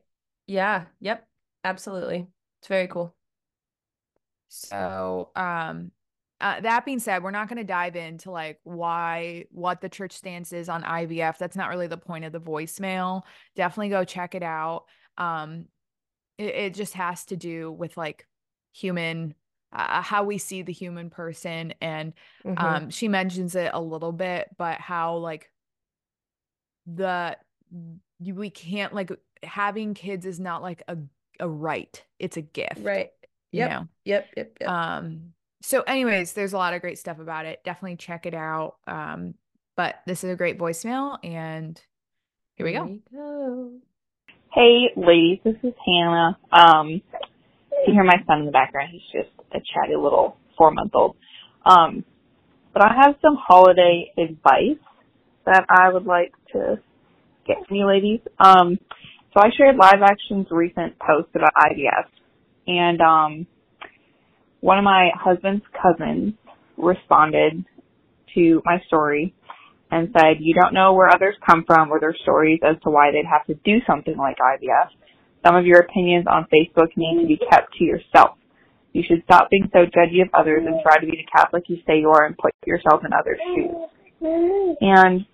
Yeah. 0.46 0.84
Yep. 1.00 1.26
Absolutely. 1.64 2.26
It's 2.60 2.68
very 2.68 2.88
cool. 2.88 3.14
So, 4.48 5.30
um, 5.34 5.92
uh, 6.40 6.60
that 6.60 6.84
being 6.84 6.98
said, 6.98 7.22
we're 7.22 7.30
not 7.30 7.48
going 7.48 7.58
to 7.58 7.64
dive 7.64 7.94
into 7.94 8.32
like 8.32 8.58
why, 8.64 9.44
what 9.50 9.80
the 9.80 9.88
church 9.88 10.12
stance 10.12 10.52
is 10.52 10.68
on 10.68 10.82
IVF. 10.82 11.38
That's 11.38 11.56
not 11.56 11.70
really 11.70 11.86
the 11.86 11.96
point 11.96 12.24
of 12.24 12.32
the 12.32 12.40
voicemail. 12.40 13.22
Definitely 13.54 13.90
go 13.90 14.04
check 14.04 14.34
it 14.34 14.42
out. 14.42 14.84
Um, 15.16 15.66
it, 16.38 16.54
it 16.54 16.74
just 16.74 16.94
has 16.94 17.24
to 17.26 17.36
do 17.36 17.70
with 17.70 17.96
like 17.96 18.26
human, 18.72 19.34
uh, 19.72 20.02
how 20.02 20.24
we 20.24 20.38
see 20.38 20.62
the 20.62 20.72
human 20.72 21.10
person. 21.10 21.74
And 21.80 22.12
mm-hmm. 22.44 22.64
um, 22.64 22.90
she 22.90 23.08
mentions 23.08 23.54
it 23.54 23.70
a 23.72 23.80
little 23.80 24.12
bit, 24.12 24.48
but 24.58 24.80
how 24.80 25.16
like 25.16 25.50
the, 26.86 27.36
we 28.20 28.50
can't 28.50 28.94
like 28.94 29.12
having 29.42 29.94
kids 29.94 30.26
is 30.26 30.38
not 30.38 30.62
like 30.62 30.82
a, 30.88 30.98
a 31.40 31.48
right, 31.48 32.02
it's 32.18 32.36
a 32.36 32.42
gift. 32.42 32.80
Right. 32.80 33.10
Yep. 33.52 33.70
You 33.70 33.76
know? 33.76 33.88
Yep. 34.04 34.28
Yep. 34.36 34.56
Yep. 34.60 34.70
Um, 34.70 35.32
so 35.62 35.82
anyways 35.82 36.32
there's 36.32 36.52
a 36.52 36.58
lot 36.58 36.74
of 36.74 36.80
great 36.80 36.98
stuff 36.98 37.18
about 37.18 37.46
it 37.46 37.62
definitely 37.64 37.96
check 37.96 38.26
it 38.26 38.34
out 38.34 38.76
um 38.86 39.34
but 39.76 40.00
this 40.06 40.24
is 40.24 40.30
a 40.30 40.36
great 40.36 40.58
voicemail 40.58 41.18
and 41.24 41.80
here 42.56 42.66
we 42.66 42.72
go, 42.72 42.84
we 42.84 43.02
go. 43.14 43.72
hey 44.52 44.90
ladies 44.96 45.38
this 45.44 45.56
is 45.62 45.72
hannah 45.86 46.36
um 46.50 47.00
you 47.86 47.94
hear 47.94 48.04
my 48.04 48.18
son 48.26 48.40
in 48.40 48.46
the 48.46 48.52
background. 48.52 48.90
He's 48.92 49.02
just 49.12 49.30
a 49.52 49.58
chatty 49.58 49.96
little 49.96 50.36
four 50.56 50.70
month 50.70 50.92
old 50.94 51.16
um 51.64 52.04
but 52.72 52.82
i 52.82 52.88
have 53.04 53.14
some 53.22 53.36
holiday 53.36 54.12
advice 54.18 54.82
that 55.46 55.64
i 55.68 55.92
would 55.92 56.04
like 56.04 56.32
to 56.52 56.78
get 57.46 57.56
from 57.66 57.76
you 57.76 57.86
ladies. 57.86 58.20
Um 58.38 58.78
so 59.32 59.40
i 59.40 59.48
shared 59.56 59.76
live 59.76 60.02
action's 60.02 60.46
recent 60.50 60.98
post 60.98 61.28
about 61.34 61.50
ivf 61.70 62.06
and 62.66 63.00
um 63.00 63.46
one 64.60 64.78
of 64.78 64.84
my 64.84 65.10
husband's 65.14 65.64
cousins 65.80 66.34
responded 66.76 67.64
to 68.34 68.62
my 68.64 68.78
story 68.86 69.34
and 69.90 70.08
said, 70.16 70.36
you 70.40 70.54
don't 70.54 70.72
know 70.72 70.94
where 70.94 71.08
others 71.14 71.34
come 71.44 71.64
from 71.66 71.90
or 71.90 72.00
their 72.00 72.16
stories 72.22 72.60
as 72.62 72.76
to 72.82 72.90
why 72.90 73.10
they'd 73.10 73.26
have 73.28 73.44
to 73.46 73.54
do 73.62 73.78
something 73.86 74.16
like 74.16 74.36
IVF. 74.38 74.88
Some 75.44 75.56
of 75.56 75.66
your 75.66 75.80
opinions 75.80 76.26
on 76.30 76.46
Facebook 76.52 76.88
need 76.96 77.20
to 77.20 77.26
be 77.26 77.38
kept 77.50 77.74
to 77.78 77.84
yourself. 77.84 78.36
You 78.92 79.02
should 79.06 79.22
stop 79.24 79.48
being 79.50 79.70
so 79.72 79.86
judgy 79.86 80.22
of 80.22 80.28
others 80.34 80.62
and 80.66 80.76
try 80.82 80.98
to 80.98 81.06
be 81.06 81.12
the 81.12 81.26
Catholic 81.34 81.64
you 81.68 81.78
say 81.86 81.98
you 81.98 82.10
are 82.10 82.26
and 82.26 82.36
put 82.36 82.52
yourself 82.66 83.02
in 83.04 83.12
others' 83.12 83.40
shoes. 83.54 84.76
And 84.80 85.24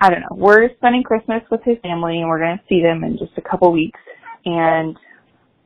I 0.00 0.10
don't 0.10 0.20
know. 0.20 0.36
We're 0.36 0.68
spending 0.76 1.02
Christmas 1.02 1.42
with 1.50 1.62
his 1.64 1.78
family 1.82 2.18
and 2.18 2.28
we're 2.28 2.38
going 2.38 2.58
to 2.58 2.64
see 2.68 2.82
them 2.82 3.02
in 3.04 3.18
just 3.18 3.32
a 3.38 3.48
couple 3.48 3.72
weeks. 3.72 4.00
And 4.44 4.96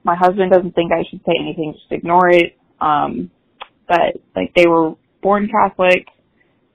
my 0.04 0.14
husband 0.14 0.52
doesn't 0.52 0.74
think 0.74 0.92
I 0.92 1.02
should 1.10 1.20
say 1.26 1.32
anything, 1.40 1.74
just 1.74 1.90
ignore 1.90 2.30
it. 2.30 2.56
Um, 2.80 3.30
but 3.88 4.20
like 4.34 4.52
they 4.54 4.66
were 4.66 4.94
born 5.22 5.48
Catholic, 5.48 6.06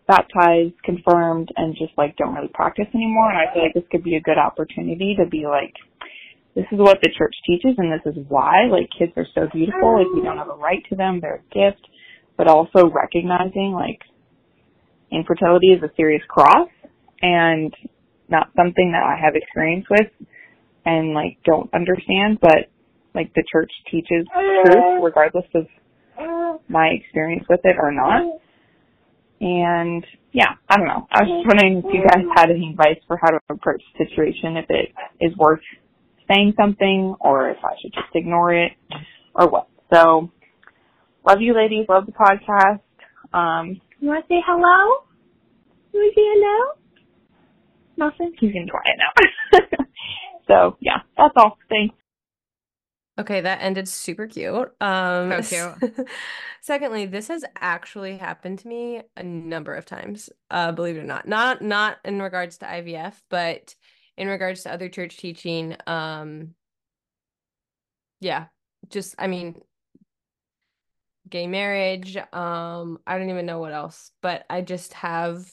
baptized, 0.08 0.74
confirmed, 0.84 1.50
and 1.56 1.76
just 1.76 1.94
like 1.98 2.18
don't 2.18 2.36
really 2.36 2.52
practice 2.54 2.88
anymore. 2.94 3.32
And 3.32 3.38
I 3.38 3.54
feel 3.54 3.64
like 3.64 3.74
this 3.74 3.84
could 3.92 4.04
be 4.04 4.16
a 4.16 4.22
good 4.22 4.38
opportunity 4.38 5.16
to 5.18 5.26
be 5.26 5.46
like, 5.46 5.74
this 6.56 6.66
is 6.72 6.80
what 6.80 7.00
the 7.02 7.10
church 7.18 7.36
teaches 7.48 7.76
and 7.78 7.92
this 7.92 8.06
is 8.06 8.26
why. 8.28 8.68
Like 8.70 8.90
kids 8.98 9.14
are 9.16 9.28
so 9.34 9.48
beautiful. 9.54 9.98
Like 9.98 10.14
we 10.14 10.22
don't 10.22 10.38
have 10.38 10.50
a 10.50 10.54
oh. 10.54 10.60
right 10.60 10.84
to 10.90 10.96
them. 10.96 11.20
They're 11.22 11.44
a 11.48 11.54
gift. 11.54 11.88
But 12.38 12.48
also 12.48 12.90
recognizing 12.90 13.74
like 13.74 14.00
infertility 15.12 15.68
is 15.68 15.84
a 15.84 15.92
serious 15.96 16.24
cross 16.28 16.70
and 17.22 17.74
not 18.30 18.50
something 18.56 18.92
that 18.94 19.04
I 19.04 19.20
have 19.24 19.36
experience 19.36 19.86
with 19.90 20.08
and 20.86 21.14
like 21.14 21.38
don't 21.46 21.72
understand, 21.74 22.40
but 22.42 22.72
like 23.14 23.34
the 23.36 23.44
church 23.52 23.72
teaches 23.90 24.26
truth 24.34 24.76
oh. 24.76 25.02
regardless 25.04 25.46
of 25.54 25.68
oh. 26.20 26.62
my 26.68 26.88
experience 26.88 27.46
with 27.50 27.62
it 27.64 27.76
or 27.80 27.92
not. 27.92 28.40
And 29.40 30.06
yeah, 30.32 30.56
I 30.70 30.78
don't 30.78 30.88
know. 30.88 31.08
I 31.12 31.24
was 31.24 31.30
just 31.30 31.48
wondering 31.48 31.80
if 31.80 31.94
you 31.94 32.02
guys 32.08 32.24
had 32.36 32.50
any 32.52 32.70
advice 32.72 33.02
for 33.08 33.18
how 33.22 33.32
to 33.32 33.40
approach 33.50 33.82
the 33.98 34.06
situation, 34.06 34.58
if 34.58 34.66
it 34.70 34.94
is 35.20 35.36
worth 35.38 35.62
saying 36.30 36.54
something 36.58 37.16
or 37.20 37.50
if 37.50 37.58
I 37.64 37.74
should 37.82 37.94
just 37.94 38.16
ignore 38.16 38.54
it 38.54 38.74
or 39.36 39.50
what. 39.50 39.68
So 39.94 40.32
love 41.26 41.42
you 41.42 41.54
ladies, 41.56 41.86
love 41.90 42.06
the 42.06 42.12
podcast. 42.12 42.82
Um 43.34 43.82
you 44.00 44.08
wanna 44.08 44.22
say 44.28 44.42
hello? 44.46 45.06
You 45.94 46.00
wanna 46.00 46.12
say 46.16 46.22
hello? 46.34 46.78
Nothing? 47.98 48.34
He's 48.40 48.54
gonna 48.54 48.70
quiet 48.70 48.98
now. 48.98 49.78
so 50.48 50.78
yeah, 50.80 51.02
that's 51.18 51.34
all. 51.36 51.58
Thanks. 51.70 51.96
Okay, 53.20 53.42
that 53.42 53.60
ended 53.62 53.88
super 53.88 54.26
cute. 54.26 54.72
Um, 54.82 55.44
so 55.44 55.76
cute. 55.80 56.08
secondly, 56.62 57.06
this 57.06 57.28
has 57.28 57.44
actually 57.60 58.18
happened 58.18 58.60
to 58.60 58.68
me 58.68 59.02
a 59.18 59.22
number 59.22 59.76
of 59.76 59.86
times. 59.86 60.30
Uh, 60.50 60.72
believe 60.72 60.96
it 60.96 61.02
or 61.02 61.04
not, 61.04 61.28
not 61.28 61.62
not 61.62 61.98
in 62.06 62.22
regards 62.22 62.58
to 62.60 62.66
IVF, 62.66 63.22
but 63.30 63.76
in 64.22 64.28
regards 64.28 64.62
to 64.62 64.72
other 64.72 64.88
church 64.88 65.18
teaching. 65.18 65.76
Um, 65.88 66.54
yeah, 68.20 68.46
just 68.90 69.16
I 69.18 69.26
mean, 69.26 69.60
gay 71.28 71.48
marriage. 71.48 72.16
Um, 72.18 73.00
I 73.08 73.18
don't 73.18 73.32
even 73.32 73.48
know 73.48 73.58
what 73.58 73.74
else, 73.74 74.12
but 74.22 74.46
I 74.48 74.62
just 74.62 74.94
have. 74.94 75.52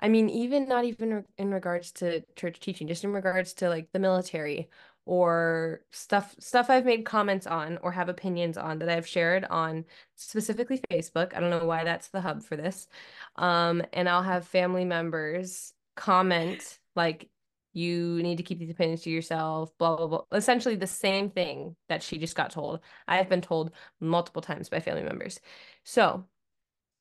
I 0.00 0.08
mean, 0.08 0.30
even 0.30 0.66
not 0.66 0.86
even 0.86 1.26
in 1.36 1.52
regards 1.52 1.92
to 1.92 2.22
church 2.36 2.58
teaching, 2.58 2.88
just 2.88 3.04
in 3.04 3.12
regards 3.12 3.52
to 3.54 3.68
like 3.68 3.92
the 3.92 3.98
military 3.98 4.70
or 5.04 5.82
stuff 5.90 6.34
stuff 6.38 6.70
I've 6.70 6.86
made 6.86 7.04
comments 7.04 7.46
on 7.46 7.78
or 7.82 7.92
have 7.92 8.08
opinions 8.08 8.56
on 8.56 8.78
that 8.78 8.88
I've 8.88 9.06
shared 9.06 9.44
on 9.44 9.84
specifically 10.16 10.80
Facebook. 10.90 11.36
I 11.36 11.40
don't 11.40 11.50
know 11.50 11.66
why 11.66 11.84
that's 11.84 12.08
the 12.08 12.22
hub 12.22 12.42
for 12.42 12.56
this. 12.56 12.88
Um, 13.36 13.82
and 13.92 14.08
I'll 14.08 14.22
have 14.22 14.46
family 14.46 14.86
members 14.86 15.74
comment 15.96 16.78
like 16.96 17.28
you 17.72 18.22
need 18.22 18.36
to 18.38 18.42
keep 18.42 18.58
these 18.58 18.70
opinions 18.70 19.02
to 19.02 19.10
yourself, 19.10 19.76
blah, 19.78 19.96
blah, 19.96 20.06
blah. 20.06 20.22
Essentially, 20.32 20.76
the 20.76 20.86
same 20.86 21.30
thing 21.30 21.76
that 21.88 22.02
she 22.02 22.18
just 22.18 22.36
got 22.36 22.50
told. 22.50 22.80
I 23.06 23.16
have 23.16 23.28
been 23.28 23.40
told 23.40 23.72
multiple 24.00 24.42
times 24.42 24.68
by 24.68 24.80
family 24.80 25.02
members. 25.02 25.40
So, 25.84 26.24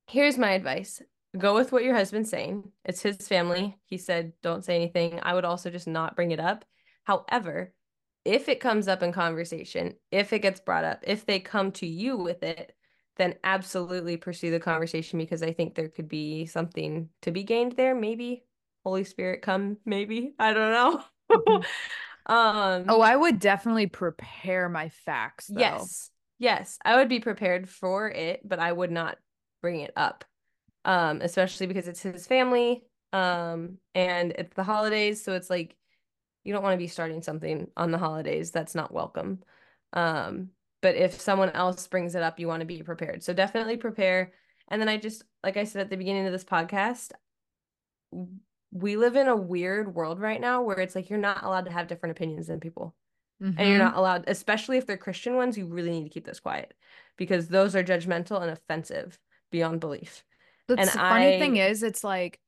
here's 0.08 0.38
my 0.38 0.52
advice 0.52 1.02
go 1.38 1.54
with 1.54 1.72
what 1.72 1.84
your 1.84 1.96
husband's 1.96 2.30
saying. 2.30 2.72
It's 2.86 3.02
his 3.02 3.28
family. 3.28 3.78
He 3.86 3.98
said, 3.98 4.34
don't 4.42 4.66
say 4.66 4.76
anything. 4.76 5.20
I 5.22 5.34
would 5.36 5.46
also 5.46 5.70
just 5.70 5.88
not 5.88 6.16
bring 6.16 6.32
it 6.32 6.40
up. 6.40 6.66
However, 7.04 7.74
if 8.26 8.50
it 8.50 8.60
comes 8.60 8.88
up 8.88 9.04
in 9.04 9.12
conversation, 9.12 9.96
if 10.12 10.34
it 10.34 10.40
gets 10.40 10.60
brought 10.60 10.84
up, 10.84 11.04
if 11.06 11.26
they 11.26 11.40
come 11.40 11.72
to 11.74 11.88
you 11.88 12.18
with 12.18 12.44
it, 12.44 12.76
then 13.18 13.36
absolutely 13.44 14.18
pursue 14.18 14.50
the 14.50 14.60
conversation 14.60 15.20
because 15.20 15.44
I 15.44 15.52
think 15.54 15.76
there 15.76 15.90
could 15.90 16.08
be 16.08 16.46
something 16.46 17.10
to 17.22 17.32
be 17.32 17.44
gained 17.44 17.74
there. 17.74 17.94
Maybe 17.94 18.44
Holy 18.84 19.04
Spirit 19.04 19.42
come, 19.42 19.78
maybe. 19.86 20.34
I 20.40 20.54
don't 20.54 20.72
know. 20.72 21.04
Mm-hmm. 21.32 21.64
um 22.34 22.86
Oh, 22.88 23.02
I 23.02 23.16
would 23.16 23.40
definitely 23.40 23.88
prepare 23.88 24.70
my 24.70 24.90
facts. 24.90 25.48
Though. 25.48 25.60
Yes. 25.60 26.12
Yes. 26.38 26.78
I 26.84 26.96
would 26.98 27.10
be 27.10 27.20
prepared 27.20 27.70
for 27.70 28.10
it, 28.10 28.42
but 28.48 28.60
I 28.60 28.72
would 28.72 28.92
not 28.92 29.18
bring 29.62 29.82
it 29.82 29.92
up. 29.96 30.26
Um, 30.86 31.22
especially 31.22 31.68
because 31.68 31.88
it's 31.88 32.02
his 32.02 32.26
family. 32.26 32.84
Um, 33.12 33.78
and 33.96 34.32
it's 34.32 34.56
the 34.56 34.64
holidays, 34.64 35.24
so 35.24 35.34
it's 35.34 35.50
like 35.50 35.76
you 36.44 36.54
don't 36.54 36.64
want 36.64 36.74
to 36.74 36.84
be 36.84 36.88
starting 36.88 37.22
something 37.22 37.68
on 37.76 37.92
the 37.92 37.98
holidays 37.98 38.52
that's 38.52 38.76
not 38.76 38.94
welcome. 38.94 39.40
Um, 39.94 40.50
but 40.82 40.96
if 40.96 41.20
someone 41.20 41.50
else 41.50 41.88
brings 41.88 42.16
it 42.16 42.24
up, 42.24 42.40
you 42.40 42.48
want 42.48 42.62
to 42.62 42.66
be 42.66 42.82
prepared. 42.84 43.24
So 43.24 43.34
definitely 43.34 43.78
prepare. 43.78 44.32
And 44.70 44.80
then 44.82 44.88
I 44.88 44.98
just, 44.98 45.24
like 45.44 45.58
I 45.58 45.64
said 45.66 45.82
at 45.82 45.90
the 45.90 45.98
beginning 45.98 46.26
of 46.26 46.32
this 46.32 46.46
podcast, 46.46 47.12
we 48.72 48.98
live 48.98 49.16
in 49.16 49.28
a 49.28 49.36
weird 49.36 49.96
world 49.96 50.20
right 50.20 50.40
now 50.40 50.62
where 50.62 50.80
it's 50.80 50.96
like 50.96 51.10
you're 51.10 51.20
not 51.20 51.44
allowed 51.44 51.66
to 51.66 51.72
have 51.72 51.88
different 51.88 52.12
opinions 52.12 52.48
than 52.48 52.60
people. 52.60 52.96
Mm-hmm. 53.42 53.60
And 53.60 53.70
you're 53.70 53.78
mm-hmm. 53.78 53.88
not 53.88 53.98
allowed, 53.98 54.26
especially 54.28 54.78
if 54.78 54.86
they're 54.86 54.98
Christian 54.98 55.36
ones, 55.36 55.58
you 55.58 55.66
really 55.66 55.92
need 55.92 56.04
to 56.04 56.10
keep 56.10 56.26
those 56.26 56.40
quiet 56.40 56.74
because 57.18 57.48
those 57.48 57.76
are 57.76 57.84
judgmental 57.84 58.42
and 58.42 58.52
offensive 58.52 59.18
beyond 59.52 59.80
belief. 59.80 60.24
The 60.68 60.80
and 60.80 60.90
funny 60.90 61.36
I, 61.36 61.40
thing 61.40 61.56
is, 61.58 61.82
it's 61.82 62.04
like 62.04 62.40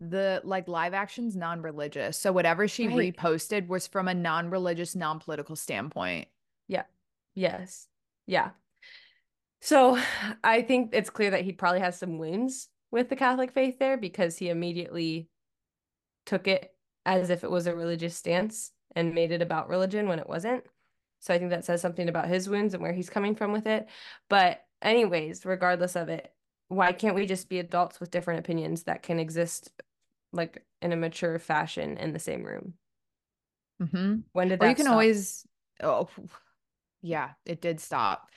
the 0.00 0.40
like 0.44 0.68
live 0.68 0.94
action's 0.94 1.36
non-religious. 1.36 2.16
So 2.16 2.32
whatever 2.32 2.68
she 2.68 2.88
right. 2.88 3.16
reposted 3.16 3.66
was 3.66 3.86
from 3.86 4.08
a 4.08 4.14
non-religious, 4.14 4.94
non-political 4.94 5.56
standpoint. 5.56 6.28
Yeah. 6.68 6.84
Yes. 7.34 7.88
Yeah. 8.26 8.50
So 9.60 9.98
I 10.44 10.62
think 10.62 10.90
it's 10.92 11.10
clear 11.10 11.32
that 11.32 11.42
he 11.42 11.52
probably 11.52 11.80
has 11.80 11.98
some 11.98 12.18
wounds 12.18 12.68
with 12.90 13.08
the 13.08 13.16
Catholic 13.16 13.52
faith 13.52 13.78
there 13.78 13.96
because 13.96 14.38
he 14.38 14.48
immediately 14.48 15.28
took 16.28 16.46
it 16.46 16.74
as 17.06 17.30
if 17.30 17.42
it 17.42 17.50
was 17.50 17.66
a 17.66 17.74
religious 17.74 18.14
stance 18.14 18.70
and 18.94 19.14
made 19.14 19.32
it 19.32 19.40
about 19.40 19.68
religion 19.68 20.08
when 20.08 20.18
it 20.18 20.28
wasn't. 20.28 20.62
So 21.20 21.32
I 21.32 21.38
think 21.38 21.50
that 21.50 21.64
says 21.64 21.80
something 21.80 22.08
about 22.08 22.28
his 22.28 22.48
wounds 22.48 22.74
and 22.74 22.82
where 22.82 22.92
he's 22.92 23.08
coming 23.08 23.34
from 23.34 23.50
with 23.50 23.66
it. 23.66 23.88
But, 24.28 24.60
anyways, 24.82 25.46
regardless 25.46 25.96
of 25.96 26.10
it, 26.10 26.32
why 26.68 26.92
can't 26.92 27.14
we 27.14 27.24
just 27.24 27.48
be 27.48 27.58
adults 27.58 27.98
with 27.98 28.10
different 28.10 28.40
opinions 28.40 28.84
that 28.84 29.02
can 29.02 29.18
exist 29.18 29.70
like 30.32 30.64
in 30.82 30.92
a 30.92 30.96
mature 30.96 31.38
fashion 31.38 31.96
in 31.96 32.12
the 32.12 32.18
same 32.18 32.44
room? 32.44 32.74
Mm-hmm. 33.82 34.16
When 34.32 34.48
did 34.48 34.60
that? 34.60 34.66
Or 34.66 34.68
you 34.68 34.74
can 34.76 34.84
stop? 34.84 34.92
always. 34.92 35.46
Oh, 35.82 36.08
yeah, 37.00 37.30
it 37.46 37.62
did 37.62 37.80
stop. 37.80 38.28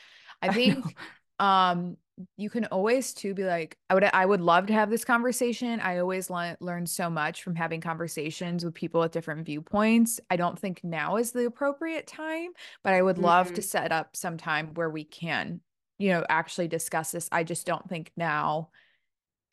I 0.41 0.49
think 0.53 0.95
um 1.39 1.97
you 2.37 2.49
can 2.49 2.65
always 2.65 3.13
too 3.13 3.33
be 3.33 3.43
like 3.43 3.77
i 3.89 3.93
would 3.93 4.03
i 4.03 4.25
would 4.25 4.41
love 4.41 4.67
to 4.67 4.73
have 4.73 4.89
this 4.89 5.05
conversation. 5.05 5.79
I 5.79 5.97
always 5.97 6.29
le- 6.29 6.57
learn 6.59 6.85
so 6.85 7.09
much 7.09 7.43
from 7.43 7.55
having 7.55 7.81
conversations 7.81 8.63
with 8.63 8.73
people 8.73 9.01
with 9.01 9.11
different 9.11 9.45
viewpoints. 9.45 10.19
I 10.29 10.35
don't 10.35 10.59
think 10.59 10.83
now 10.83 11.17
is 11.17 11.31
the 11.31 11.45
appropriate 11.45 12.07
time 12.07 12.51
but 12.83 12.93
i 12.93 13.01
would 13.01 13.15
mm-hmm. 13.15 13.25
love 13.25 13.47
to 13.47 13.53
mm-hmm. 13.53 13.61
set 13.61 13.91
up 13.91 14.15
some 14.15 14.37
time 14.37 14.73
where 14.75 14.89
we 14.89 15.03
can 15.03 15.61
you 15.97 16.09
know 16.09 16.23
actually 16.29 16.67
discuss 16.67 17.11
this. 17.11 17.29
I 17.31 17.43
just 17.43 17.65
don't 17.65 17.87
think 17.87 18.11
now 18.15 18.69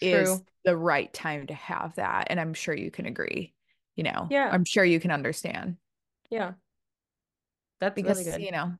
True. 0.02 0.10
is 0.10 0.42
the 0.64 0.76
right 0.76 1.12
time 1.12 1.46
to 1.46 1.54
have 1.54 1.94
that 1.96 2.28
and 2.30 2.38
i'm 2.38 2.54
sure 2.54 2.74
you 2.74 2.90
can 2.90 3.06
agree 3.06 3.54
you 3.98 4.04
know. 4.04 4.28
Yeah. 4.30 4.48
I'm 4.50 4.64
sure 4.64 4.84
you 4.84 5.00
can 5.00 5.10
understand. 5.10 5.76
Yeah. 6.30 6.52
That's 7.80 7.96
because 7.96 8.24
really 8.24 8.46
you 8.46 8.52
know 8.52 8.72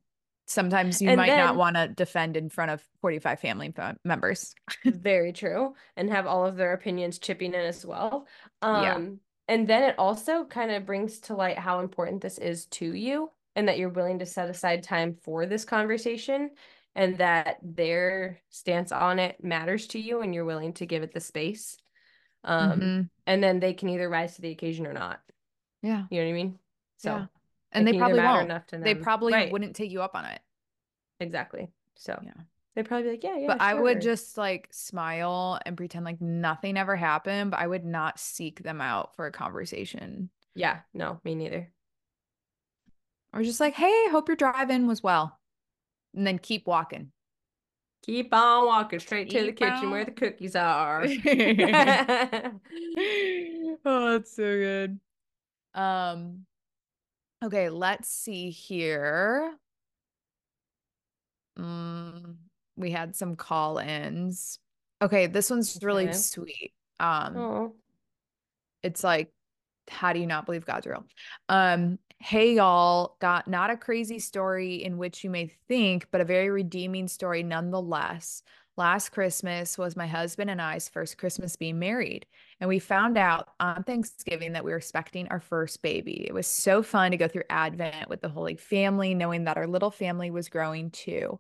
sometimes 0.49 1.01
you 1.03 1.11
and 1.11 1.19
might 1.19 1.29
then, 1.29 1.39
not 1.39 1.57
want 1.57 1.77
to 1.77 1.89
defend 1.89 2.37
in 2.37 2.49
front 2.49 2.71
of 2.71 2.83
45 3.03 3.39
family 3.39 3.73
members. 4.03 4.55
Very 4.85 5.33
true 5.33 5.75
and 5.97 6.11
have 6.11 6.27
all 6.27 6.47
of 6.47 6.57
their 6.57 6.73
opinions 6.73 7.19
chipping 7.19 7.53
in 7.55 7.61
as 7.61 7.85
well. 7.85 8.27
Um 8.63 8.83
yeah. 8.83 8.99
and 9.47 9.69
then 9.69 9.83
it 9.85 9.95
also 9.99 10.45
kind 10.45 10.71
of 10.71 10.87
brings 10.87 11.21
to 11.21 11.35
light 11.35 11.59
how 11.59 11.81
important 11.81 12.23
this 12.23 12.39
is 12.39 12.67
to 12.67 12.95
you 12.95 13.31
and 13.55 13.69
that 13.69 13.79
you're 13.79 13.91
willing 13.91 14.21
to 14.21 14.27
set 14.27 14.49
aside 14.49 14.83
time 14.83 15.17
for 15.23 15.45
this 15.45 15.65
conversation 15.65 16.51
and 16.95 17.19
that 17.19 17.59
their 17.63 18.41
stance 18.49 18.91
on 18.91 19.19
it 19.19 19.45
matters 19.45 19.87
to 19.89 20.01
you 20.01 20.23
and 20.23 20.35
you're 20.35 20.45
willing 20.47 20.73
to 20.75 20.87
give 20.87 21.03
it 21.03 21.13
the 21.13 21.21
space. 21.21 21.77
Um 22.43 22.71
mm-hmm. 22.71 23.01
and 23.27 23.45
then 23.45 23.61
they 23.61 23.75
can 23.75 23.91
either 23.91 24.09
rise 24.09 24.37
to 24.37 24.43
the 24.43 24.51
occasion 24.51 24.87
or 24.87 24.95
not. 24.95 25.21
Yeah. 25.83 26.05
You 26.11 26.21
know 26.21 26.25
what 26.25 26.31
i 26.31 26.33
mean? 26.33 26.59
So 26.97 27.17
yeah 27.17 27.27
and 27.73 27.87
they 27.87 27.99
probably 27.99 28.21
won't. 28.21 28.47
Enough 28.47 28.67
to 28.69 28.77
them. 28.77 28.85
They 28.85 28.95
probably 28.95 29.33
right. 29.33 29.53
wouldn't 29.53 29.77
take 29.77 29.91
you 29.91 30.03
up 30.03 30.15
on 30.15 30.25
it. 30.25 30.41
Exactly. 31.21 31.69
So 31.95 32.19
yeah. 32.25 32.33
They'd 32.75 32.85
probably 32.85 33.05
be 33.05 33.11
like, 33.11 33.25
yeah, 33.25 33.37
yeah. 33.37 33.47
But 33.49 33.59
sure. 33.59 33.69
I 33.69 33.75
would 33.75 34.01
just 34.01 34.39
like 34.39 34.69
smile 34.71 35.59
and 35.67 35.77
pretend 35.77 36.05
like 36.05 36.21
nothing 36.21 36.77
ever 36.77 36.95
happened, 36.95 37.51
but 37.51 37.59
I 37.59 37.67
would 37.67 37.85
not 37.85 38.21
seek 38.21 38.63
them 38.63 38.81
out 38.81 39.17
for 39.17 39.27
a 39.27 39.33
conversation. 39.33 40.31
Yeah, 40.55 40.81
no, 40.95 41.21
me 41.25 41.35
neither. 41.35 41.73
Or 43.33 43.43
just 43.43 43.59
like, 43.59 43.75
hey, 43.75 44.09
hope 44.11 44.29
your 44.29 44.37
drive-in 44.37 44.87
was 44.87 45.03
well. 45.03 45.39
And 46.15 46.27
then 46.27 46.39
keep 46.39 46.69
walking. 46.69 47.11
Keep 48.07 48.33
on 48.33 48.67
walking 48.67 49.01
straight 49.01 49.29
keep 49.29 49.41
to 49.41 49.47
the 49.47 49.53
kitchen 49.53 49.87
on. 49.87 49.91
where 49.91 50.05
the 50.05 50.13
cookies 50.13 50.55
are. 50.55 51.05
oh, 53.85 54.13
that's 54.13 54.37
so 54.37 54.57
good. 54.57 55.01
Um 55.75 56.47
Okay, 57.43 57.69
let's 57.69 58.09
see 58.09 58.51
here. 58.51 59.55
Mm, 61.59 62.37
we 62.77 62.91
had 62.91 63.15
some 63.15 63.37
call-ins. 63.37 64.59
Okay, 65.01 65.27
this 65.27 65.51
one's 65.51 65.79
really 65.83 66.05
okay. 66.05 66.13
sweet. 66.13 66.73
Um 67.01 67.37
oh. 67.37 67.75
it's 68.83 69.05
like 69.05 69.31
how 69.89 70.13
do 70.13 70.21
you 70.21 70.27
not 70.27 70.47
believe 70.47 70.67
God's 70.67 70.87
real? 70.87 71.05
Um, 71.49 71.99
hey 72.19 72.55
y'all, 72.55 73.17
got 73.21 73.49
not 73.49 73.71
a 73.71 73.77
crazy 73.77 74.19
story 74.19 74.83
in 74.83 74.99
which 74.99 75.23
you 75.23 75.31
may 75.31 75.47
think, 75.69 76.07
but 76.11 76.21
a 76.21 76.25
very 76.25 76.51
redeeming 76.51 77.09
story 77.09 77.43
nonetheless. 77.43 78.43
Last 78.77 79.11
Christmas 79.11 79.79
was 79.79 79.97
my 79.97 80.07
husband 80.07 80.51
and 80.51 80.61
I's 80.63 80.89
first 80.89 81.19
Christmas 81.19 81.57
being 81.57 81.79
married. 81.79 82.27
And 82.61 82.69
we 82.69 82.81
found 82.81 83.17
out 83.17 83.51
on 83.61 83.85
Thanksgiving 83.85 84.53
that 84.53 84.65
we 84.65 84.73
were 84.73 84.79
expecting 84.79 85.29
our 85.29 85.39
first 85.39 85.81
baby. 85.81 86.27
It 86.27 86.35
was 86.35 86.47
so 86.47 86.83
fun 86.83 87.13
to 87.13 87.17
go 87.17 87.29
through 87.29 87.45
Advent 87.51 88.09
with 88.09 88.21
the 88.21 88.29
Holy 88.29 88.57
Family, 88.57 89.15
knowing 89.15 89.45
that 89.45 89.57
our 89.57 89.67
little 89.67 89.93
family 89.93 90.31
was 90.31 90.49
growing 90.49 90.91
too. 90.91 91.39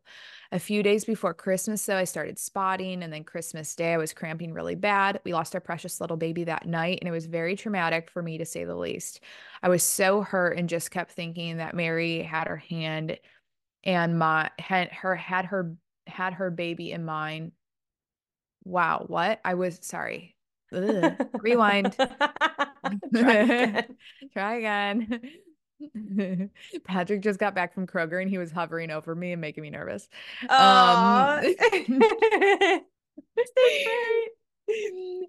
A 0.52 0.60
few 0.60 0.82
days 0.82 1.04
before 1.04 1.34
Christmas, 1.34 1.84
though, 1.84 1.96
I 1.96 2.04
started 2.04 2.38
spotting. 2.38 3.02
And 3.02 3.12
then 3.12 3.24
Christmas 3.24 3.74
Day, 3.74 3.94
I 3.94 3.98
was 3.98 4.14
cramping 4.14 4.52
really 4.52 4.76
bad. 4.76 5.20
We 5.24 5.32
lost 5.32 5.54
our 5.54 5.60
precious 5.60 6.00
little 6.00 6.16
baby 6.16 6.44
that 6.44 6.66
night. 6.66 6.98
And 7.00 7.08
it 7.08 7.12
was 7.12 7.26
very 7.26 7.56
traumatic 7.56 8.10
for 8.10 8.22
me, 8.22 8.38
to 8.38 8.44
say 8.44 8.64
the 8.64 8.76
least. 8.76 9.20
I 9.62 9.68
was 9.68 9.82
so 9.82 10.22
hurt 10.22 10.56
and 10.56 10.68
just 10.68 10.92
kept 10.92 11.10
thinking 11.10 11.56
that 11.56 11.74
Mary 11.74 12.22
had 12.22 12.46
her 12.46 12.56
hand 12.56 13.18
and 13.84 14.18
my 14.18 14.50
had 14.58 14.88
her 14.92 15.16
had 15.16 15.46
her 15.46 15.74
had 16.06 16.34
her 16.34 16.50
baby 16.50 16.92
in 16.92 17.04
mind. 17.04 17.52
Wow, 18.64 19.04
what? 19.06 19.40
I 19.44 19.54
was 19.54 19.78
sorry. 19.82 20.36
Rewind. 20.70 21.96
Try 23.14 23.34
again. 23.34 23.96
Try 24.32 24.56
again. 24.56 25.20
Patrick 26.84 27.22
just 27.22 27.38
got 27.38 27.54
back 27.54 27.72
from 27.72 27.86
Kroger 27.86 28.20
and 28.20 28.28
he 28.28 28.38
was 28.38 28.50
hovering 28.50 28.90
over 28.90 29.14
me 29.14 29.32
and 29.32 29.40
making 29.40 29.62
me 29.62 29.70
nervous. 29.70 30.08
Um, 30.42 30.48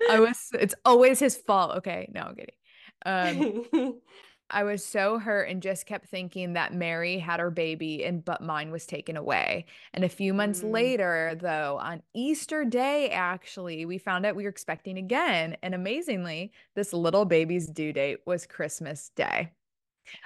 I 0.09 0.19
was 0.19 0.49
it's 0.53 0.75
always 0.83 1.19
his 1.19 1.37
fault. 1.37 1.77
Okay, 1.77 2.09
no, 2.13 2.21
I'm 2.21 2.35
kidding. 2.35 2.55
Um 3.05 4.01
I 4.51 4.63
was 4.63 4.85
so 4.85 5.19
hurt 5.19 5.49
and 5.49 5.61
just 5.61 5.85
kept 5.85 6.07
thinking 6.07 6.53
that 6.53 6.73
Mary 6.73 7.17
had 7.17 7.39
her 7.39 7.51
baby 7.51 8.03
and 8.03 8.23
but 8.23 8.41
mine 8.41 8.71
was 8.71 8.85
taken 8.85 9.17
away. 9.17 9.65
And 9.93 10.03
a 10.03 10.09
few 10.09 10.33
months 10.33 10.61
mm. 10.61 10.71
later, 10.71 11.37
though, 11.39 11.77
on 11.81 12.01
Easter 12.13 12.65
Day, 12.65 13.09
actually, 13.09 13.85
we 13.85 13.97
found 13.97 14.25
out 14.25 14.35
we 14.35 14.43
were 14.43 14.49
expecting 14.49 14.97
again. 14.97 15.57
And 15.61 15.75
amazingly, 15.75 16.51
this 16.75 16.93
little 16.93 17.25
baby's 17.25 17.67
due 17.67 17.93
date 17.93 18.19
was 18.25 18.45
Christmas 18.45 19.11
Day. 19.15 19.51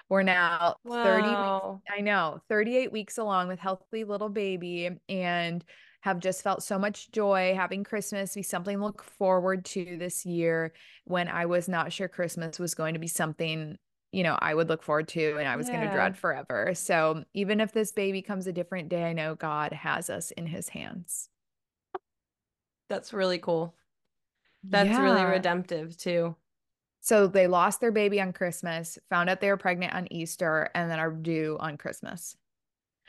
We're 0.10 0.24
now 0.24 0.76
wow. 0.86 1.04
30 1.04 1.28
weeks, 1.28 1.84
I 1.98 2.02
know, 2.02 2.42
38 2.50 2.92
weeks 2.92 3.18
along 3.18 3.50
with 3.50 3.60
healthy 3.60 4.04
little 4.04 4.30
baby 4.30 4.90
and 5.10 5.64
have 6.04 6.20
just 6.20 6.42
felt 6.42 6.62
so 6.62 6.78
much 6.78 7.12
joy 7.12 7.54
having 7.56 7.86
Christmas 7.86 8.36
be 8.36 8.44
something 8.44 8.78
to 8.78 8.84
look 8.84 9.04
forward 9.04 9.64
to 9.64 9.96
this 9.98 10.26
year 10.26 10.74
when 11.06 11.30
I 11.30 11.46
was 11.46 11.70
not 11.70 11.94
sure 11.94 12.10
Christmas 12.10 12.60
was 12.60 12.76
going 12.76 12.94
to 12.94 13.00
be 13.00 13.08
something 13.08 13.78
you 14.14 14.24
know, 14.24 14.38
I 14.40 14.54
would 14.54 14.70
look 14.70 14.84
forward 14.84 15.08
to 15.10 15.38
and 15.38 15.48
I 15.48 15.56
was 15.56 15.68
yeah. 15.68 15.76
going 15.76 15.88
to 15.88 15.94
dread 15.94 16.18
forever. 16.18 16.74
So 16.76 17.24
even 17.34 17.60
if 17.60 17.72
this 17.72 17.92
baby 17.92 18.22
comes 18.22 18.46
a 18.46 18.54
different 18.54 18.88
day, 18.88 19.04
I 19.06 19.14
know 19.14 19.34
God 19.36 19.74
has 19.74 20.10
us 20.10 20.32
in 20.32 20.46
his 20.46 20.70
hands. 20.70 21.30
That's 22.90 23.12
really 23.12 23.40
cool. 23.40 23.74
That's 24.64 24.90
yeah. 24.90 25.02
really 25.02 25.24
redemptive 25.24 25.98
too. 25.98 26.36
So 27.02 27.28
they 27.28 27.48
lost 27.48 27.82
their 27.82 27.92
baby 27.92 28.22
on 28.22 28.32
Christmas, 28.32 28.98
found 29.10 29.30
out 29.30 29.42
they 29.42 29.50
were 29.50 29.58
pregnant 29.58 29.94
on 29.94 30.08
Easter, 30.14 30.70
and 30.74 30.90
then 30.90 31.00
are 31.00 31.12
due 31.12 31.58
on 31.60 31.76
Christmas. 31.76 32.38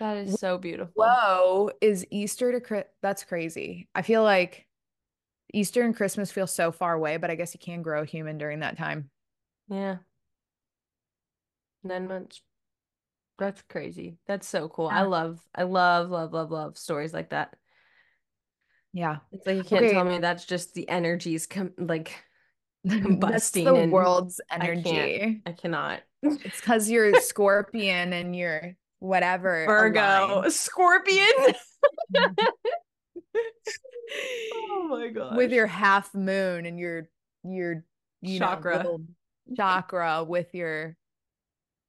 That 0.01 0.17
is 0.17 0.41
so 0.41 0.59
beautiful. 0.59 0.93
Whoa, 0.97 1.71
is 1.81 2.05
Easter 2.11 2.59
to 2.59 2.87
that's 3.03 3.23
crazy. 3.23 3.89
I 3.95 4.03
feel 4.03 4.25
like 4.25 4.67
Easter 5.53 5.83
and 5.83 5.95
Christmas 5.95 6.33
feel 6.33 6.49
so 6.49 6.73
far 6.73 6.95
away, 6.95 7.19
but 7.19 7.31
I 7.31 7.37
guess 7.37 7.55
you 7.55 7.61
can 7.61 7.83
grow 7.83 8.03
human 8.03 8.37
during 8.37 8.61
that 8.61 8.77
time. 8.77 9.11
Yeah. 9.69 9.99
Nine 11.85 12.09
months. 12.09 12.41
That's 13.39 13.63
crazy. 13.63 14.19
That's 14.27 14.49
so 14.49 14.69
cool. 14.69 14.89
Yeah. 14.91 15.01
I 15.01 15.03
love, 15.03 15.41
I 15.55 15.65
love, 15.65 16.09
love, 16.11 16.33
love, 16.33 16.51
love 16.51 16.79
stories 16.79 17.13
like 17.13 17.31
that. 17.31 17.55
Yeah. 18.93 19.19
It's 19.33 19.47
like 19.47 19.57
you 19.57 19.65
can't 19.65 19.85
okay. 19.85 19.93
tell 19.93 20.05
me 20.05 20.19
that's 20.19 20.45
just 20.45 20.75
the 20.75 20.89
energies 20.89 21.47
come 21.47 21.73
like 21.77 22.25
combusting. 22.87 23.65
The 23.65 23.91
world's 23.91 24.41
energy. 24.51 25.43
I, 25.45 25.51
I 25.51 25.53
cannot. 25.53 26.01
It's 26.23 26.61
because 26.61 26.89
you're 26.89 27.21
scorpion 27.21 28.13
and 28.13 28.35
you're 28.35 28.77
whatever. 29.01 29.65
Virgo. 29.67 30.01
Aligned. 30.01 30.53
Scorpion. 30.53 31.27
oh 34.55 34.89
my 34.89 35.09
god. 35.09 35.37
With 35.37 35.51
your 35.51 35.67
half 35.67 36.15
moon 36.15 36.67
and 36.67 36.79
your 36.79 37.09
your 37.43 37.85
you 38.23 38.39
chakra. 38.39 38.85
Know, 38.85 39.01
chakra 39.57 40.25
with 40.25 40.55
your 40.55 40.97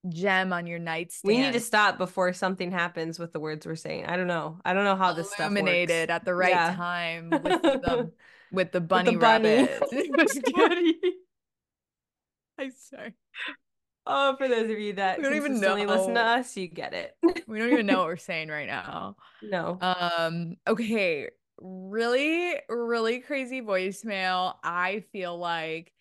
gem 0.10 0.54
on 0.54 0.68
your 0.68 0.80
nightstand. 0.80 1.28
We 1.28 1.42
need 1.42 1.54
to 1.54 1.60
stop 1.60 1.98
before 1.98 2.34
something 2.34 2.72
happens 2.72 3.20
with 3.20 3.34
the 3.34 3.40
words 3.40 3.66
we're 3.66 3.76
saying. 3.76 4.06
I 4.06 4.18
don't 4.18 4.28
know. 4.28 4.60
I 4.66 4.74
don't 4.74 4.84
know 4.84 4.96
how 4.96 5.14
this 5.14 5.28
stuff 5.32 5.52
illuminated 5.52 6.10
at 6.10 6.26
the 6.26 6.34
right 6.34 6.52
yeah. 6.52 6.76
time 6.76 7.30
with 7.32 7.44
the 7.44 8.12
with 8.52 8.72
the 8.72 8.82
bunny 8.82 9.12
with 9.12 9.20
the 9.20 9.26
rabbit. 9.26 9.84
Bunny. 10.56 10.96
I'm 12.58 12.72
sorry. 12.72 13.14
Oh, 14.08 14.36
for 14.38 14.48
those 14.48 14.70
of 14.70 14.80
you 14.80 14.94
that 14.94 15.18
we 15.18 15.24
don't 15.24 15.36
even 15.36 15.60
know 15.60 15.76
listen 15.76 16.14
to 16.14 16.22
us, 16.22 16.56
you 16.56 16.68
get 16.68 16.94
it. 16.94 17.16
we 17.48 17.58
don't 17.58 17.74
even 17.74 17.88
know 17.88 18.00
what 18.00 18.08
we're 18.08 18.18
saying 18.18 18.50
right 18.50 18.68
now. 18.68 19.16
No. 19.42 19.78
Um. 19.82 20.56
Okay. 20.68 21.30
Really, 21.60 22.54
really 22.68 23.20
crazy 23.20 23.62
voicemail. 23.62 24.56
I 24.62 25.06
feel 25.12 25.38
like 25.38 25.94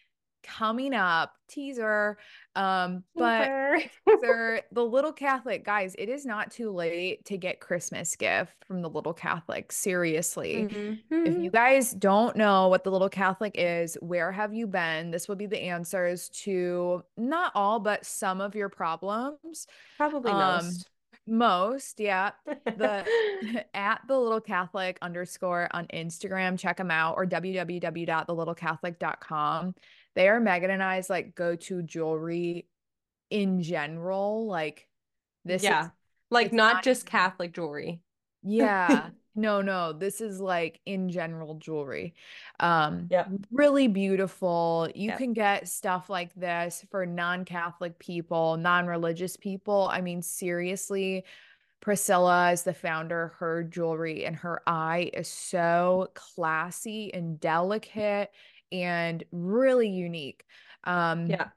coming 0.45 0.95
up 0.95 1.35
teaser 1.49 2.17
um 2.57 3.03
but 3.17 3.83
teaser, 4.09 4.61
the 4.73 4.85
little 4.85 5.13
catholic 5.13 5.65
guys 5.65 5.95
it 5.99 6.09
is 6.09 6.25
not 6.25 6.51
too 6.51 6.71
late 6.71 7.25
to 7.25 7.37
get 7.37 7.61
christmas 7.61 8.17
gift 8.17 8.53
from 8.67 8.83
the 8.83 8.89
little 8.89 9.13
catholic 9.13 9.73
seriously. 9.73 10.69
Mm-hmm. 10.71 11.27
if 11.27 11.39
you 11.39 11.51
guys 11.51 11.93
don't 11.93 12.37
know 12.37 12.69
what 12.69 12.85
the 12.85 12.91
little 12.91 13.09
catholic 13.09 13.55
is 13.57 13.97
where 14.01 14.33
have 14.33 14.55
you 14.55 14.67
been? 14.67 15.11
This 15.11 15.29
will 15.29 15.37
be 15.37 15.47
the 15.47 15.61
answers 15.61 16.31
to 16.45 17.03
not 17.17 17.53
all 17.55 17.81
but 17.81 18.05
some 18.05 18.41
of 18.41 18.55
your 18.55 18.69
problems. 18.69 19.67
Probably 19.97 20.33
um, 20.33 20.65
most. 20.65 20.91
most 21.27 21.99
yeah. 22.01 22.33
The 22.47 23.05
at 23.75 24.01
the 24.09 24.19
little 24.19 24.41
catholic 24.41 24.99
underscore 25.03 25.69
on 25.73 25.87
instagram 25.89 26.59
check 26.59 26.79
them 26.79 26.91
out 26.91 27.17
or 27.17 27.27
www.thelittlecatholic.com 27.27 29.75
they 30.15 30.29
are 30.29 30.41
Megan 30.41 30.71
and 30.71 30.83
I's 30.83 31.11
like 31.11 31.35
go 31.35 31.57
to 31.57 31.83
jewelry 31.83 32.67
in 33.31 33.63
general. 33.63 34.47
Like 34.47 34.87
this 35.45 35.63
yeah. 35.63 35.87
Is, 35.87 35.91
like 36.31 36.53
not, 36.53 36.75
not 36.75 36.85
just 36.85 37.07
Catholic 37.07 37.53
jewelry. 37.53 38.01
Yeah. 38.43 39.09
no, 39.35 39.61
no. 39.61 39.93
This 39.93 40.21
is 40.21 40.41
like 40.41 40.81
in 40.87 41.11
general 41.11 41.55
jewelry. 41.57 42.15
Um 42.61 43.09
yeah. 43.11 43.27
really 43.51 43.89
beautiful. 43.89 44.89
You 44.95 45.09
yep. 45.09 45.19
can 45.19 45.33
get 45.33 45.69
stuff 45.69 46.09
like 46.09 46.35
this 46.35 46.85
for 46.91 47.07
non-Catholic 47.07 47.99
people, 47.99 48.57
non-religious 48.57 49.37
people. 49.37 49.89
I 49.91 50.01
mean, 50.01 50.23
seriously, 50.23 51.25
Priscilla 51.81 52.51
is 52.53 52.63
the 52.63 52.73
founder, 52.73 53.35
her 53.39 53.63
jewelry 53.63 54.25
and 54.25 54.35
her 54.37 54.63
eye 54.67 55.11
is 55.13 55.29
so 55.29 56.09
classy 56.15 57.13
and 57.13 57.39
delicate 57.39 58.31
and 58.73 59.25
really 59.33 59.89
unique. 59.89 60.45
Um, 60.85 61.27
yeah. 61.27 61.49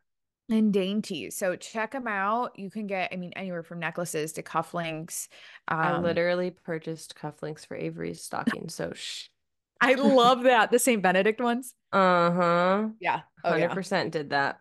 And 0.50 0.72
dainty. 0.72 1.30
So 1.30 1.58
check 1.58 1.92
them 1.92 2.08
out. 2.08 2.58
You 2.58 2.70
can 2.70 2.88
get, 2.88 3.10
I 3.12 3.18
mean, 3.18 3.34
anywhere 3.36 3.64
from 3.64 3.80
necklaces 3.80 4.32
to 4.34 4.44
cufflinks. 4.44 5.28
Um, 5.68 5.80
I 5.80 6.00
literally 6.00 6.52
purchased 6.52 7.16
cufflinks 7.16 7.68
for 7.68 7.76
Avery's 7.76 8.24
stocking. 8.24 8.70
So 8.70 8.94
shh. 8.96 9.28
I 9.82 9.94
love 9.96 10.44
that. 10.44 10.72
The 10.72 10.80
St. 10.80 11.04
Benedict 11.04 11.42
ones. 11.42 11.76
Uh 11.92 12.32
huh. 12.32 12.88
Yeah. 13.00 13.22
Oh, 13.44 13.52
100% 13.52 13.92
yeah. 13.92 14.10
did 14.10 14.30
that 14.30 14.60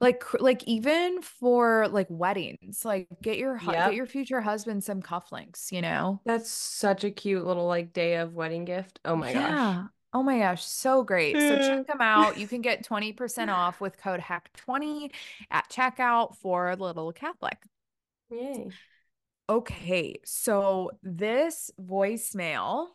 like 0.00 0.24
like 0.40 0.62
even 0.64 1.20
for 1.22 1.88
like 1.88 2.06
weddings 2.08 2.84
like 2.84 3.08
get 3.22 3.36
your 3.36 3.58
yep. 3.58 3.72
get 3.72 3.94
your 3.94 4.06
future 4.06 4.40
husband 4.40 4.82
some 4.84 5.02
cufflinks 5.02 5.72
you 5.72 5.82
know 5.82 6.20
that's 6.24 6.50
such 6.50 7.04
a 7.04 7.10
cute 7.10 7.44
little 7.44 7.66
like 7.66 7.92
day 7.92 8.16
of 8.16 8.34
wedding 8.34 8.64
gift 8.64 9.00
oh 9.04 9.16
my 9.16 9.30
yeah. 9.30 9.50
gosh 9.50 9.86
Oh 10.12 10.22
my 10.22 10.38
gosh, 10.38 10.64
so 10.64 11.02
great. 11.02 11.36
So 11.36 11.58
check 11.58 11.86
them 11.86 12.00
out. 12.00 12.38
You 12.38 12.46
can 12.48 12.62
get 12.62 12.82
20% 12.82 13.48
off 13.52 13.80
with 13.80 13.98
code 13.98 14.20
Heck20 14.20 15.10
at 15.50 15.68
checkout 15.68 16.36
for 16.36 16.74
Little 16.76 17.12
Catholic. 17.12 17.58
Yay. 18.30 18.70
Okay, 19.50 20.16
so 20.24 20.90
this 21.02 21.70
voicemail, 21.80 22.86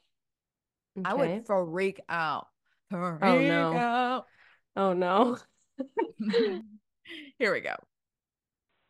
okay. 0.97 1.03
I 1.05 1.13
would 1.13 1.45
freak 1.45 2.01
out. 2.09 2.47
Oh, 2.91 3.17
freak 3.19 3.23
oh 3.23 3.41
no. 3.41 3.77
Out. 3.77 4.25
Oh 4.75 4.93
no. 4.93 5.37
Here 7.39 7.53
we 7.53 7.61
go. 7.61 7.75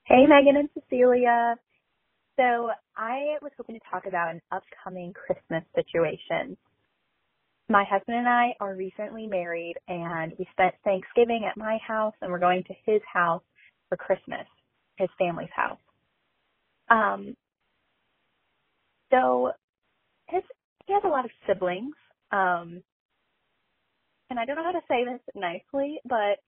Hey, 0.05 0.25
Megan 0.27 0.57
and 0.57 0.69
Cecilia. 0.73 1.55
So 2.37 2.69
I 2.95 3.37
was 3.41 3.51
hoping 3.57 3.75
to 3.75 3.81
talk 3.91 4.05
about 4.05 4.31
an 4.31 4.41
upcoming 4.51 5.13
Christmas 5.13 5.63
situation 5.75 6.57
my 7.69 7.83
husband 7.89 8.17
and 8.17 8.27
I 8.27 8.53
are 8.59 8.75
recently 8.75 9.27
married 9.27 9.75
and 9.87 10.33
we 10.37 10.47
spent 10.51 10.75
Thanksgiving 10.83 11.47
at 11.49 11.57
my 11.57 11.77
house 11.85 12.13
and 12.21 12.31
we're 12.31 12.39
going 12.39 12.63
to 12.63 12.73
his 12.85 13.01
house 13.11 13.43
for 13.89 13.95
Christmas, 13.95 14.45
his 14.97 15.09
family's 15.17 15.49
house. 15.55 15.79
Um, 16.89 17.35
so 19.11 19.51
his, 20.27 20.43
he 20.85 20.93
has 20.93 21.03
a 21.05 21.09
lot 21.09 21.25
of 21.25 21.31
siblings. 21.47 21.95
Um, 22.31 22.83
and 24.29 24.39
I 24.39 24.45
don't 24.45 24.55
know 24.55 24.63
how 24.63 24.71
to 24.71 24.81
say 24.87 25.05
this 25.05 25.21
nicely, 25.35 25.99
but 26.05 26.39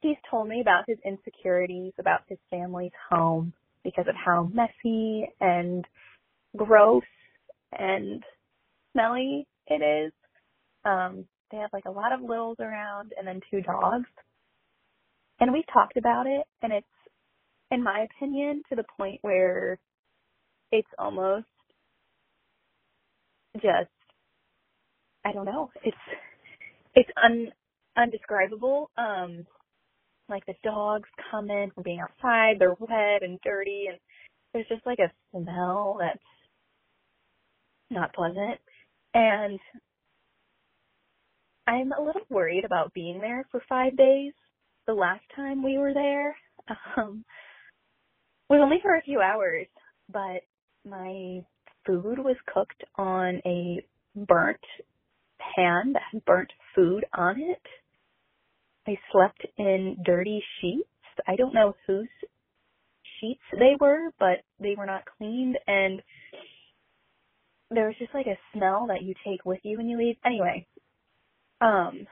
he's 0.00 0.16
told 0.30 0.48
me 0.48 0.60
about 0.60 0.84
his 0.86 0.98
insecurities 1.04 1.92
about 1.98 2.20
his 2.28 2.38
family's 2.50 2.92
home 3.10 3.52
because 3.84 4.06
of 4.08 4.14
how 4.14 4.48
messy 4.52 5.28
and 5.40 5.84
gross 6.56 7.02
and 7.72 8.22
smelly 8.92 9.46
it 9.68 9.82
is. 10.06 10.12
Um, 10.84 11.26
they 11.50 11.58
have 11.58 11.70
like 11.72 11.86
a 11.86 11.90
lot 11.90 12.12
of 12.12 12.20
littles 12.22 12.58
around 12.60 13.12
and 13.18 13.26
then 13.26 13.40
two 13.50 13.60
dogs. 13.62 14.08
And 15.40 15.52
we've 15.52 15.66
talked 15.72 15.96
about 15.96 16.26
it 16.26 16.46
and 16.62 16.72
it's, 16.72 16.86
in 17.70 17.82
my 17.84 18.06
opinion, 18.10 18.62
to 18.70 18.76
the 18.76 18.84
point 18.98 19.18
where 19.22 19.78
it's 20.72 20.88
almost 20.98 21.46
just, 23.56 23.90
I 25.24 25.32
don't 25.32 25.46
know, 25.46 25.70
it's, 25.84 25.96
it's 26.94 27.10
un, 27.22 27.48
undescribable. 27.96 28.90
Um, 28.98 29.46
like 30.28 30.46
the 30.46 30.54
dogs 30.64 31.08
come 31.30 31.50
in 31.50 31.70
from 31.74 31.84
being 31.84 32.00
outside, 32.00 32.56
they're 32.58 32.76
wet 32.80 33.22
and 33.22 33.38
dirty 33.44 33.86
and 33.88 33.98
there's 34.54 34.68
just 34.68 34.86
like 34.86 34.98
a 35.00 35.12
smell 35.32 35.98
that's 36.00 36.18
not 37.90 38.14
pleasant. 38.14 38.60
And 39.16 39.58
I'm 41.66 41.90
a 41.92 42.02
little 42.02 42.26
worried 42.28 42.66
about 42.66 42.92
being 42.92 43.18
there 43.18 43.46
for 43.50 43.62
five 43.66 43.96
days. 43.96 44.34
The 44.86 44.92
last 44.92 45.22
time 45.34 45.64
we 45.64 45.78
were 45.78 45.94
there, 45.94 46.36
um, 46.98 47.24
was 48.50 48.60
only 48.62 48.76
for 48.82 48.94
a 48.94 49.00
few 49.00 49.22
hours, 49.22 49.68
but 50.12 50.42
my 50.84 51.40
food 51.86 52.18
was 52.18 52.36
cooked 52.52 52.84
on 52.96 53.40
a 53.46 53.82
burnt 54.14 54.60
pan 55.38 55.94
that 55.94 56.02
had 56.12 56.24
burnt 56.26 56.52
food 56.74 57.06
on 57.14 57.40
it. 57.40 57.62
I 58.86 58.98
slept 59.12 59.46
in 59.56 59.96
dirty 60.04 60.44
sheets. 60.60 60.90
I 61.26 61.36
don't 61.36 61.54
know 61.54 61.74
whose 61.86 62.10
sheets 63.18 63.40
they 63.52 63.76
were, 63.80 64.10
but 64.18 64.44
they 64.60 64.74
were 64.76 64.84
not 64.84 65.04
cleaned 65.16 65.56
and 65.66 66.02
there 67.70 67.86
was 67.86 67.96
just 67.98 68.14
like 68.14 68.26
a 68.26 68.38
smell 68.52 68.86
that 68.88 69.02
you 69.02 69.14
take 69.26 69.44
with 69.44 69.60
you 69.62 69.76
when 69.78 69.88
you 69.88 69.98
leave. 69.98 70.16
Anyway, 70.24 70.66
um, 71.60 72.06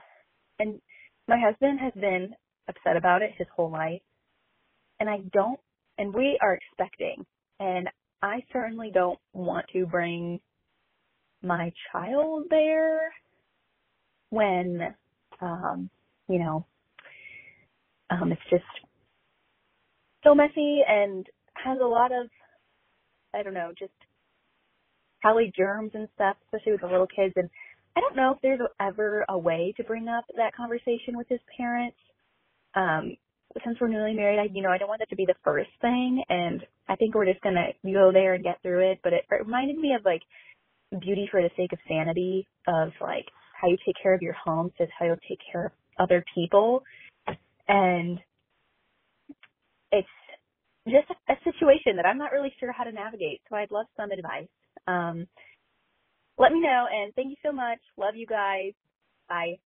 and 0.59 0.81
my 1.27 1.37
husband 1.39 1.79
has 1.79 1.93
been 1.93 2.35
upset 2.67 2.97
about 2.97 3.21
it 3.21 3.31
his 3.37 3.47
whole 3.55 3.71
life. 3.71 4.01
And 4.99 5.09
I 5.09 5.17
don't, 5.33 5.59
and 5.97 6.13
we 6.13 6.39
are 6.41 6.55
expecting, 6.55 7.25
and 7.59 7.89
I 8.21 8.43
certainly 8.53 8.91
don't 8.93 9.19
want 9.33 9.65
to 9.73 9.85
bring 9.85 10.39
my 11.43 11.71
child 11.91 12.45
there 12.49 13.13
when, 14.29 14.95
um, 15.41 15.89
you 16.27 16.39
know, 16.39 16.65
um, 18.09 18.31
it's 18.31 18.41
just 18.49 18.63
so 20.23 20.33
messy 20.33 20.81
and 20.87 21.25
has 21.53 21.77
a 21.81 21.85
lot 21.87 22.11
of, 22.11 22.27
I 23.33 23.43
don't 23.43 23.53
know, 23.53 23.71
just 23.77 23.91
probably 25.25 25.51
germs 25.57 25.89
and 25.95 26.07
stuff, 26.13 26.37
especially 26.45 26.73
with 26.73 26.81
the 26.81 26.87
little 26.87 27.07
kids. 27.07 27.33
And 27.35 27.49
I 27.97 27.99
don't 27.99 28.15
know 28.15 28.33
if 28.35 28.37
there's 28.43 28.59
ever 28.79 29.25
a 29.27 29.35
way 29.35 29.73
to 29.75 29.83
bring 29.83 30.07
up 30.07 30.23
that 30.37 30.55
conversation 30.55 31.17
with 31.17 31.27
his 31.27 31.39
parents. 31.57 31.97
Um, 32.75 33.17
since 33.65 33.77
we're 33.81 33.87
newly 33.87 34.13
married, 34.13 34.37
I, 34.37 34.53
you 34.53 34.61
know, 34.61 34.69
I 34.69 34.77
don't 34.77 34.87
want 34.87 34.99
that 34.99 35.09
to 35.09 35.15
be 35.15 35.25
the 35.25 35.33
first 35.43 35.71
thing. 35.81 36.23
And 36.29 36.61
I 36.87 36.95
think 36.95 37.15
we're 37.15 37.25
just 37.25 37.41
going 37.41 37.55
to 37.55 37.91
go 37.91 38.11
there 38.13 38.35
and 38.35 38.43
get 38.43 38.61
through 38.61 38.91
it. 38.91 38.99
But 39.03 39.13
it, 39.13 39.25
it 39.31 39.43
reminded 39.43 39.79
me 39.79 39.95
of 39.97 40.05
like 40.05 40.21
beauty 41.01 41.27
for 41.31 41.41
the 41.41 41.49
sake 41.57 41.73
of 41.73 41.79
sanity 41.87 42.47
of 42.67 42.89
like 43.01 43.25
how 43.59 43.67
you 43.67 43.77
take 43.83 43.95
care 44.03 44.13
of 44.13 44.21
your 44.21 44.35
home 44.35 44.71
says 44.77 44.89
how 44.99 45.07
you 45.07 45.15
take 45.27 45.39
care 45.51 45.65
of 45.65 45.71
other 45.97 46.23
people. 46.35 46.83
And 47.67 48.19
it's 49.91 50.07
just 50.87 51.07
a, 51.09 51.33
a 51.33 51.35
situation 51.43 51.95
that 51.95 52.05
I'm 52.05 52.19
not 52.19 52.31
really 52.31 52.53
sure 52.59 52.71
how 52.71 52.83
to 52.83 52.91
navigate. 52.91 53.41
So 53.49 53.55
I'd 53.55 53.71
love 53.71 53.87
some 53.97 54.11
advice. 54.11 54.49
Um, 54.87 55.27
let 56.37 56.51
me 56.51 56.61
know. 56.61 56.85
And 56.91 57.13
thank 57.15 57.29
you 57.29 57.37
so 57.43 57.51
much. 57.51 57.79
Love 57.97 58.15
you 58.15 58.25
guys. 58.25 58.73
Bye. 59.29 59.59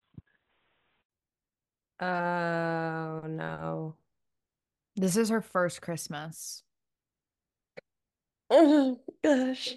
Oh, 2.00 3.26
no. 3.26 3.94
This 4.96 5.16
is 5.16 5.30
her 5.30 5.40
first 5.40 5.80
Christmas. 5.80 6.62
Oh, 8.50 9.00
gosh. 9.24 9.74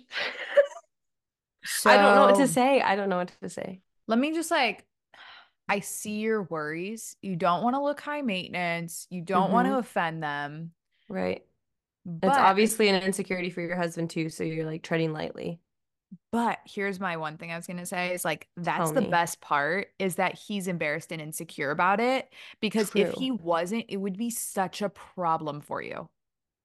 So, 1.64 1.90
I 1.90 1.98
don't 1.98 2.16
know 2.16 2.26
what 2.26 2.36
to 2.38 2.48
say. 2.48 2.82
I 2.82 2.96
don't 2.96 3.10
know 3.10 3.18
what 3.18 3.32
to 3.42 3.50
say. 3.50 3.82
Let 4.08 4.20
me 4.20 4.34
just 4.34 4.52
like, 4.52 4.86
I 5.68 5.80
see 5.80 6.20
your 6.20 6.44
worries. 6.44 7.16
You 7.22 7.36
don't 7.36 7.64
want 7.64 7.76
to 7.76 7.82
look 7.82 8.02
high 8.02 8.22
maintenance. 8.22 9.08
You 9.10 9.22
don't 9.22 9.46
mm-hmm. 9.46 9.54
want 9.54 9.68
to 9.68 9.78
offend 9.78 10.22
them. 10.22 10.72
Right. 11.08 11.44
But, 12.06 12.30
it's 12.30 12.38
obviously 12.38 12.90
an 12.90 13.02
insecurity 13.04 13.50
for 13.50 13.62
your 13.62 13.76
husband 13.76 14.10
too. 14.10 14.30
So 14.30 14.44
you're 14.44 14.66
like 14.66 14.82
treading 14.82 15.14
lightly. 15.14 15.60
But 16.32 16.60
here's 16.66 17.00
my 17.00 17.18
one 17.18 17.38
thing 17.38 17.52
I 17.52 17.56
was 17.56 17.68
going 17.68 17.78
to 17.78 17.86
say 17.86 18.14
is 18.14 18.26
like, 18.26 18.48
that's 18.58 18.92
the 18.92 19.02
best 19.02 19.40
part 19.40 19.88
is 19.98 20.16
that 20.16 20.36
he's 20.36 20.68
embarrassed 20.68 21.12
and 21.12 21.22
insecure 21.22 21.72
about 21.72 22.00
it. 22.00 22.28
Because 22.60 22.90
True. 22.90 23.02
if 23.02 23.14
he 23.14 23.32
wasn't, 23.32 23.86
it 23.88 23.98
would 23.98 24.18
be 24.18 24.30
such 24.30 24.82
a 24.82 24.90
problem 24.90 25.62
for 25.62 25.82
you. 25.82 26.10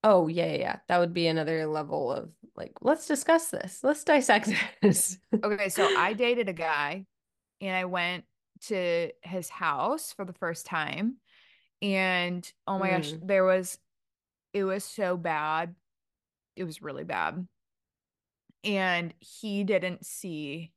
Oh, 0.03 0.28
yeah, 0.28 0.55
yeah. 0.55 0.76
That 0.89 0.99
would 0.99 1.14
be 1.14 1.26
another 1.26 1.66
level 1.66 2.12
of 2.12 2.30
like, 2.57 2.72
let's 2.80 3.07
discuss 3.07 3.51
this. 3.51 3.80
Let's 3.82 4.05
dissect 4.05 4.51
this. 4.82 5.18
okay. 5.43 5.68
So 5.68 5.97
I 5.97 6.12
dated 6.14 6.49
a 6.49 6.53
guy 6.53 7.07
and 7.61 7.74
I 7.76 7.84
went 7.84 8.24
to 8.66 9.11
his 9.22 9.49
house 9.49 10.12
for 10.12 10.24
the 10.24 10.32
first 10.32 10.66
time. 10.66 11.16
And 11.82 12.51
oh 12.66 12.78
my 12.78 12.89
mm. 12.89 12.97
gosh, 12.97 13.12
there 13.22 13.45
was, 13.45 13.78
it 14.57 14.64
was 14.64 14.84
so 14.84 15.18
bad. 15.18 15.74
It 16.57 16.64
was 16.64 16.80
really 16.80 17.04
bad. 17.04 17.46
And 18.64 19.12
he 19.20 19.64
didn't 19.64 20.07
see 20.07 20.72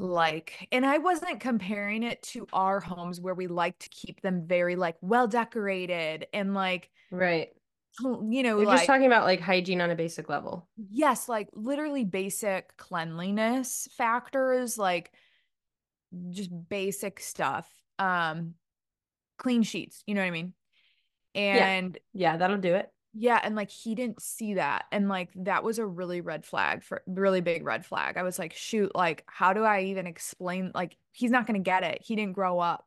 like 0.00 0.68
and 0.70 0.86
i 0.86 0.96
wasn't 0.96 1.40
comparing 1.40 2.04
it 2.04 2.22
to 2.22 2.46
our 2.52 2.78
homes 2.78 3.20
where 3.20 3.34
we 3.34 3.48
like 3.48 3.76
to 3.80 3.88
keep 3.88 4.20
them 4.20 4.46
very 4.46 4.76
like 4.76 4.94
well 5.00 5.26
decorated 5.26 6.24
and 6.32 6.54
like 6.54 6.88
right. 7.10 7.48
you 8.00 8.44
know 8.44 8.58
you're 8.58 8.66
like, 8.66 8.76
just 8.76 8.86
talking 8.86 9.06
about 9.06 9.24
like 9.24 9.40
hygiene 9.40 9.80
on 9.80 9.90
a 9.90 9.96
basic 9.96 10.28
level. 10.28 10.68
Yes 10.76 11.28
like 11.28 11.48
literally 11.52 12.04
basic 12.04 12.76
cleanliness 12.76 13.88
factors 13.96 14.78
like 14.78 15.10
just 16.30 16.50
basic 16.68 17.18
stuff 17.18 17.68
um 17.98 18.54
clean 19.38 19.62
sheets 19.62 20.02
you 20.06 20.14
know 20.14 20.20
what 20.20 20.28
i 20.28 20.30
mean 20.30 20.52
and 21.38 21.98
yeah, 22.12 22.32
yeah 22.32 22.36
that'll 22.36 22.58
do 22.58 22.74
it 22.74 22.90
yeah, 23.14 23.40
and 23.42 23.56
like 23.56 23.70
he 23.70 23.94
didn't 23.94 24.22
see 24.22 24.54
that. 24.54 24.84
And 24.92 25.08
like 25.08 25.30
that 25.36 25.64
was 25.64 25.78
a 25.78 25.86
really 25.86 26.20
red 26.20 26.44
flag 26.44 26.84
for 26.84 27.02
really 27.06 27.40
big 27.40 27.64
red 27.64 27.84
flag. 27.84 28.16
I 28.16 28.22
was 28.22 28.38
like, 28.38 28.54
shoot, 28.54 28.94
like 28.94 29.24
how 29.26 29.52
do 29.52 29.64
I 29.64 29.84
even 29.84 30.06
explain 30.06 30.70
like 30.74 30.96
he's 31.12 31.30
not 31.30 31.46
going 31.46 31.58
to 31.58 31.64
get 31.64 31.82
it. 31.82 32.02
He 32.04 32.16
didn't 32.16 32.34
grow 32.34 32.60
up 32.60 32.86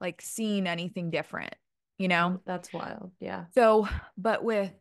like 0.00 0.20
seeing 0.20 0.66
anything 0.66 1.10
different, 1.10 1.54
you 1.98 2.08
know? 2.08 2.40
That's 2.44 2.72
wild. 2.72 3.12
Yeah. 3.20 3.44
So, 3.54 3.88
but 4.18 4.44
with 4.44 4.72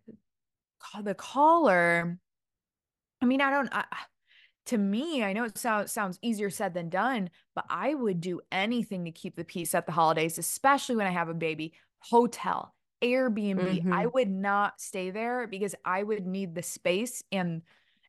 the 1.01 1.15
caller, 1.15 2.17
I 3.22 3.26
mean, 3.26 3.41
I 3.41 3.51
don't 3.51 3.70
I, 3.72 3.86
to 4.67 4.78
me, 4.78 5.24
I 5.24 5.34
know 5.34 5.45
it 5.45 5.57
sounds 5.57 5.91
sounds 5.91 6.20
easier 6.22 6.49
said 6.49 6.74
than 6.74 6.89
done, 6.89 7.30
but 7.55 7.65
I 7.70 7.93
would 7.93 8.20
do 8.20 8.41
anything 8.51 9.05
to 9.05 9.11
keep 9.11 9.36
the 9.36 9.45
peace 9.45 9.74
at 9.76 9.86
the 9.86 9.91
holidays, 9.91 10.38
especially 10.38 10.95
when 10.95 11.07
I 11.07 11.11
have 11.11 11.30
a 11.30 11.34
baby. 11.34 11.74
Hotel, 11.99 12.74
Airbnb. 13.01 13.59
Mm-hmm. 13.59 13.93
I 13.93 14.05
would 14.05 14.29
not 14.29 14.79
stay 14.81 15.09
there 15.09 15.47
because 15.47 15.75
I 15.85 16.03
would 16.03 16.25
need 16.25 16.55
the 16.55 16.63
space 16.63 17.23
and 17.31 17.61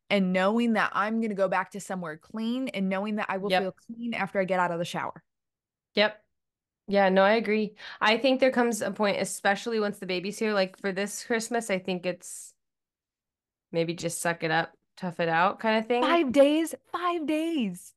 and 0.09 0.33
knowing 0.33 0.73
that 0.73 0.91
I'm 0.93 1.21
going 1.21 1.31
to 1.31 1.37
go 1.37 1.49
back 1.49 1.71
to 1.73 1.81
somewhere 1.81 2.17
clean 2.17 2.69
and 2.69 2.89
knowing 2.89 3.17
that 3.17 3.27
I 3.29 3.37
will 3.37 3.51
yep. 3.51 3.63
feel 3.63 3.75
clean 3.87 4.13
after 4.13 4.41
I 4.41 4.45
get 4.45 4.59
out 4.59 4.73
of 4.73 4.79
the 4.81 4.85
shower. 4.85 5.23
Yep. 5.95 6.21
Yeah, 6.89 7.09
no, 7.09 7.23
I 7.23 7.35
agree. 7.35 7.77
I 8.01 8.19
think 8.19 8.41
there 8.41 8.51
comes 8.51 8.83
a 8.83 8.91
point, 8.91 9.19
especially 9.21 9.79
once 9.79 9.99
the 9.99 10.07
baby's 10.07 10.41
here, 10.41 10.53
like 10.53 10.77
for 10.81 10.91
this 10.91 11.25
Christmas, 11.25 11.71
I 11.71 11.79
think 11.79 12.05
it's 12.05 12.53
maybe 13.71 13.95
just 13.95 14.21
suck 14.21 14.43
it 14.43 14.51
up, 14.51 14.73
tough 14.97 15.21
it 15.21 15.29
out 15.29 15.61
kind 15.61 15.79
of 15.79 15.87
thing. 15.87 16.03
Five 16.03 16.33
days, 16.33 16.75
five 16.91 17.27
days. 17.27 17.95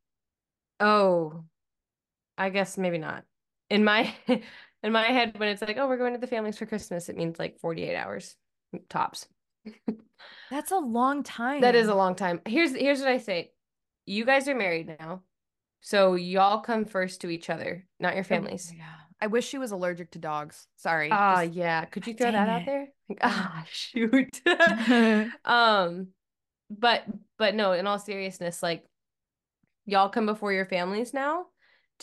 Oh, 0.80 1.44
I 2.38 2.50
guess 2.50 2.78
maybe 2.78 3.00
not. 3.00 3.24
In 3.72 3.84
my 3.84 4.14
in 4.84 4.92
my 4.92 5.04
head 5.04 5.40
when 5.40 5.50
it's 5.50 5.62
like 5.62 5.78
oh 5.78 5.88
we're 5.88 5.98
going 5.98 6.14
to 6.14 6.20
the 6.20 6.28
families 6.28 6.58
for 6.58 6.66
christmas 6.66 7.10
it 7.10 7.18
means 7.18 7.40
like 7.40 7.60
48 7.60 7.96
hours 7.96 8.36
tops. 8.90 9.28
That's 10.52 10.72
a 10.72 10.78
long 10.78 11.24
time 11.24 11.62
that 11.62 11.76
is 11.76 11.88
a 11.88 11.96
long 11.96 12.16
time. 12.16 12.42
Here's 12.46 12.76
here's 12.76 13.00
what 13.00 13.10
i 13.10 13.18
say. 13.18 13.52
You 14.06 14.26
guys 14.26 14.48
are 14.48 14.56
married 14.56 14.96
now 15.00 15.22
so 15.82 16.16
y'all 16.16 16.60
come 16.60 16.86
first 16.86 17.22
to 17.22 17.30
each 17.30 17.50
other 17.50 17.86
not 18.00 18.16
your 18.16 18.24
families. 18.24 18.74
Yeah 18.76 18.84
i 19.22 19.28
wish 19.28 19.48
she 19.48 19.58
was 19.58 19.72
allergic 19.72 20.12
to 20.12 20.20
dogs. 20.20 20.68
Sorry. 20.76 21.10
Ah 21.12 21.38
uh, 21.38 21.42
yeah. 21.42 21.86
Could 21.86 22.08
you 22.08 22.14
throw 22.14 22.32
that 22.32 22.48
it. 22.48 22.52
out 22.52 22.66
there? 22.66 22.88
Like, 23.10 23.20
ah 23.22 23.64
shoot. 23.72 24.42
Um 25.46 26.08
but 26.70 27.04
but 27.38 27.56
no 27.56 27.74
in 27.74 27.88
all 27.88 28.00
seriousness 28.00 28.64
like 28.64 28.84
y'all 29.86 30.10
come 30.10 30.26
before 30.26 30.52
your 30.52 30.66
families 30.66 31.14
now 31.14 31.46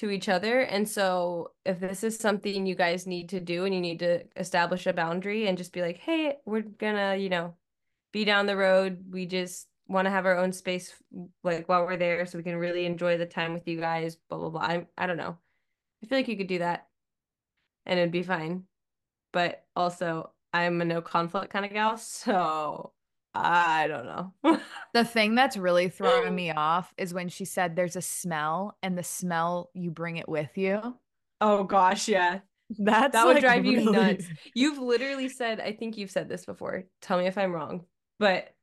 to 0.01 0.11
each 0.11 0.31
other. 0.31 0.61
And 0.61 0.89
so 0.89 1.53
if 1.67 1.79
this 1.79 2.03
is 2.03 2.17
something 2.17 2.65
you 2.65 2.75
guys 2.75 3.07
need 3.07 3.29
to 3.31 3.41
do 3.41 3.67
and 3.67 3.75
you 3.75 3.83
need 3.83 3.99
to 3.99 4.25
establish 4.35 4.87
a 4.87 4.95
boundary 4.95 5.47
and 5.47 5.59
just 5.59 5.75
be 5.75 5.83
like, 5.83 5.99
hey, 5.99 6.39
we're 6.47 6.63
gonna, 6.63 7.17
you 7.17 7.29
know, 7.29 7.55
be 8.11 8.25
down 8.25 8.47
the 8.47 8.57
road. 8.57 9.05
We 9.11 9.27
just 9.27 9.69
want 9.89 10.07
to 10.07 10.11
have 10.11 10.25
our 10.25 10.39
own 10.39 10.53
space 10.53 10.95
like 11.45 11.69
while 11.69 11.85
we're 11.85 11.99
there 11.99 12.25
so 12.25 12.39
we 12.39 12.45
can 12.45 12.57
really 12.57 12.87
enjoy 12.87 13.19
the 13.19 13.27
time 13.27 13.53
with 13.53 13.69
you 13.69 13.79
guys, 13.79 14.17
blah 14.17 14.39
blah 14.39 14.49
blah. 14.49 14.63
I 14.63 14.87
I 14.97 15.07
don't 15.07 15.19
know. 15.19 15.37
I 16.03 16.07
feel 16.07 16.17
like 16.17 16.29
you 16.29 16.37
could 16.39 16.47
do 16.47 16.61
that 16.61 16.89
and 17.85 17.99
it'd 17.99 18.11
be 18.11 18.23
fine. 18.23 18.65
But 19.35 19.67
also 19.77 20.33
I'm 20.55 20.81
a 20.81 20.87
no 20.87 21.03
conflict 21.03 21.53
kind 21.53 21.67
of 21.67 21.73
gal, 21.75 21.99
so 21.99 22.95
I 23.35 23.87
don't 23.87 24.07
know. 24.07 24.61
the 24.93 25.05
thing 25.05 25.35
that's 25.35 25.57
really 25.57 25.89
throwing 25.89 26.35
me 26.37 26.51
off 26.51 26.93
is 26.97 27.15
when 27.15 27.29
she 27.29 27.45
said 27.45 27.77
there's 27.77 27.97
a 27.97 28.03
smell 28.03 28.77
and 28.83 28.97
the 28.97 29.03
smell 29.03 29.71
you 29.75 29.91
bring 29.91 30.17
it 30.17 30.29
with 30.29 30.57
you. 30.57 30.97
Oh 31.41 31.65
gosh, 31.65 32.09
yeah. 32.09 32.41
That's 32.79 33.13
that 33.13 33.27
would 33.27 33.35
like 33.35 33.43
drive 33.43 33.63
really... 33.63 33.83
you 33.85 33.91
nuts. 33.91 34.27
You've 34.55 34.79
literally 34.79 35.29
said, 35.29 35.61
I 35.61 35.73
think 35.73 35.97
you've 35.97 36.11
said 36.11 36.29
this 36.29 36.45
before. 36.45 36.85
Tell 37.03 37.19
me 37.19 37.27
if 37.27 37.39
I'm 37.39 37.53
wrong. 37.53 37.85
But 38.19 38.55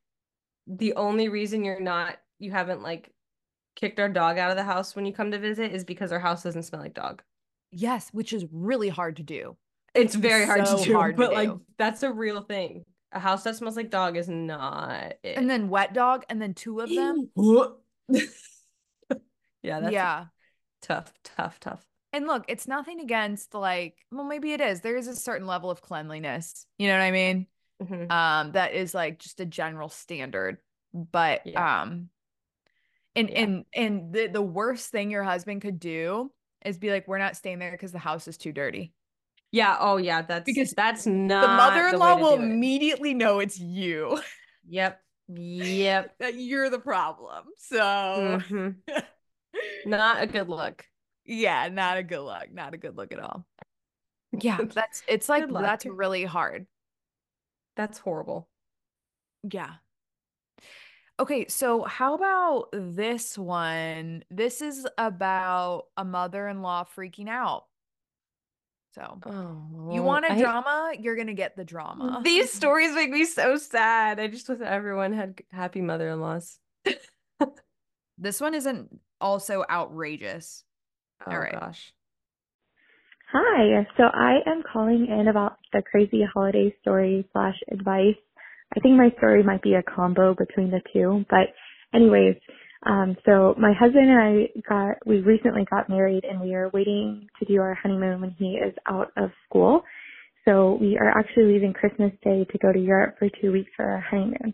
the 0.67 0.93
only 0.95 1.29
reason 1.29 1.63
you're 1.63 1.79
not 1.79 2.17
you 2.39 2.51
haven't 2.51 2.83
like 2.83 3.11
kicked 3.75 3.99
our 3.99 4.09
dog 4.09 4.37
out 4.37 4.51
of 4.51 4.57
the 4.57 4.63
house 4.63 4.95
when 4.95 5.05
you 5.05 5.13
come 5.13 5.31
to 5.31 5.39
visit 5.39 5.71
is 5.71 5.83
because 5.83 6.11
our 6.11 6.19
house 6.19 6.43
doesn't 6.43 6.63
smell 6.63 6.81
like 6.81 6.93
dog. 6.93 7.21
Yes, 7.71 8.09
which 8.11 8.33
is 8.33 8.45
really 8.51 8.89
hard 8.89 9.17
to 9.17 9.23
do 9.23 9.57
it's 9.97 10.15
very 10.15 10.45
hard 10.45 10.67
so 10.67 10.77
to 10.77 10.83
do, 10.83 10.93
hard 10.93 11.15
but 11.15 11.33
like 11.33 11.49
that's 11.77 12.03
a 12.03 12.11
real 12.11 12.41
thing. 12.41 12.85
A 13.11 13.19
house 13.19 13.43
that 13.43 13.55
smells 13.55 13.77
like 13.77 13.89
dog 13.89 14.17
is 14.17 14.27
not 14.27 15.13
it. 15.23 15.37
And 15.37 15.49
then 15.49 15.69
wet 15.69 15.93
dog, 15.93 16.25
and 16.29 16.41
then 16.41 16.53
two 16.53 16.81
of 16.81 16.89
them. 16.89 17.29
yeah, 19.63 19.79
that's 19.79 19.91
yeah. 19.93 20.25
Tough, 20.81 21.13
tough, 21.23 21.59
tough. 21.59 21.85
And 22.13 22.27
look, 22.27 22.45
it's 22.47 22.67
nothing 22.67 22.99
against 22.99 23.53
like, 23.53 23.95
well, 24.11 24.25
maybe 24.25 24.53
it 24.53 24.61
is. 24.61 24.81
There 24.81 24.97
is 24.97 25.07
a 25.07 25.15
certain 25.15 25.47
level 25.47 25.69
of 25.69 25.81
cleanliness. 25.81 26.65
You 26.77 26.87
know 26.87 26.97
what 26.97 27.03
I 27.03 27.11
mean? 27.11 27.47
Mm-hmm. 27.81 28.11
Um, 28.11 28.51
that 28.53 28.73
is 28.73 28.93
like 28.93 29.19
just 29.19 29.39
a 29.39 29.45
general 29.45 29.89
standard. 29.89 30.57
But 30.93 31.45
yeah. 31.45 31.81
um, 31.81 32.09
and 33.15 33.29
yeah. 33.29 33.39
and 33.39 33.65
and 33.73 34.13
the 34.13 34.27
the 34.27 34.41
worst 34.41 34.89
thing 34.89 35.11
your 35.11 35.23
husband 35.23 35.61
could 35.61 35.79
do 35.79 36.31
is 36.65 36.77
be 36.77 36.91
like, 36.91 37.07
we're 37.07 37.17
not 37.17 37.35
staying 37.35 37.59
there 37.59 37.71
because 37.71 37.91
the 37.91 37.99
house 37.99 38.27
is 38.27 38.37
too 38.37 38.51
dirty. 38.51 38.93
Yeah. 39.51 39.77
Oh, 39.79 39.97
yeah. 39.97 40.21
That's 40.21 40.45
because 40.45 40.71
that's 40.71 41.05
not 41.05 41.41
the 41.41 41.47
mother-in-law 41.47 42.15
the 42.15 42.21
will 42.21 42.33
immediately 42.35 43.13
know 43.13 43.39
it's 43.39 43.59
you. 43.59 44.19
Yep. 44.67 45.01
Yep. 45.29 46.15
that 46.19 46.35
you're 46.35 46.69
the 46.69 46.79
problem. 46.79 47.45
So 47.57 47.79
mm-hmm. 47.79 48.69
not 49.89 50.21
a 50.21 50.27
good 50.27 50.49
look. 50.49 50.83
Yeah, 51.25 51.67
not 51.67 51.97
a 51.97 52.03
good 52.03 52.21
look. 52.21 52.51
Not 52.51 52.73
a 52.73 52.77
good 52.77 52.95
look 52.95 53.11
at 53.11 53.19
all. 53.19 53.45
Yeah, 54.31 54.57
that's 54.73 55.03
it's 55.07 55.29
like 55.29 55.51
that's 55.51 55.85
really 55.85 56.23
hard. 56.23 56.67
That's 57.75 57.97
horrible. 57.97 58.47
Yeah. 59.43 59.73
Okay, 61.19 61.47
so 61.47 61.83
how 61.83 62.13
about 62.13 62.69
this 62.71 63.37
one? 63.37 64.23
This 64.29 64.61
is 64.61 64.87
about 64.97 65.85
a 65.97 66.05
mother-in-law 66.05 66.85
freaking 66.95 67.27
out. 67.27 67.65
So, 68.97 69.19
oh, 69.27 69.93
you 69.93 70.01
want 70.01 70.25
a 70.25 70.31
I, 70.31 70.39
drama? 70.41 70.91
You're 70.99 71.15
gonna 71.15 71.35
get 71.35 71.55
the 71.55 71.63
drama. 71.63 72.21
These 72.23 72.51
stories 72.61 72.95
make 72.95 73.11
me 73.11 73.25
so 73.25 73.57
sad. 73.57 74.19
I 74.19 74.25
just 74.27 74.49
wish 74.49 74.59
everyone 74.59 75.13
had 75.13 75.39
happy 75.51 75.81
mother-in-laws. 75.81 76.57
this 78.17 78.41
one 78.41 78.55
isn't 78.55 78.99
also 79.21 79.63
outrageous. 79.69 80.63
Oh 81.27 81.31
All 81.31 81.37
right. 81.39 81.53
gosh. 81.53 81.93
Hi. 83.31 83.85
So 83.97 84.03
I 84.03 84.37
am 84.47 84.63
calling 84.71 85.07
in 85.07 85.27
about 85.27 85.57
the 85.73 85.83
crazy 85.83 86.23
holiday 86.33 86.75
story 86.81 87.27
slash 87.33 87.57
advice. 87.71 88.15
I 88.75 88.79
think 88.79 88.95
my 88.97 89.11
story 89.17 89.43
might 89.43 89.61
be 89.61 89.75
a 89.75 89.83
combo 89.83 90.33
between 90.33 90.71
the 90.71 90.81
two, 90.91 91.23
but 91.29 91.53
anyways, 91.93 92.35
um, 92.85 93.17
so 93.25 93.55
my 93.57 93.73
husband 93.73 94.09
and 94.09 94.19
I 94.19 94.59
got, 94.69 94.97
we 95.05 95.21
recently 95.21 95.65
got 95.69 95.89
married 95.89 96.23
and 96.23 96.39
we 96.39 96.53
are 96.53 96.69
waiting 96.73 97.27
to 97.39 97.45
do 97.45 97.59
our 97.59 97.73
honeymoon 97.75 98.21
when 98.21 98.31
he 98.37 98.59
is 98.63 98.73
out 98.87 99.11
of 99.17 99.31
school. 99.49 99.81
So 100.45 100.77
we 100.79 100.97
are 100.97 101.09
actually 101.17 101.53
leaving 101.53 101.73
Christmas 101.73 102.11
Day 102.23 102.45
to 102.45 102.57
go 102.59 102.71
to 102.71 102.79
Europe 102.79 103.15
for 103.19 103.27
two 103.41 103.51
weeks 103.51 103.71
for 103.75 103.85
our 103.85 104.01
honeymoon. 104.01 104.53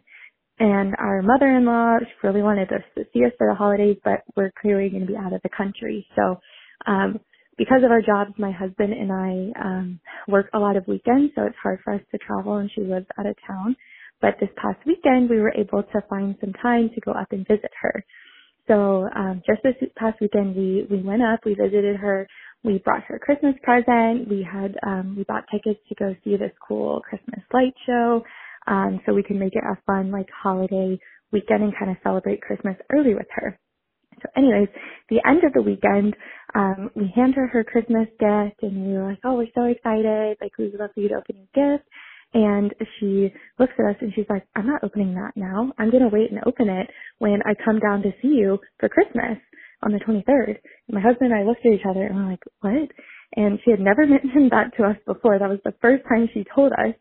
And 0.60 0.96
our 1.00 1.22
mother-in-law, 1.22 2.00
she 2.02 2.28
really 2.28 2.44
wanted 2.44 2.72
us 2.72 2.84
to 2.96 3.06
see 3.14 3.26
us 3.26 3.32
for 3.38 3.48
the 3.50 3.56
holidays, 3.56 3.98
but 4.04 4.24
we're 4.38 4.54
clearly 4.62 4.90
going 4.90 5.02
to 5.02 5.12
be 5.12 5.18
out 5.18 5.34
of 5.34 5.42
the 5.44 5.50
country. 5.50 6.08
So, 6.16 6.40
um, 6.88 7.20
because 7.58 7.84
of 7.84 7.92
our 7.92 8.02
jobs, 8.02 8.34
my 8.40 8.52
husband 8.52 8.94
and 8.94 9.12
I, 9.12 9.62
um, 9.64 10.00
work 10.28 10.50
a 10.54 10.60
lot 10.60 10.78
of 10.78 10.88
weekends, 10.88 11.34
so 11.36 11.44
it's 11.44 11.56
hard 11.62 11.80
for 11.84 11.94
us 11.94 12.02
to 12.12 12.18
travel 12.20 12.58
and 12.58 12.70
she 12.74 12.82
lives 12.82 13.06
out 13.20 13.28
of 13.28 13.36
town. 13.48 13.76
But 14.24 14.38
this 14.42 14.50
past 14.58 14.80
weekend, 14.88 15.30
we 15.30 15.42
were 15.42 15.54
able 15.56 15.84
to 15.84 16.02
find 16.10 16.36
some 16.42 16.54
time 16.64 16.90
to 16.96 17.02
go 17.02 17.14
up 17.14 17.34
and 17.34 17.48
visit 17.48 17.72
her. 17.84 18.06
So 18.68 19.10
um, 19.16 19.44
just 19.48 19.64
this 19.64 19.76
past 19.98 20.22
weekend, 20.22 20.56
we 20.56 20.88
we 20.90 21.04
went 21.04 21.24
up, 21.24 21.42
we 21.46 21.56
visited 21.56 21.98
her, 21.98 22.28
we 22.64 22.80
brought 22.80 23.04
her 23.06 23.18
a 23.18 23.20
Christmas 23.20 23.56
present. 23.64 24.30
We 24.30 24.44
had 24.50 24.76
um, 24.88 25.16
we 25.18 25.26
bought 25.26 25.46
tickets 25.52 25.82
to 25.90 25.96
go 25.96 26.16
see 26.24 26.38
this 26.38 26.54
cool 26.68 27.02
Christmas 27.02 27.42
light 27.54 27.76
show, 27.88 28.24
um, 28.68 29.02
so 29.06 29.14
we 29.14 29.24
can 29.24 29.40
make 29.40 29.56
it 29.56 29.64
a 29.66 29.78
fun 29.86 30.12
like 30.12 30.30
holiday 30.32 31.00
weekend 31.34 31.64
and 31.64 31.74
kind 31.78 31.92
of 31.92 31.98
celebrate 32.04 32.42
Christmas 32.42 32.78
early 32.94 33.16
with 33.16 33.28
her. 33.32 33.50
So 34.24 34.30
anyways, 34.38 34.70
the 35.10 35.22
end 35.28 35.44
of 35.44 35.54
the 35.54 35.62
weekend, 35.62 36.16
um, 36.56 36.92
we 36.96 37.12
hand 37.16 37.36
her 37.36 37.48
her 37.48 37.64
Christmas 37.64 38.08
gift 38.20 38.64
and 38.64 38.88
we 38.88 38.94
were 38.94 39.10
like, 39.10 39.20
oh, 39.26 39.36
we're 39.36 39.48
so 39.56 39.66
excited. 39.66 40.38
Like, 40.42 40.58
we 40.58 40.70
would 40.70 40.80
love 40.80 40.92
for 40.96 41.02
you 41.02 41.10
to 41.10 41.16
open 41.16 41.48
your 41.54 41.78
gift. 41.78 41.90
And 42.34 42.74
she 43.00 43.34
looks 43.60 43.74
at 43.80 43.86
us 43.86 43.96
and 44.02 44.14
she's 44.16 44.26
like, 44.30 44.44
I'm 44.56 44.68
not 44.68 44.84
opening 44.84 45.16
that 45.16 45.34
now. 45.36 45.72
I'm 45.78 45.92
going 45.92 46.04
to 46.04 46.10
wait 46.10 46.32
and 46.32 46.42
open 46.46 46.70
it 46.70 46.90
when 47.20 47.42
I 47.46 47.54
come 47.64 47.80
down 47.80 48.02
to 48.04 48.12
see 48.22 48.30
you 48.30 48.60
for 48.80 48.90
Christmas 48.90 49.38
on 49.84 49.92
the 49.92 50.00
23rd. 50.00 50.58
And 50.88 50.96
my 50.96 51.02
husband 51.02 51.32
and 51.32 51.40
I 51.40 51.44
looked 51.44 51.66
at 51.66 51.74
each 51.74 51.86
other 51.90 52.06
and 52.06 52.16
we're 52.16 52.32
like, 52.32 52.44
what? 52.62 52.90
And 53.36 53.60
she 53.64 53.72
had 53.72 53.80
never 53.80 54.08
mentioned 54.08 54.52
that 54.52 54.76
to 54.78 54.84
us 54.84 54.98
before. 55.06 55.40
That 55.40 55.50
was 55.50 55.60
the 55.64 55.76
first 55.82 56.04
time 56.10 56.30
she 56.34 56.46
told 56.56 56.72
us. 56.74 56.96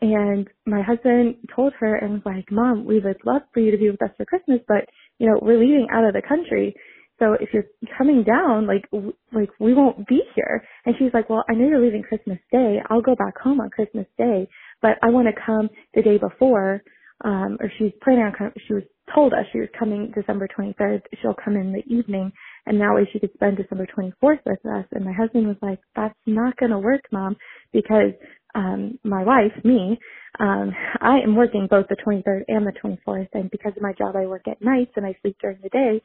And 0.00 0.48
my 0.66 0.82
husband 0.82 1.36
told 1.54 1.72
her 1.80 1.96
and 1.96 2.14
was 2.14 2.22
like, 2.26 2.50
mom, 2.50 2.84
we 2.84 3.00
would 3.00 3.18
love 3.24 3.42
for 3.54 3.60
you 3.60 3.70
to 3.70 3.78
be 3.78 3.90
with 3.90 4.02
us 4.02 4.10
for 4.16 4.26
Christmas, 4.26 4.60
but 4.68 4.88
you 5.18 5.28
know, 5.28 5.38
we're 5.40 5.58
leaving 5.58 5.86
out 5.92 6.04
of 6.04 6.12
the 6.14 6.22
country. 6.26 6.74
So 7.20 7.34
if 7.40 7.50
you're 7.54 7.66
coming 7.96 8.24
down, 8.24 8.66
like, 8.66 8.90
w- 8.90 9.14
like 9.32 9.48
we 9.60 9.72
won't 9.72 10.06
be 10.08 10.22
here. 10.34 10.64
And 10.84 10.96
she's 10.98 11.14
like, 11.14 11.30
well, 11.30 11.44
I 11.48 11.54
know 11.54 11.68
you're 11.68 11.82
leaving 11.82 12.02
Christmas 12.02 12.38
Day. 12.52 12.78
I'll 12.90 13.00
go 13.00 13.14
back 13.14 13.38
home 13.38 13.60
on 13.60 13.70
Christmas 13.70 14.06
Day 14.18 14.48
but 14.82 14.98
I 15.02 15.08
want 15.10 15.28
to 15.28 15.42
come 15.46 15.68
the 15.94 16.02
day 16.02 16.18
before, 16.18 16.82
um, 17.24 17.58
or 17.60 17.70
she's 17.78 17.92
planning 18.02 18.24
on 18.24 18.32
coming, 18.32 18.52
she 18.66 18.74
was 18.74 18.84
told 19.14 19.32
us 19.32 19.44
she 19.52 19.60
was 19.60 19.68
coming 19.78 20.12
December 20.14 20.48
23rd. 20.58 21.02
She'll 21.22 21.36
come 21.44 21.56
in 21.56 21.72
the 21.72 21.84
evening 21.94 22.32
and 22.66 22.80
that 22.80 22.94
way 22.94 23.08
she 23.12 23.20
could 23.20 23.32
spend 23.34 23.56
December 23.56 23.86
24th 23.96 24.40
with 24.46 24.66
us. 24.66 24.86
And 24.92 25.04
my 25.04 25.12
husband 25.12 25.46
was 25.48 25.56
like, 25.62 25.80
that's 25.96 26.14
not 26.26 26.56
going 26.58 26.72
to 26.72 26.78
work, 26.78 27.02
mom, 27.12 27.36
because, 27.72 28.12
um, 28.54 28.98
my 29.04 29.24
wife, 29.24 29.52
me, 29.64 29.98
um, 30.40 30.72
I 31.00 31.18
am 31.24 31.36
working 31.36 31.66
both 31.70 31.86
the 31.88 31.96
23rd 32.06 32.44
and 32.48 32.66
the 32.66 32.72
24th. 32.84 33.28
And 33.34 33.50
because 33.50 33.72
of 33.76 33.82
my 33.82 33.92
job, 33.94 34.16
I 34.16 34.26
work 34.26 34.48
at 34.48 34.62
nights 34.62 34.92
and 34.96 35.06
I 35.06 35.16
sleep 35.22 35.36
during 35.40 35.58
the 35.62 35.70
day. 35.70 36.02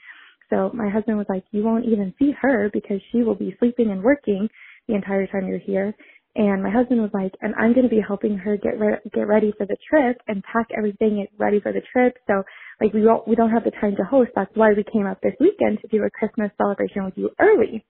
So 0.49 0.71
my 0.73 0.89
husband 0.89 1.17
was 1.17 1.27
like, 1.29 1.43
you 1.51 1.63
won't 1.63 1.85
even 1.85 2.13
see 2.19 2.31
her 2.41 2.69
because 2.73 3.01
she 3.11 3.23
will 3.23 3.35
be 3.35 3.55
sleeping 3.59 3.91
and 3.91 4.03
working 4.03 4.49
the 4.87 4.95
entire 4.95 5.27
time 5.27 5.47
you're 5.47 5.59
here. 5.59 5.93
And 6.35 6.63
my 6.63 6.69
husband 6.69 7.01
was 7.01 7.11
like, 7.13 7.33
and 7.41 7.55
I'm 7.55 7.73
going 7.73 7.89
to 7.89 7.95
be 7.95 8.01
helping 8.05 8.37
her 8.37 8.57
get 8.57 8.79
re- 8.79 8.99
get 9.13 9.27
ready 9.27 9.53
for 9.57 9.65
the 9.65 9.77
trip 9.89 10.21
and 10.27 10.43
pack 10.43 10.67
everything 10.77 11.25
ready 11.37 11.59
for 11.59 11.73
the 11.73 11.81
trip. 11.91 12.17
So 12.27 12.43
like 12.79 12.93
we 12.93 13.01
don't 13.01 13.27
we 13.27 13.35
don't 13.35 13.51
have 13.51 13.63
the 13.63 13.71
time 13.71 13.95
to 13.97 14.03
host. 14.03 14.31
That's 14.35 14.51
why 14.55 14.73
we 14.73 14.83
came 14.83 15.07
up 15.07 15.19
this 15.21 15.33
weekend 15.39 15.79
to 15.81 15.87
do 15.87 16.03
a 16.03 16.09
Christmas 16.09 16.51
celebration 16.57 17.05
with 17.05 17.15
you 17.17 17.31
early. 17.39 17.85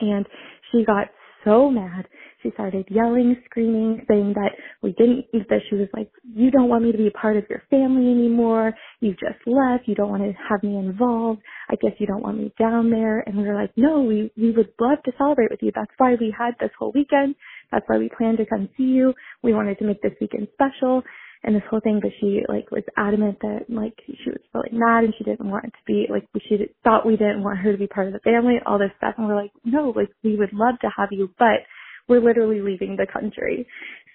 And 0.00 0.26
she 0.70 0.84
got 0.84 1.08
so 1.44 1.70
mad. 1.70 2.06
She 2.42 2.50
started 2.54 2.86
yelling, 2.90 3.36
screaming, 3.46 4.04
saying 4.08 4.34
that 4.34 4.52
we 4.82 4.92
didn't, 4.92 5.26
that 5.32 5.60
she 5.70 5.76
was 5.76 5.88
like, 5.94 6.10
you 6.24 6.50
don't 6.50 6.68
want 6.68 6.84
me 6.84 6.92
to 6.92 6.98
be 6.98 7.10
part 7.10 7.36
of 7.36 7.44
your 7.48 7.62
family 7.70 8.10
anymore. 8.10 8.72
You 9.00 9.12
just 9.12 9.40
left. 9.46 9.88
You 9.88 9.94
don't 9.94 10.10
want 10.10 10.22
to 10.22 10.32
have 10.48 10.62
me 10.62 10.76
involved. 10.76 11.40
I 11.70 11.76
guess 11.76 11.92
you 11.98 12.06
don't 12.06 12.22
want 12.22 12.38
me 12.38 12.52
down 12.58 12.90
there. 12.90 13.20
And 13.20 13.36
we 13.38 13.44
were 13.44 13.54
like, 13.54 13.72
no, 13.76 14.02
we, 14.02 14.32
we 14.36 14.50
would 14.52 14.72
love 14.80 14.98
to 15.04 15.12
celebrate 15.18 15.50
with 15.50 15.60
you. 15.62 15.72
That's 15.74 15.92
why 15.98 16.16
we 16.20 16.34
had 16.36 16.54
this 16.60 16.70
whole 16.78 16.92
weekend. 16.94 17.36
That's 17.72 17.84
why 17.88 17.98
we 17.98 18.10
planned 18.16 18.38
to 18.38 18.46
come 18.46 18.70
see 18.78 18.84
you. 18.84 19.14
We 19.42 19.54
wanted 19.54 19.78
to 19.80 19.86
make 19.86 20.02
this 20.02 20.14
weekend 20.20 20.48
special 20.54 21.02
and 21.44 21.56
this 21.56 21.62
whole 21.70 21.80
thing, 21.80 22.00
but 22.02 22.12
she 22.20 22.42
like 22.48 22.70
was 22.70 22.84
adamant 22.96 23.38
that 23.42 23.66
like 23.68 23.94
she 24.06 24.30
was 24.30 24.40
really 24.54 24.70
mad 24.78 25.04
and 25.04 25.14
she 25.18 25.24
didn't 25.24 25.50
want 25.50 25.66
it 25.66 25.70
to 25.72 25.84
be 25.86 26.06
like 26.10 26.26
she 26.48 26.58
thought 26.84 27.06
we 27.06 27.16
didn't 27.16 27.44
want 27.44 27.58
her 27.60 27.72
to 27.72 27.78
be 27.78 27.88
part 27.88 28.08
of 28.08 28.14
the 28.14 28.20
family, 28.20 28.56
all 28.66 28.78
this 28.78 28.92
stuff, 28.98 29.16
and 29.18 29.28
we're 29.28 29.36
like, 29.42 29.52
no, 29.64 29.92
like 29.96 30.10
we 30.24 30.36
would 30.36 30.52
love 30.52 30.76
to 30.82 30.90
have 30.96 31.10
you, 31.12 31.30
but 31.38 31.66
we're 32.08 32.22
literally 32.22 32.60
leaving 32.60 32.96
the 32.96 33.06
country. 33.12 33.66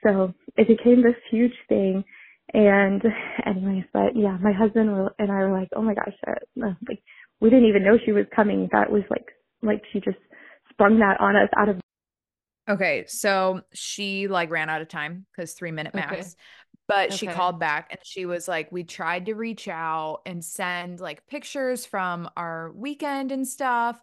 So 0.03 0.33
it 0.57 0.67
became 0.67 1.03
this 1.03 1.15
huge 1.31 1.53
thing. 1.69 2.03
And 2.53 3.01
anyways, 3.45 3.85
but 3.93 4.15
yeah, 4.15 4.37
my 4.41 4.53
husband 4.53 4.89
and 5.19 5.31
I 5.31 5.35
were 5.35 5.59
like, 5.59 5.69
oh 5.75 5.81
my 5.81 5.95
gosh, 5.95 6.15
uh, 6.27 6.73
like 6.87 7.01
we 7.41 7.49
didn't 7.49 7.69
even 7.69 7.83
know 7.83 7.97
she 8.05 8.13
was 8.13 8.25
coming. 8.35 8.69
That 8.71 8.91
was 8.91 9.03
like 9.09 9.25
like 9.63 9.81
she 9.93 9.99
just 9.99 10.17
sprung 10.71 10.99
that 10.99 11.19
on 11.19 11.35
us 11.35 11.49
out 11.57 11.69
of 11.69 11.77
Okay, 12.69 13.05
so 13.07 13.61
she 13.73 14.27
like 14.27 14.51
ran 14.51 14.69
out 14.69 14.81
of 14.81 14.87
time 14.87 15.25
because 15.31 15.53
three 15.53 15.71
minute 15.71 15.93
max. 15.93 16.13
Okay. 16.13 16.29
But 16.87 17.07
okay. 17.07 17.17
she 17.17 17.27
called 17.27 17.59
back 17.59 17.87
and 17.91 17.99
she 18.03 18.25
was 18.25 18.47
like, 18.47 18.71
We 18.71 18.83
tried 18.83 19.25
to 19.25 19.35
reach 19.35 19.67
out 19.67 20.21
and 20.25 20.43
send 20.43 20.99
like 20.99 21.27
pictures 21.27 21.85
from 21.85 22.29
our 22.37 22.71
weekend 22.73 23.31
and 23.31 23.47
stuff 23.47 24.01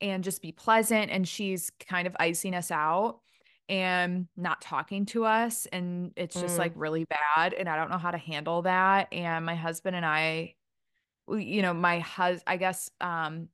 and 0.00 0.22
just 0.22 0.42
be 0.42 0.52
pleasant. 0.52 1.10
And 1.10 1.26
she's 1.26 1.70
kind 1.88 2.06
of 2.06 2.16
icing 2.20 2.54
us 2.54 2.70
out 2.70 3.20
and 3.68 4.28
not 4.36 4.60
talking 4.60 5.06
to 5.06 5.24
us. 5.24 5.66
And 5.66 6.12
it's 6.16 6.38
just 6.38 6.56
mm. 6.56 6.58
like 6.58 6.72
really 6.74 7.04
bad. 7.04 7.54
And 7.54 7.68
I 7.68 7.76
don't 7.76 7.90
know 7.90 7.98
how 7.98 8.10
to 8.10 8.18
handle 8.18 8.62
that. 8.62 9.08
And 9.12 9.44
my 9.44 9.54
husband 9.54 9.96
and 9.96 10.06
I, 10.06 10.54
you 11.28 11.62
know, 11.62 11.74
my 11.74 12.00
husband, 12.00 12.44
I 12.46 12.56
guess, 12.58 12.90
um, 13.00 13.48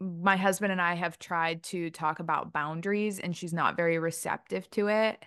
my 0.00 0.36
husband 0.36 0.72
and 0.72 0.80
I 0.80 0.94
have 0.94 1.18
tried 1.18 1.62
to 1.64 1.90
talk 1.90 2.20
about 2.20 2.52
boundaries 2.52 3.18
and 3.20 3.36
she's 3.36 3.52
not 3.52 3.76
very 3.76 3.98
receptive 3.98 4.68
to 4.70 4.88
it. 4.88 5.22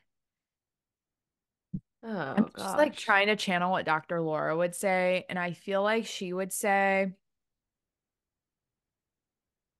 Oh, 2.03 2.09
I'm 2.37 2.43
just 2.45 2.55
gosh. 2.55 2.77
like 2.77 2.95
trying 2.97 3.27
to 3.27 3.35
channel 3.35 3.71
what 3.71 3.85
Dr. 3.85 4.19
Laura 4.21 4.55
would 4.57 4.75
say. 4.75 5.25
And 5.29 5.39
I 5.39 5.53
feel 5.53 5.81
like 5.83 6.05
she 6.05 6.33
would 6.33 6.51
say, 6.51 7.13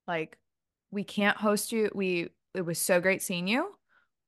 like, 0.07 0.37
we 0.91 1.03
can't 1.03 1.37
host 1.37 1.71
you. 1.71 1.89
We, 1.93 2.29
it 2.53 2.61
was 2.61 2.79
so 2.79 3.01
great 3.01 3.21
seeing 3.21 3.47
you. 3.47 3.73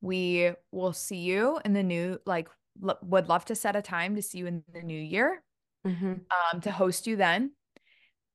we 0.01 0.51
will 0.71 0.93
see 0.93 1.17
you 1.19 1.59
in 1.63 1.73
the 1.73 1.83
new 1.83 2.19
like 2.25 2.49
l- 2.85 2.99
would 3.01 3.29
love 3.29 3.45
to 3.45 3.55
set 3.55 3.75
a 3.75 3.81
time 3.81 4.15
to 4.15 4.21
see 4.21 4.39
you 4.39 4.45
in 4.47 4.63
the 4.73 4.81
new 4.81 4.99
year 4.99 5.41
Mm-hmm. 5.87 6.13
um 6.53 6.61
to 6.61 6.71
host 6.71 7.05
you 7.07 7.15
then 7.15 7.51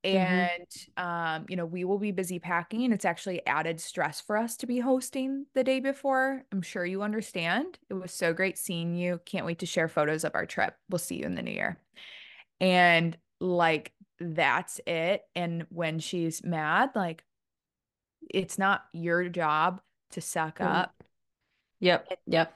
Mhm. 0.05 0.13
and 0.13 0.67
um 0.97 1.47
you 1.49 1.57
know 1.57 1.67
we 1.67 1.85
will 1.85 1.99
be 1.99 2.11
busy 2.11 2.39
packing 2.39 2.91
it's 2.91 3.05
actually 3.05 3.45
added 3.47 3.81
stress 3.81 4.21
for 4.21 4.37
us 4.37 4.57
to 4.57 4.67
be 4.67 4.79
hosting 4.81 5.45
the 5.55 5.63
day 5.63 5.79
before 5.79 6.43
i'm 6.53 6.63
sure 6.63 6.87
you 6.87 7.03
understand 7.03 7.79
it 7.91 7.95
was 7.95 8.13
so 8.13 8.33
great 8.33 8.57
seeing 8.57 8.97
you 8.97 9.21
can't 9.27 9.45
wait 9.45 9.59
to 9.59 9.67
share 9.67 9.89
photos 9.89 10.25
of 10.25 10.35
our 10.35 10.47
trip 10.47 10.75
we'll 10.89 10.99
see 10.99 11.17
you 11.17 11.25
in 11.27 11.35
the 11.35 11.43
new 11.43 11.51
year 11.53 11.79
and 12.61 13.17
like 13.41 13.93
that's 14.19 14.81
it 14.87 15.23
and 15.35 15.67
when 15.71 15.99
she's 15.99 16.43
mad 16.43 16.91
like 16.95 17.25
it's 18.31 18.59
not 18.59 18.85
your 18.93 19.29
job 19.29 19.81
to 20.11 20.21
suck 20.21 20.59
Mm. 20.61 20.67
up 20.67 20.95
Yep. 21.81 22.09
Yep. 22.27 22.55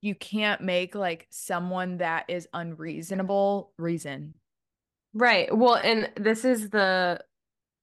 you 0.00 0.14
can't 0.14 0.60
make 0.60 0.94
like 0.94 1.26
someone 1.30 1.98
that 1.98 2.24
is 2.28 2.48
unreasonable 2.52 3.72
reason 3.78 4.34
Right. 5.14 5.54
Well, 5.56 5.74
and 5.74 6.10
this 6.16 6.44
is 6.44 6.70
the 6.70 7.22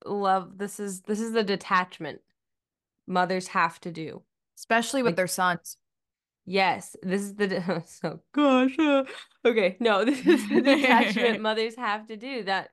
love. 0.05 0.57
This 0.57 0.79
is 0.79 1.01
this 1.01 1.19
is 1.19 1.31
the 1.33 1.43
detachment 1.43 2.21
mothers 3.07 3.47
have 3.49 3.79
to 3.81 3.91
do. 3.91 4.23
especially 4.57 5.01
with 5.03 5.11
Like- 5.11 5.15
their 5.17 5.27
sons 5.27 5.77
Yes, 6.45 6.95
this 7.03 7.21
is 7.21 7.35
the 7.35 7.47
de- 7.47 7.83
so 7.87 8.21
gosh. 8.33 8.77
uh, 8.79 9.03
okay, 9.45 9.77
no, 9.79 10.03
this 10.09 10.25
is 10.25 10.49
the 10.49 10.61
detachment 10.61 11.41
mothers 11.49 11.75
have 11.75 12.07
to 12.07 12.17
do 12.17 12.43
that. 12.43 12.69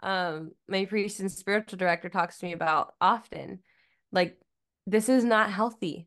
Um, 0.00 0.52
my 0.68 0.84
priest 0.84 1.18
and 1.20 1.32
spiritual 1.32 1.76
director 1.78 2.08
talks 2.08 2.38
to 2.38 2.46
me 2.46 2.52
about 2.52 2.94
often. 3.00 3.60
Like, 4.12 4.38
this 4.86 5.08
is 5.08 5.24
not 5.24 5.50
healthy. 5.50 6.06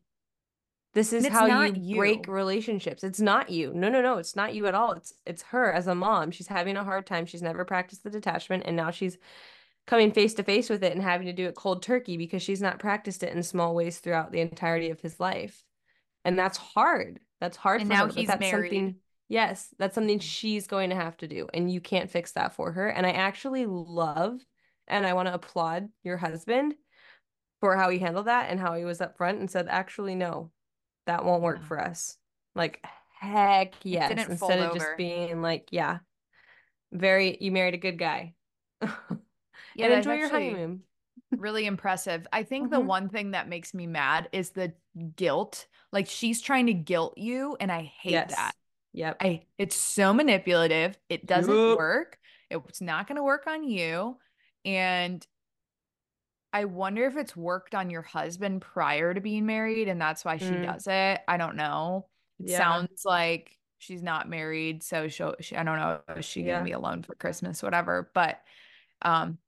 This 0.92 1.12
is 1.12 1.26
how 1.28 1.46
not 1.46 1.76
you 1.76 1.96
break 1.96 2.26
relationships. 2.26 3.04
It's 3.04 3.20
not 3.20 3.50
you. 3.50 3.72
No, 3.74 3.88
no, 3.88 4.02
no. 4.02 4.18
It's 4.18 4.34
not 4.34 4.54
you 4.54 4.66
at 4.66 4.74
all. 4.74 4.92
It's 4.92 5.12
it's 5.24 5.42
her 5.42 5.72
as 5.72 5.86
a 5.86 5.94
mom. 5.94 6.30
She's 6.32 6.48
having 6.48 6.76
a 6.76 6.84
hard 6.84 7.06
time. 7.06 7.26
She's 7.26 7.42
never 7.42 7.64
practiced 7.64 8.02
the 8.02 8.10
detachment, 8.10 8.64
and 8.66 8.76
now 8.76 8.90
she's 8.90 9.16
coming 9.86 10.12
face 10.12 10.34
to 10.34 10.42
face 10.42 10.68
with 10.68 10.82
it 10.82 10.92
and 10.92 11.02
having 11.02 11.26
to 11.26 11.32
do 11.32 11.46
it 11.46 11.54
cold 11.54 11.82
turkey 11.82 12.16
because 12.16 12.42
she's 12.42 12.60
not 12.60 12.78
practiced 12.78 13.22
it 13.22 13.34
in 13.34 13.42
small 13.42 13.74
ways 13.74 13.98
throughout 13.98 14.30
the 14.32 14.40
entirety 14.40 14.90
of 14.90 15.00
his 15.00 15.18
life. 15.18 15.62
And 16.24 16.38
that's 16.38 16.58
hard. 16.58 17.20
That's 17.40 17.56
hard 17.56 17.80
And 17.80 17.88
for 17.88 17.94
now 17.94 18.06
her. 18.06 18.12
he's 18.12 18.28
that's 18.28 18.40
married. 18.40 18.70
something 18.70 18.96
yes, 19.28 19.68
that's 19.78 19.94
something 19.94 20.18
she's 20.18 20.66
going 20.66 20.90
to 20.90 20.96
have 20.96 21.16
to 21.18 21.28
do. 21.28 21.48
And 21.54 21.70
you 21.72 21.80
can't 21.80 22.10
fix 22.10 22.32
that 22.32 22.54
for 22.54 22.72
her. 22.72 22.88
And 22.88 23.06
I 23.06 23.12
actually 23.12 23.64
love 23.66 24.38
and 24.86 25.06
I 25.06 25.14
want 25.14 25.28
to 25.28 25.34
applaud 25.34 25.88
your 26.02 26.16
husband 26.18 26.74
for 27.60 27.76
how 27.76 27.90
he 27.90 27.98
handled 27.98 28.26
that 28.26 28.50
and 28.50 28.58
how 28.58 28.74
he 28.74 28.84
was 28.84 28.98
upfront 28.98 29.38
and 29.38 29.50
said, 29.50 29.66
actually, 29.68 30.14
no, 30.14 30.50
that 31.10 31.24
won't 31.24 31.42
work 31.42 31.64
for 31.64 31.80
us. 31.80 32.16
Like, 32.54 32.84
heck 33.20 33.74
yes. 33.82 34.10
Instead 34.10 34.60
of 34.60 34.74
just 34.74 34.96
being 34.96 35.42
like, 35.42 35.68
yeah, 35.72 35.98
very, 36.92 37.36
you 37.40 37.52
married 37.52 37.74
a 37.74 37.78
good 37.78 37.98
guy. 37.98 38.34
Yeah, 39.74 39.86
and 39.86 39.94
enjoy 39.94 40.14
your 40.14 40.28
honeymoon. 40.28 40.80
really 41.36 41.66
impressive. 41.66 42.26
I 42.32 42.42
think 42.42 42.70
the 42.70 42.80
Mhm. 42.80 42.86
one 42.86 43.08
thing 43.08 43.32
that 43.32 43.48
makes 43.48 43.72
me 43.74 43.86
mad 43.86 44.28
is 44.32 44.50
the 44.50 44.72
guilt. 45.16 45.66
Like 45.92 46.06
she's 46.08 46.40
trying 46.40 46.66
to 46.66 46.74
guilt 46.74 47.18
you, 47.18 47.56
and 47.60 47.70
I 47.70 47.82
hate 47.82 48.12
Yes. 48.12 48.30
that. 48.30 48.52
Yep. 48.92 49.16
I 49.20 49.42
it's 49.58 49.76
so 49.76 50.12
manipulative. 50.12 50.98
It 51.08 51.26
doesn't 51.26 51.52
Yup. 51.52 51.78
work. 51.78 52.18
It's 52.50 52.80
not 52.80 53.06
going 53.06 53.16
to 53.16 53.22
work 53.22 53.46
on 53.46 53.62
you. 53.64 54.16
And 54.64 55.24
I 56.52 56.64
wonder 56.64 57.06
if 57.06 57.16
it's 57.16 57.36
worked 57.36 57.74
on 57.74 57.90
your 57.90 58.02
husband 58.02 58.62
prior 58.62 59.14
to 59.14 59.20
being 59.20 59.46
married 59.46 59.88
and 59.88 60.00
that's 60.00 60.24
why 60.24 60.38
she 60.38 60.56
Mm. 60.56 60.56
does 60.56 60.86
it. 60.88 61.20
I 61.28 61.36
don't 61.36 61.56
know. 61.56 62.08
It 62.42 62.48
Yeah. 62.48 62.50
sounds 62.50 63.04
like 63.04 63.58
she's 63.78 64.02
not 64.02 64.28
married, 64.28 64.82
so 64.82 65.08
she'll 65.08 65.36
she, 65.40 65.56
I 65.56 65.62
don't 65.62 65.78
know, 65.78 66.02
is 66.16 66.24
she 66.24 66.42
Yeah. 66.42 66.58
to 66.58 66.62
be 66.62 66.72
alone 66.72 67.02
for 67.02 67.14
Christmas 67.14 67.62
whatever, 67.62 68.10
but 68.14 68.40
um 69.02 69.38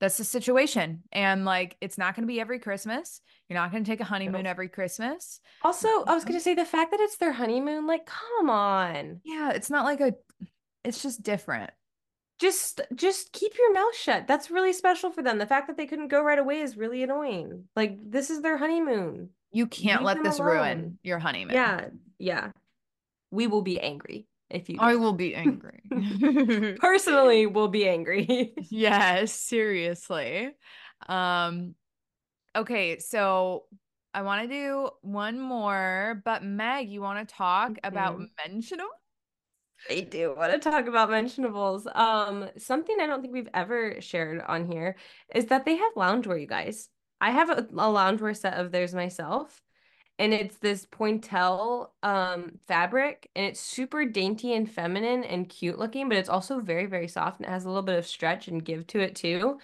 that's 0.00 0.18
the 0.18 0.24
situation. 0.24 1.02
And 1.12 1.44
like 1.44 1.76
it's 1.80 1.98
not 1.98 2.14
going 2.14 2.22
to 2.24 2.32
be 2.32 2.40
every 2.40 2.58
Christmas. 2.58 3.20
You're 3.48 3.58
not 3.58 3.70
going 3.70 3.84
to 3.84 3.90
take 3.90 4.00
a 4.00 4.04
honeymoon 4.04 4.46
every 4.46 4.68
Christmas. 4.68 5.40
Also, 5.60 5.88
I 6.04 6.14
was 6.14 6.24
gonna 6.24 6.40
say 6.40 6.54
the 6.54 6.64
fact 6.64 6.92
that 6.92 7.00
it's 7.00 7.16
their 7.18 7.32
honeymoon, 7.32 7.86
like, 7.86 8.06
come 8.06 8.48
on. 8.50 9.20
Yeah, 9.24 9.52
it's 9.52 9.70
not 9.70 9.84
like 9.84 10.00
a 10.00 10.14
it's 10.84 11.02
just 11.02 11.22
different. 11.22 11.72
Just 12.38 12.80
just 12.94 13.32
keep 13.32 13.56
your 13.56 13.72
mouth 13.72 13.96
shut. 13.96 14.26
That's 14.26 14.50
really 14.50 14.72
special 14.72 15.10
for 15.10 15.22
them. 15.22 15.38
The 15.38 15.46
fact 15.46 15.68
that 15.68 15.76
they 15.76 15.86
couldn't 15.86 16.08
go 16.08 16.22
right 16.22 16.38
away 16.38 16.60
is 16.60 16.76
really 16.76 17.02
annoying. 17.02 17.64
Like, 17.74 17.98
this 18.04 18.28
is 18.30 18.42
their 18.42 18.58
honeymoon. 18.58 19.30
You 19.52 19.66
can't 19.66 20.04
Leave 20.04 20.16
let 20.16 20.22
this 20.22 20.38
alone. 20.38 20.52
ruin 20.52 20.98
your 21.02 21.18
honeymoon. 21.18 21.54
Yeah, 21.54 21.88
yeah. 22.18 22.50
We 23.30 23.46
will 23.46 23.62
be 23.62 23.80
angry 23.80 24.26
if 24.50 24.68
you 24.68 24.78
I 24.80 24.96
will 24.96 25.14
be 25.14 25.34
angry. 25.34 25.82
Personally, 26.78 27.46
we'll 27.46 27.68
be 27.68 27.88
angry. 27.88 28.52
yes, 28.70 29.32
seriously. 29.32 30.50
Um 31.08 31.74
okay, 32.54 32.98
so 32.98 33.64
I 34.12 34.22
want 34.22 34.42
to 34.42 34.48
do 34.48 34.90
one 35.02 35.38
more, 35.38 36.22
but 36.24 36.42
Meg, 36.42 36.88
you 36.88 37.00
want 37.02 37.26
to 37.28 37.34
talk 37.34 37.78
about 37.84 38.18
Mhm. 38.18 38.28
mentionable? 38.46 38.90
I 39.88 40.00
do 40.00 40.34
want 40.36 40.52
to 40.52 40.58
talk 40.58 40.86
about 40.86 41.10
mentionables. 41.10 41.86
Um, 41.94 42.48
something 42.58 42.96
I 43.00 43.06
don't 43.06 43.22
think 43.22 43.32
we've 43.32 43.48
ever 43.54 44.00
shared 44.00 44.40
on 44.40 44.66
here 44.66 44.96
is 45.34 45.46
that 45.46 45.64
they 45.64 45.76
have 45.76 45.94
loungewear, 45.94 46.40
you 46.40 46.46
guys. 46.46 46.88
I 47.20 47.30
have 47.30 47.50
a, 47.50 47.62
a 47.62 47.64
loungewear 47.64 48.36
set 48.36 48.54
of 48.54 48.72
theirs 48.72 48.94
myself, 48.94 49.62
and 50.18 50.34
it's 50.34 50.58
this 50.58 50.86
pointelle 50.86 51.92
um 52.02 52.58
fabric, 52.66 53.30
and 53.36 53.46
it's 53.46 53.60
super 53.60 54.04
dainty 54.04 54.54
and 54.54 54.70
feminine 54.70 55.24
and 55.24 55.48
cute 55.48 55.78
looking, 55.78 56.08
but 56.08 56.18
it's 56.18 56.28
also 56.28 56.60
very, 56.60 56.86
very 56.86 57.08
soft 57.08 57.38
and 57.38 57.46
it 57.48 57.52
has 57.52 57.64
a 57.64 57.68
little 57.68 57.82
bit 57.82 57.98
of 57.98 58.06
stretch 58.06 58.48
and 58.48 58.64
give 58.64 58.86
to 58.88 59.00
it 59.00 59.14
too. 59.14 59.58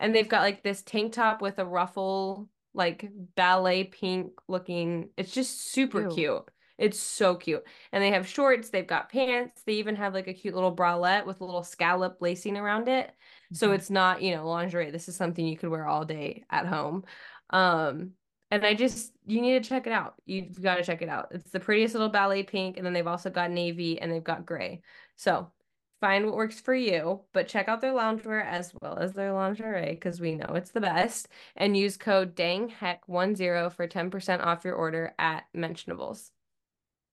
And 0.00 0.14
they've 0.14 0.28
got 0.28 0.42
like 0.42 0.62
this 0.62 0.82
tank 0.82 1.12
top 1.12 1.42
with 1.42 1.58
a 1.58 1.64
ruffle, 1.64 2.48
like 2.74 3.08
ballet 3.34 3.84
pink 3.84 4.32
looking. 4.48 5.10
It's 5.16 5.32
just 5.32 5.70
super 5.72 6.02
Ew. 6.02 6.10
cute. 6.14 6.50
It's 6.78 6.98
so 7.00 7.36
cute. 7.36 7.64
And 7.92 8.02
they 8.02 8.10
have 8.10 8.26
shorts, 8.28 8.68
they've 8.70 8.86
got 8.86 9.08
pants, 9.10 9.62
they 9.64 9.74
even 9.74 9.96
have 9.96 10.12
like 10.14 10.28
a 10.28 10.34
cute 10.34 10.54
little 10.54 10.74
bralette 10.74 11.24
with 11.26 11.40
a 11.40 11.44
little 11.44 11.64
scallop 11.64 12.18
lacing 12.20 12.56
around 12.56 12.88
it. 12.88 13.10
So 13.52 13.70
Mhm. 13.70 13.74
it's 13.74 13.90
not, 13.90 14.20
you 14.22 14.34
know, 14.34 14.46
lingerie. 14.46 14.90
This 14.90 15.08
is 15.08 15.16
something 15.16 15.46
you 15.46 15.56
could 15.56 15.70
wear 15.70 15.86
all 15.86 16.04
day 16.04 16.44
at 16.50 16.66
home. 16.66 17.04
Um, 17.50 18.14
and 18.50 18.64
I 18.64 18.74
just 18.74 19.12
you 19.26 19.40
need 19.40 19.62
to 19.62 19.68
check 19.68 19.86
it 19.86 19.92
out. 19.92 20.14
You've 20.26 20.60
got 20.60 20.76
to 20.76 20.84
check 20.84 21.02
it 21.02 21.08
out. 21.08 21.28
It's 21.32 21.50
the 21.50 21.60
prettiest 21.60 21.94
little 21.94 22.08
ballet 22.08 22.42
pink, 22.44 22.76
and 22.76 22.86
then 22.86 22.92
they've 22.92 23.06
also 23.06 23.30
got 23.30 23.50
navy 23.50 24.00
and 24.00 24.10
they've 24.12 24.22
got 24.22 24.46
gray. 24.46 24.82
So 25.16 25.52
find 26.00 26.26
what 26.26 26.36
works 26.36 26.60
for 26.60 26.74
you, 26.74 27.24
but 27.32 27.48
check 27.48 27.68
out 27.68 27.80
their 27.80 27.92
loungewear 27.94 28.44
as 28.44 28.72
well 28.82 28.98
as 28.98 29.14
their 29.14 29.32
lingerie 29.32 29.94
because 29.94 30.20
we 30.20 30.34
know 30.34 30.54
it's 30.54 30.70
the 30.70 30.80
best. 30.80 31.28
And 31.56 31.76
use 31.76 31.96
code 31.96 32.36
DANGHECK10 32.36 33.72
for 33.72 33.86
10% 33.88 34.42
off 34.42 34.64
your 34.64 34.74
order 34.74 35.14
at 35.18 35.44
Mentionables. 35.54 36.30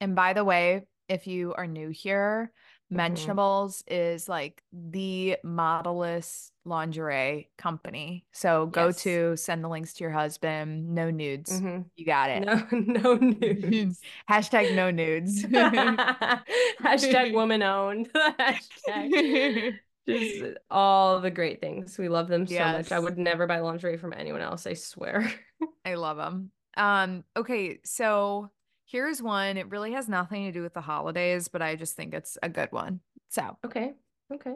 And 0.04 0.16
by 0.16 0.34
the 0.34 0.44
way, 0.44 0.84
if 1.08 1.28
you 1.28 1.54
are 1.54 1.66
new 1.68 1.90
here, 1.90 2.52
Mhm. 2.92 2.98
Mentionables 2.98 3.84
is 3.88 4.28
like 4.28 4.62
the 4.74 5.38
modelless 5.44 6.52
lingerie 6.66 7.50
company. 7.58 8.26
So 8.34 8.66
go 8.68 8.88
Yes. 8.88 9.02
to 9.04 9.36
send 9.38 9.64
the 9.64 9.70
links 9.70 9.94
to 9.94 10.04
your 10.04 10.12
husband. 10.12 10.94
No 10.94 11.10
nudes. 11.10 11.60
Mhm. 11.62 11.86
You 11.96 12.06
got 12.06 12.30
it. 12.30 12.42
No, 12.46 12.68
no 12.72 13.16
nudes. 13.16 14.02
Hashtag 14.30 14.76
no 14.76 14.92
nudes. 14.92 15.44
Hashtag 16.84 17.34
woman 17.34 17.64
owned. 17.64 18.12
Hashtag 18.14 19.80
just 20.08 20.58
all 20.70 21.22
the 21.22 21.32
great 21.32 21.62
things. 21.62 21.98
We 21.98 22.10
love 22.10 22.28
them 22.28 22.46
so 22.46 22.60
much. 22.60 22.92
I 22.92 23.00
would 23.00 23.18
never 23.18 23.48
buy 23.48 23.60
lingerie 23.62 23.98
from 23.98 24.12
anyone 24.14 24.42
else, 24.42 24.68
I 24.68 24.74
swear. 24.74 25.32
I 25.86 25.94
love 25.96 26.18
them. 26.18 26.52
Um, 26.76 27.24
okay, 27.38 27.80
so 27.86 28.52
here's 28.86 29.22
one. 29.22 29.58
It 29.58 29.70
really 29.70 29.94
has 29.94 30.08
nothing 30.08 30.46
to 30.46 30.52
do 30.52 30.62
with 30.62 30.74
the 30.74 30.82
holidays, 30.82 31.48
but 31.48 31.62
I 31.62 31.76
just 31.76 31.96
think 31.96 32.14
it's 32.14 32.38
a 32.44 32.50
good 32.50 32.72
one. 32.72 33.00
So, 33.30 33.58
Okay. 33.66 33.94
Okay. 34.34 34.56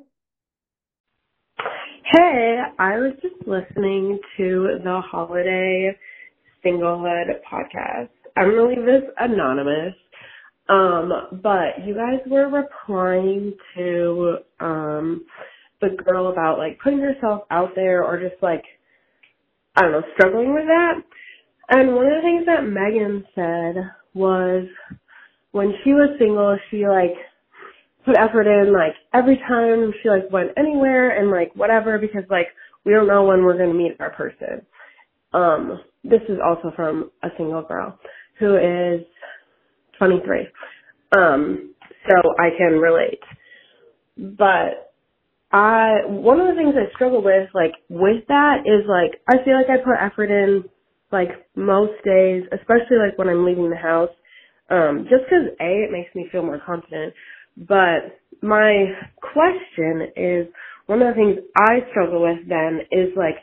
Hey, 2.13 2.59
I 2.79 2.97
was 2.99 3.13
just 3.21 3.35
listening 3.45 4.19
to 4.37 4.79
the 4.83 5.01
holiday 5.05 5.97
singlehood 6.63 7.25
podcast. 7.51 8.09
I'm 8.37 8.51
gonna 8.51 8.67
leave 8.69 8.85
this 8.85 9.03
anonymous. 9.19 9.93
Um, 10.69 11.39
but 11.43 11.85
you 11.85 11.95
guys 11.95 12.19
were 12.27 12.49
replying 12.49 13.53
to 13.75 14.37
um 14.59 15.25
the 15.81 15.89
girl 16.03 16.31
about 16.31 16.57
like 16.57 16.79
putting 16.83 16.99
herself 16.99 17.43
out 17.51 17.71
there 17.75 18.03
or 18.03 18.19
just 18.19 18.41
like 18.41 18.63
I 19.75 19.81
don't 19.81 19.91
know, 19.91 20.03
struggling 20.13 20.53
with 20.53 20.65
that. 20.65 20.93
And 21.69 21.93
one 21.93 22.05
of 22.05 22.13
the 22.13 22.21
things 22.21 22.45
that 22.45 22.65
Megan 22.65 23.25
said 23.35 23.91
was 24.17 24.67
when 25.51 25.73
she 25.83 25.91
was 25.93 26.17
single, 26.19 26.57
she 26.71 26.87
like 26.87 27.15
put 28.05 28.17
effort 28.17 28.47
in 28.47 28.73
like 28.73 28.95
every 29.13 29.37
time 29.47 29.93
she 30.03 30.09
like 30.09 30.31
went 30.31 30.51
anywhere 30.57 31.17
and 31.19 31.31
like 31.31 31.51
whatever 31.55 31.97
because 31.99 32.23
like 32.29 32.47
we 32.85 32.93
don't 32.93 33.07
know 33.07 33.25
when 33.25 33.43
we're 33.43 33.57
going 33.57 33.71
to 33.71 33.75
meet 33.77 33.97
our 33.99 34.11
person. 34.11 34.65
Um 35.33 35.81
this 36.03 36.21
is 36.29 36.39
also 36.45 36.71
from 36.75 37.11
a 37.23 37.29
single 37.37 37.63
girl. 37.63 37.99
who 38.39 38.57
is 38.57 39.01
23. 39.99 40.47
Um, 41.17 41.73
so 42.09 42.15
I 42.39 42.49
can 42.57 42.79
relate. 42.79 43.21
But 44.17 44.91
I, 45.51 46.01
one 46.07 46.41
of 46.41 46.47
the 46.47 46.55
things 46.55 46.75
I 46.77 46.93
struggle 46.95 47.23
with, 47.23 47.49
like, 47.53 47.73
with 47.89 48.25
that 48.29 48.61
is 48.65 48.85
like, 48.87 49.21
I 49.29 49.43
feel 49.45 49.55
like 49.55 49.69
I 49.69 49.83
put 49.83 49.95
effort 49.99 50.31
in, 50.31 50.65
like, 51.11 51.29
most 51.55 51.93
days, 52.03 52.43
especially 52.51 52.97
like 52.97 53.17
when 53.17 53.29
I'm 53.29 53.45
leaving 53.45 53.69
the 53.69 53.75
house. 53.75 54.09
Um, 54.69 55.07
just 55.09 55.23
cause 55.29 55.47
A, 55.61 55.85
it 55.85 55.91
makes 55.91 56.13
me 56.13 56.27
feel 56.31 56.43
more 56.43 56.61
confident. 56.65 57.13
But 57.55 58.19
my 58.41 58.93
question 59.21 60.11
is, 60.15 60.47
one 60.87 61.01
of 61.01 61.07
the 61.07 61.19
things 61.19 61.37
I 61.57 61.79
struggle 61.91 62.21
with 62.21 62.47
then 62.47 62.81
is 62.91 63.09
like, 63.15 63.35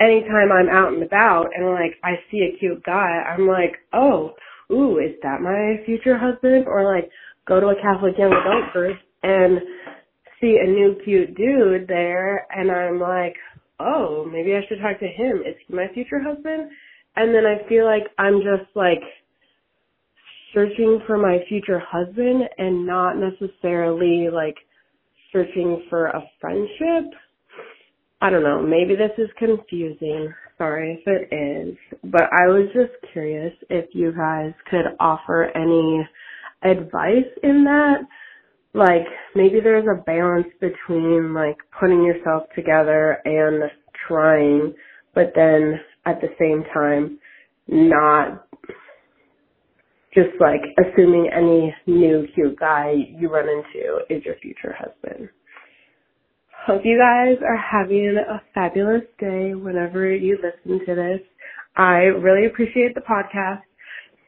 anytime 0.00 0.50
I'm 0.52 0.68
out 0.68 0.92
and 0.92 1.02
about 1.02 1.50
and 1.54 1.66
like 1.66 1.94
I 2.02 2.14
see 2.30 2.42
a 2.42 2.58
cute 2.58 2.82
guy, 2.84 3.22
I'm 3.26 3.46
like, 3.46 3.76
oh, 3.92 4.32
ooh, 4.70 4.98
is 4.98 5.14
that 5.22 5.40
my 5.40 5.84
future 5.86 6.18
husband? 6.18 6.66
Or 6.66 6.84
like 6.84 7.10
go 7.46 7.60
to 7.60 7.68
a 7.68 7.80
Catholic 7.80 8.14
young 8.18 8.32
adult 8.32 8.72
group 8.72 8.98
and 9.22 9.60
see 10.40 10.58
a 10.62 10.68
new 10.68 10.96
cute 11.04 11.36
dude 11.36 11.88
there 11.88 12.46
and 12.50 12.70
I'm 12.70 13.00
like, 13.00 13.36
oh, 13.80 14.28
maybe 14.30 14.54
I 14.54 14.60
should 14.68 14.80
talk 14.80 14.98
to 15.00 15.06
him. 15.06 15.38
Is 15.46 15.56
he 15.66 15.74
my 15.74 15.86
future 15.94 16.20
husband? 16.22 16.70
And 17.16 17.34
then 17.34 17.44
I 17.46 17.66
feel 17.68 17.84
like 17.84 18.04
I'm 18.18 18.40
just 18.40 18.74
like 18.74 19.02
searching 20.54 21.00
for 21.06 21.18
my 21.18 21.38
future 21.48 21.82
husband 21.84 22.44
and 22.58 22.86
not 22.86 23.14
necessarily 23.16 24.28
like 24.32 24.56
searching 25.32 25.84
for 25.88 26.06
a 26.06 26.22
friendship. 26.40 27.12
I 28.20 28.30
don't 28.30 28.42
know, 28.42 28.62
maybe 28.62 28.94
this 28.94 29.12
is 29.18 29.30
confusing. 29.38 30.32
Sorry 30.58 31.02
if 31.04 31.06
it 31.06 31.34
is. 31.34 31.76
But 32.04 32.24
I 32.32 32.46
was 32.46 32.68
just 32.72 32.92
curious 33.12 33.52
if 33.68 33.86
you 33.94 34.12
guys 34.12 34.52
could 34.70 34.94
offer 35.00 35.50
any 35.56 36.06
advice 36.62 37.28
in 37.42 37.64
that. 37.64 38.02
Like, 38.74 39.06
maybe 39.34 39.60
there's 39.60 39.86
a 39.86 40.02
balance 40.02 40.46
between 40.60 41.34
like 41.34 41.56
putting 41.78 42.04
yourself 42.04 42.44
together 42.54 43.18
and 43.24 43.70
trying, 44.06 44.74
but 45.14 45.32
then 45.34 45.80
at 46.04 46.20
the 46.20 46.28
same 46.38 46.64
time 46.72 47.18
not 47.68 48.46
just 50.14 50.30
like 50.40 50.60
assuming 50.78 51.30
any 51.34 51.74
new 51.86 52.26
cute 52.34 52.58
guy 52.58 52.92
you 53.18 53.28
run 53.28 53.48
into 53.48 54.00
is 54.10 54.24
your 54.24 54.34
future 54.42 54.74
husband. 54.78 55.28
Hope 56.66 56.82
you 56.84 56.98
guys 56.98 57.38
are 57.42 57.56
having 57.56 58.16
a 58.18 58.40
fabulous 58.54 59.02
day 59.18 59.54
whenever 59.54 60.14
you 60.14 60.38
listen 60.38 60.84
to 60.86 60.94
this. 60.94 61.20
I 61.76 62.12
really 62.22 62.46
appreciate 62.46 62.94
the 62.94 63.00
podcast. 63.00 63.62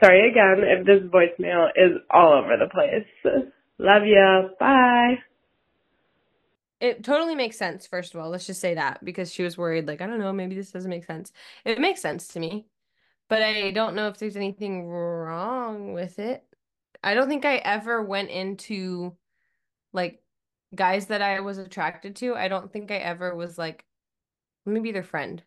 Sorry 0.03 0.31
again 0.31 0.65
if 0.67 0.87
this 0.87 1.03
voicemail 1.11 1.69
is 1.77 1.99
all 2.11 2.33
over 2.33 2.57
the 2.59 2.69
place. 2.71 3.45
Love 3.79 4.03
ya. 4.07 4.49
Bye. 4.59 5.19
It 6.85 7.03
totally 7.03 7.35
makes 7.35 7.57
sense, 7.57 7.87
first 7.87 8.15
of 8.15 8.21
all. 8.21 8.29
Let's 8.29 8.47
just 8.47 8.61
say 8.61 8.75
that 8.75 9.03
because 9.03 9.33
she 9.33 9.43
was 9.43 9.57
worried, 9.57 9.87
like, 9.87 10.03
I 10.03 10.07
don't 10.07 10.19
know, 10.19 10.35
maybe 10.35 10.55
this 10.55 10.71
doesn't 10.71 10.91
make 10.91 11.07
sense. 11.07 11.33
It 11.65 11.81
makes 11.81 12.03
sense 12.03 12.29
to 12.29 12.41
me, 12.41 12.67
but 13.31 13.41
I 13.41 13.71
don't 13.71 13.95
know 13.95 14.09
if 14.09 14.19
there's 14.19 14.37
anything 14.37 14.87
wrong 14.87 15.95
with 15.95 16.19
it. 16.19 16.45
I 17.03 17.15
don't 17.15 17.27
think 17.27 17.47
I 17.47 17.57
ever 17.57 18.03
went 18.03 18.29
into 18.29 19.17
like 19.95 20.23
guys 20.75 21.07
that 21.07 21.23
I 21.23 21.41
was 21.41 21.57
attracted 21.57 22.17
to, 22.17 22.35
I 22.35 22.49
don't 22.49 22.71
think 22.71 22.91
I 22.91 22.97
ever 22.97 23.35
was 23.35 23.57
like, 23.57 23.87
let 24.67 24.75
me 24.75 24.81
be 24.81 24.93
their 24.93 25.03
friend. 25.03 25.43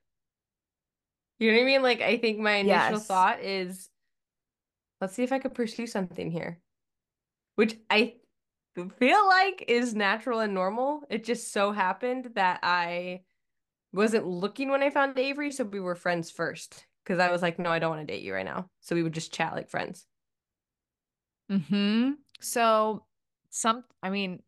You 1.38 1.52
know 1.52 1.58
what 1.58 1.62
I 1.62 1.66
mean? 1.66 1.84
Like, 1.84 2.02
I 2.02 2.18
think 2.18 2.40
my 2.40 2.56
initial 2.56 2.98
yes. 2.98 3.06
thought 3.06 3.42
is, 3.42 3.90
let's 5.02 5.14
see 5.14 5.22
if 5.22 5.32
I 5.32 5.38
could 5.38 5.54
pursue 5.54 5.86
something 5.86 6.32
here, 6.32 6.58
which 7.54 7.78
I 7.92 8.16
feel 9.00 9.28
like 9.28 9.66
is 9.68 9.96
natural 9.96 10.40
and 10.40 10.54
normal. 10.54 11.02
It 11.10 11.24
just 11.24 11.52
so 11.52 11.72
happened 11.72 12.32
that 12.36 12.60
I 12.64 13.22
wasn't 13.94 14.28
looking 14.28 14.70
when 14.70 14.84
I 14.84 14.90
found 14.90 15.18
Avery, 15.18 15.52
so 15.52 15.64
we 15.64 15.80
were 15.80 15.96
friends 15.96 16.32
first. 16.32 16.86
Because 17.04 17.20
I 17.20 17.32
was 17.32 17.42
like, 17.42 17.58
no, 17.58 17.70
I 17.72 17.80
don't 17.80 17.90
want 17.90 18.06
to 18.06 18.14
date 18.14 18.24
you 18.24 18.34
right 18.34 18.46
now. 18.46 18.70
So 18.82 18.96
we 18.96 19.04
would 19.04 19.14
just 19.14 19.34
chat 19.34 19.54
like 19.54 19.70
friends. 19.70 20.06
Hmm. 21.50 22.12
So 22.42 23.06
some, 23.50 23.84
I 24.04 24.10
mean, 24.10 24.42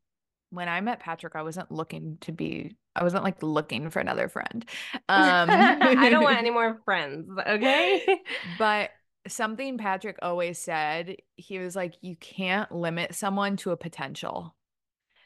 when 0.50 0.68
I 0.68 0.82
met 0.82 1.00
Patrick, 1.00 1.36
I 1.36 1.44
wasn't 1.44 1.72
looking 1.72 2.18
to 2.22 2.32
be 2.32 2.76
I 2.96 3.04
wasn't 3.04 3.24
like 3.24 3.42
looking 3.42 3.90
for 3.90 4.00
another 4.00 4.28
friend. 4.28 4.66
Um 5.08 5.50
I 5.50 6.10
don't 6.10 6.24
want 6.24 6.38
any 6.38 6.50
more 6.50 6.82
friends, 6.84 7.30
okay? 7.48 8.20
but 8.60 8.90
something 9.28 9.78
Patrick 9.78 10.17
always 10.22 10.57
said, 10.57 11.17
he 11.36 11.59
was 11.59 11.76
like 11.76 11.95
you 12.01 12.15
can't 12.15 12.72
limit 12.72 13.15
someone 13.15 13.57
to 13.57 13.72
a 13.72 13.78
potential. 13.78 14.55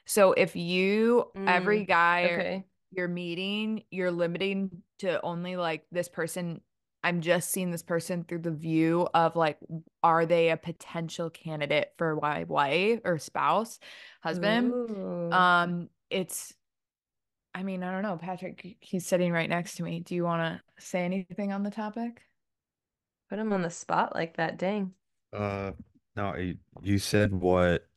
So 0.05 0.33
if 0.33 0.55
you 0.55 1.25
mm, 1.35 1.47
every 1.47 1.85
guy 1.85 2.23
okay. 2.25 2.65
you're 2.91 3.07
meeting, 3.07 3.83
you're 3.91 4.11
limiting 4.11 4.83
to 4.99 5.21
only 5.21 5.55
like 5.55 5.85
this 5.91 6.09
person 6.09 6.61
I'm 7.03 7.19
just 7.19 7.51
seeing 7.51 7.69
this 7.69 7.83
person 7.83 8.23
through 8.23 8.39
the 8.39 8.51
view 8.51 9.09
of 9.13 9.35
like, 9.35 9.57
are 10.01 10.25
they 10.25 10.49
a 10.49 10.57
potential 10.57 11.29
candidate 11.29 11.91
for 11.97 12.17
my 12.21 12.45
wife 12.45 13.01
or 13.03 13.19
spouse, 13.19 13.77
husband? 14.21 14.71
Ooh. 14.71 15.29
Um, 15.29 15.89
it's, 16.09 16.53
I 17.53 17.63
mean, 17.63 17.83
I 17.83 17.91
don't 17.91 18.03
know, 18.03 18.15
Patrick. 18.15 18.77
He's 18.79 19.05
sitting 19.05 19.33
right 19.33 19.49
next 19.49 19.75
to 19.75 19.83
me. 19.83 19.99
Do 19.99 20.15
you 20.15 20.23
want 20.23 20.41
to 20.43 20.83
say 20.83 21.03
anything 21.03 21.51
on 21.51 21.63
the 21.63 21.71
topic? 21.71 22.21
Put 23.33 23.39
him 23.39 23.51
on 23.51 23.63
the 23.63 23.71
spot 23.71 24.13
like 24.13 24.37
that. 24.37 24.59
Dang. 24.59 24.93
Uh, 25.35 25.71
no, 26.15 26.35
you 26.83 26.99
said 26.99 27.33
what 27.33 27.87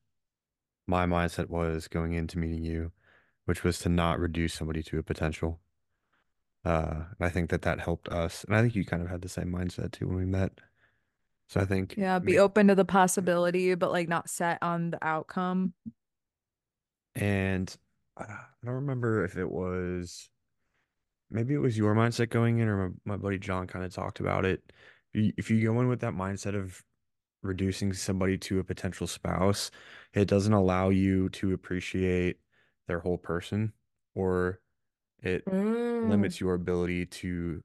my 0.87 1.05
mindset 1.05 1.51
was 1.51 1.89
going 1.89 2.15
into 2.15 2.39
meeting 2.39 2.65
you, 2.65 2.91
which 3.45 3.63
was 3.63 3.79
to 3.81 3.91
not 3.91 4.19
reduce 4.19 4.55
somebody 4.55 4.83
to 4.85 4.99
a 4.99 5.03
potential. 5.03 5.61
Uh, 6.65 7.03
I 7.21 7.29
think 7.29 7.51
that 7.51 7.61
that 7.61 7.81
helped 7.81 8.09
us, 8.09 8.45
and 8.45 8.57
I 8.57 8.63
think 8.63 8.75
you 8.75 8.87
kind 8.87 9.03
of 9.03 9.11
had 9.11 9.21
the 9.21 9.29
same 9.29 9.53
mindset 9.53 9.93
too 9.93 10.07
when 10.07 10.17
we 10.17 10.25
met. 10.25 10.53
So 11.49 11.61
I 11.61 11.67
think 11.67 11.97
Yeah, 11.99 12.19
be 12.19 12.39
open 12.39 12.69
to 12.69 12.75
the 12.75 12.87
possibility, 12.87 13.75
but 13.75 13.93
like 13.93 14.09
not 14.09 14.31
set 14.31 14.57
on 14.63 14.93
the 14.93 15.07
outcome. 15.07 15.75
and 17.15 17.77
I 18.17 18.25
don't 18.65 18.77
remember 18.77 19.23
if 19.23 19.37
it 19.37 19.51
was 19.51 20.31
maybe 21.31 21.53
it 21.53 21.59
was 21.59 21.77
your 21.77 21.95
mindset 21.95 22.31
going 22.31 22.59
in, 22.59 22.69
or 22.69 22.89
my, 22.89 22.95
my 23.05 23.17
buddy 23.19 23.39
John 23.39 23.67
kind 23.67 23.85
of 23.85 23.93
talked 23.93 24.19
about 24.19 24.47
it. 24.47 24.63
If 25.17 25.51
you, 25.51 25.63
go 25.65 25.81
in 25.81 25.89
with 25.89 26.01
that 26.01 26.13
mindset 26.15 26.55
of 26.55 26.85
reducing 27.43 27.93
somebody 27.95 28.39
to 28.39 28.59
a 28.61 28.65
potential 28.65 29.07
spouse, 29.07 29.71
it 30.15 30.27
doesn't 30.29 30.53
allow 30.53 30.91
you 30.91 31.31
to 31.31 31.55
appreciate 31.55 32.39
their 32.89 33.01
whole 33.01 33.19
person 33.19 33.73
or 34.15 34.61
it 35.23 35.47
Mm. 35.47 36.03
limits 36.03 36.41
your 36.41 36.55
ability 36.55 37.07
to 37.07 37.63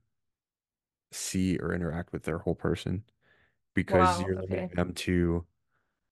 see 1.11 1.57
or 1.57 1.73
interact 1.73 2.13
with 2.13 2.23
their 2.23 2.37
whole 2.39 2.55
person 2.55 3.03
because 3.75 4.19
Wow. 4.19 4.21
you're 4.21 4.35
limiting 4.35 4.65
Okay. 4.65 4.75
them 4.75 4.93
to 4.93 5.45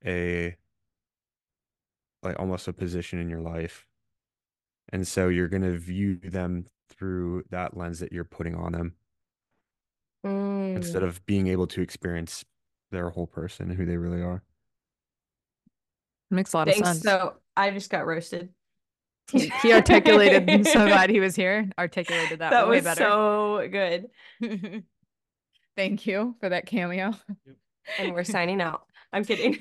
a 0.06 0.58
like 2.24 2.40
almost 2.40 2.68
a 2.68 2.74
position 2.74 3.20
in 3.20 3.30
your 3.30 3.42
life. 3.42 3.86
And 4.92 5.08
so 5.08 5.30
you're 5.30 5.47
going 5.47 5.63
to 5.63 5.78
view 5.78 6.18
them 6.18 6.66
through 6.89 7.43
that 7.50 7.78
lens 7.78 8.00
that 8.00 8.12
you're 8.12 8.24
putting 8.24 8.55
on 8.55 8.72
them 8.72 8.96
instead 10.24 11.01
mm. 11.01 11.08
of 11.08 11.25
being 11.25 11.47
able 11.47 11.67
to 11.67 11.82
experience 11.82 12.43
their 12.91 13.09
whole 13.09 13.28
person 13.28 13.70
and 13.70 13.78
who 13.78 13.86
they 13.86 13.97
really 13.97 14.21
are. 14.21 14.43
Makes 16.32 16.54
a 16.54 16.58
lot 16.58 16.67
of 16.67 16.75
sense. 16.75 17.01
So 17.01 17.36
I 17.55 17.71
just 17.71 17.89
got 17.89 18.05
roasted. 18.05 18.50
He, 19.32 19.51
he 19.62 19.74
articulated. 19.74 20.50
I'm 20.50 20.63
so 20.63 20.74
glad 20.87 21.09
he 21.09 21.20
was 21.20 21.36
here. 21.36 21.70
Articulated 21.78 22.39
that, 22.39 22.51
that 22.51 22.67
way 22.67 22.78
was 22.78 22.83
better. 22.83 23.04
so 23.04 23.67
good. 23.71 24.09
Thank 25.75 26.05
you 26.05 26.36
for 26.39 26.50
that 26.50 26.66
cameo. 26.66 27.13
And 27.97 28.13
we're 28.13 28.24
signing 28.24 28.62
out. 28.62 28.83
I'm 29.12 29.25
kidding. 29.25 29.58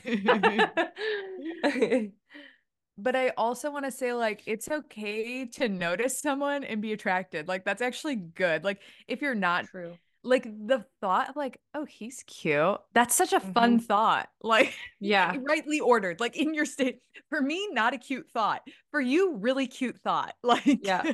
but 2.98 3.16
I 3.16 3.30
also 3.30 3.70
want 3.70 3.84
to 3.86 3.90
say, 3.90 4.12
like, 4.12 4.42
it's 4.46 4.68
okay 4.68 5.46
to 5.46 5.68
notice 5.68 6.18
someone 6.18 6.64
and 6.64 6.82
be 6.82 6.92
attracted. 6.92 7.48
Like, 7.48 7.64
that's 7.64 7.80
actually 7.80 8.16
good. 8.16 8.64
Like, 8.64 8.80
if 9.06 9.22
you're 9.22 9.34
not 9.34 9.66
true 9.66 9.96
like 10.24 10.44
the 10.44 10.84
thought 11.00 11.30
of 11.30 11.36
like 11.36 11.60
oh 11.74 11.84
he's 11.84 12.24
cute 12.26 12.78
that's 12.92 13.14
such 13.14 13.32
a 13.32 13.40
fun 13.40 13.76
mm-hmm. 13.76 13.86
thought 13.86 14.28
like 14.42 14.74
yeah. 15.00 15.34
rightly 15.48 15.80
ordered 15.80 16.20
like 16.20 16.36
in 16.36 16.54
your 16.54 16.64
state. 16.64 17.00
For 17.30 17.40
me 17.40 17.68
not 17.72 17.94
a 17.94 17.98
cute 17.98 18.28
thought. 18.30 18.62
For 18.90 19.00
you 19.00 19.36
really 19.36 19.66
cute 19.66 19.98
thought 19.98 20.34
like 20.42 20.80
yeah. 20.82 21.12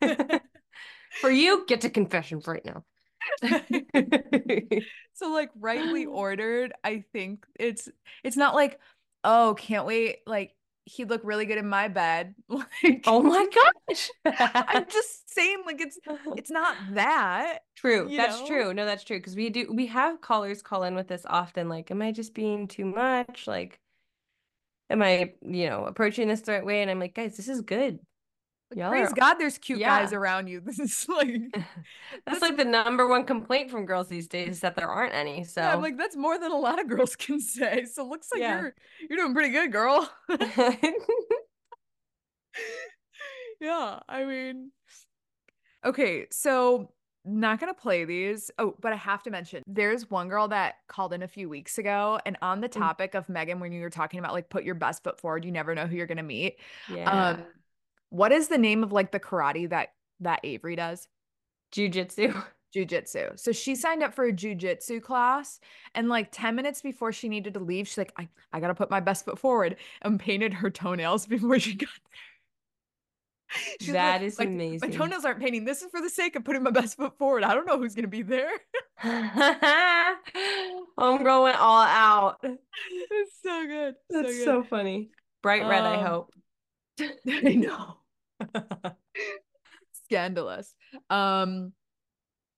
For 1.20 1.30
you 1.30 1.64
get 1.66 1.80
to 1.82 1.90
confession 1.90 2.42
right 2.46 2.64
now. 2.64 2.84
So 5.14 5.30
like 5.32 5.50
rightly 5.58 6.06
ordered 6.06 6.72
i 6.84 7.04
think 7.12 7.44
it's 7.58 7.88
it's 8.22 8.36
not 8.36 8.54
like 8.54 8.78
oh 9.24 9.54
can't 9.58 9.86
wait 9.86 10.18
like 10.26 10.54
he'd 10.88 11.10
look 11.10 11.20
really 11.24 11.46
good 11.46 11.58
in 11.58 11.68
my 11.68 11.88
bed. 11.88 12.34
Like, 12.48 13.04
oh 13.06 13.22
my 13.22 13.46
gosh. 13.88 14.10
I'm 14.24 14.86
just 14.90 15.32
saying, 15.32 15.62
like 15.66 15.80
it's 15.80 15.98
it's 16.36 16.50
not 16.50 16.76
that. 16.92 17.60
True. 17.76 18.08
That's 18.14 18.40
know? 18.40 18.46
true. 18.46 18.74
No, 18.74 18.84
that's 18.84 19.04
true. 19.04 19.18
Because 19.18 19.36
we 19.36 19.50
do 19.50 19.72
we 19.72 19.86
have 19.86 20.20
callers 20.20 20.62
call 20.62 20.84
in 20.84 20.94
with 20.94 21.08
this 21.08 21.24
often, 21.28 21.68
like, 21.68 21.90
am 21.90 22.02
I 22.02 22.12
just 22.12 22.34
being 22.34 22.68
too 22.68 22.84
much? 22.84 23.46
Like, 23.46 23.78
am 24.90 25.02
I, 25.02 25.34
you 25.42 25.68
know, 25.68 25.84
approaching 25.84 26.28
this 26.28 26.40
the 26.42 26.52
right 26.52 26.64
way? 26.64 26.82
And 26.82 26.90
I'm 26.90 27.00
like, 27.00 27.14
guys, 27.14 27.36
this 27.36 27.48
is 27.48 27.60
good. 27.60 27.98
Y'all 28.74 28.90
Praise 28.90 29.10
are, 29.10 29.14
God, 29.14 29.34
there's 29.34 29.56
cute 29.56 29.78
yeah. 29.78 30.00
guys 30.00 30.12
around 30.12 30.48
you. 30.48 30.60
This 30.68 30.78
is 30.78 31.06
like 31.08 31.56
that's 32.26 32.42
like 32.42 32.56
the 32.58 32.64
number 32.64 33.08
one 33.08 33.24
complaint 33.24 33.70
from 33.70 33.86
girls 33.86 34.08
these 34.08 34.28
days 34.28 34.48
is 34.48 34.60
that 34.60 34.76
there 34.76 34.88
aren't 34.88 35.14
any. 35.14 35.44
So 35.44 35.62
yeah, 35.62 35.72
I'm 35.72 35.80
like, 35.80 35.96
that's 35.96 36.16
more 36.16 36.38
than 36.38 36.52
a 36.52 36.56
lot 36.56 36.78
of 36.78 36.88
girls 36.88 37.16
can 37.18 37.40
say. 37.40 37.86
So 37.86 38.06
looks 38.06 38.28
like 38.32 38.42
yeah. 38.42 38.60
you're 38.60 38.74
you're 39.08 39.18
doing 39.18 39.32
pretty 39.32 39.50
good, 39.50 39.72
girl. 39.72 40.10
yeah, 43.60 44.00
I 44.08 44.24
mean, 44.24 44.72
okay, 45.84 46.26
so 46.30 46.92
not 47.24 47.60
gonna 47.60 47.74
play 47.74 48.04
these. 48.04 48.50
Oh, 48.58 48.74
but 48.80 48.92
I 48.92 48.96
have 48.96 49.22
to 49.22 49.30
mention 49.30 49.62
there's 49.66 50.10
one 50.10 50.28
girl 50.28 50.48
that 50.48 50.76
called 50.88 51.14
in 51.14 51.22
a 51.22 51.28
few 51.28 51.48
weeks 51.48 51.78
ago, 51.78 52.20
and 52.26 52.36
on 52.42 52.60
the 52.60 52.68
mm. 52.68 52.72
topic 52.72 53.14
of 53.14 53.30
Megan, 53.30 53.60
when 53.60 53.72
you 53.72 53.80
were 53.80 53.90
talking 53.90 54.18
about 54.18 54.34
like 54.34 54.50
put 54.50 54.64
your 54.64 54.74
best 54.74 55.02
foot 55.02 55.18
forward, 55.18 55.44
you 55.44 55.52
never 55.52 55.74
know 55.74 55.86
who 55.86 55.96
you're 55.96 56.06
gonna 56.06 56.22
meet. 56.22 56.58
Yeah. 56.92 57.10
Um, 57.10 57.44
what 58.10 58.32
is 58.32 58.48
the 58.48 58.58
name 58.58 58.82
of 58.82 58.92
like 58.92 59.12
the 59.12 59.20
karate 59.20 59.68
that 59.70 59.90
that 60.20 60.40
Avery 60.44 60.76
does? 60.76 61.08
Jujitsu. 61.72 62.42
Jujitsu. 62.74 63.38
So 63.38 63.52
she 63.52 63.74
signed 63.74 64.02
up 64.02 64.14
for 64.14 64.26
a 64.26 64.32
jujitsu 64.32 65.02
class, 65.02 65.60
and 65.94 66.08
like 66.08 66.28
10 66.32 66.54
minutes 66.54 66.82
before 66.82 67.12
she 67.12 67.28
needed 67.28 67.54
to 67.54 67.60
leave, 67.60 67.88
she's 67.88 67.98
like, 67.98 68.12
I, 68.18 68.28
I 68.52 68.60
gotta 68.60 68.74
put 68.74 68.90
my 68.90 69.00
best 69.00 69.24
foot 69.24 69.38
forward 69.38 69.76
and 70.02 70.20
painted 70.20 70.52
her 70.52 70.70
toenails 70.70 71.26
before 71.26 71.58
she 71.58 71.74
got 71.74 71.88
there. 71.88 72.20
She's 73.80 73.92
that 73.92 74.20
like, 74.20 74.26
is 74.26 74.38
like, 74.38 74.48
amazing. 74.48 74.90
My 74.90 74.94
toenails 74.94 75.24
aren't 75.24 75.40
painting. 75.40 75.64
This 75.64 75.80
is 75.80 75.90
for 75.90 76.02
the 76.02 76.10
sake 76.10 76.36
of 76.36 76.44
putting 76.44 76.62
my 76.62 76.70
best 76.70 76.98
foot 76.98 77.16
forward. 77.16 77.44
I 77.44 77.54
don't 77.54 77.66
know 77.66 77.78
who's 77.78 77.94
gonna 77.94 78.06
be 78.06 78.20
there. 78.20 78.50
Homegirl 79.02 80.18
went 81.44 81.58
all 81.58 81.80
out. 81.80 82.40
It's 82.42 83.32
so 83.42 83.66
good. 83.66 83.94
That's 84.10 84.28
so, 84.28 84.34
good. 84.34 84.44
so 84.44 84.62
funny. 84.64 85.12
Bright 85.42 85.66
red, 85.66 85.84
um, 85.84 85.98
I 85.98 86.02
hope. 86.02 86.34
I 87.00 87.54
know. 87.54 87.97
Scandalous. 90.04 90.74
Um 91.10 91.72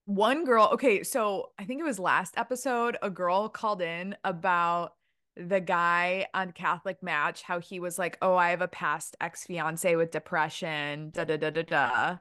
one 0.06 0.44
girl, 0.44 0.70
okay, 0.72 1.04
so 1.04 1.50
I 1.58 1.64
think 1.64 1.80
it 1.80 1.84
was 1.84 1.98
last 1.98 2.34
episode, 2.36 2.96
a 3.00 3.10
girl 3.10 3.48
called 3.48 3.80
in 3.80 4.16
about 4.24 4.94
the 5.36 5.60
guy 5.60 6.26
on 6.34 6.50
Catholic 6.52 7.02
Match, 7.02 7.42
how 7.42 7.60
he 7.60 7.78
was 7.78 7.98
like, 7.98 8.18
Oh, 8.20 8.34
I 8.34 8.50
have 8.50 8.62
a 8.62 8.68
past 8.68 9.16
ex 9.20 9.44
fiance 9.44 9.94
with 9.96 10.10
depression, 10.10 11.10
da 11.10 11.24
da 11.24 11.36
da 11.36 11.50
da 11.50 11.62
da. 11.62 12.16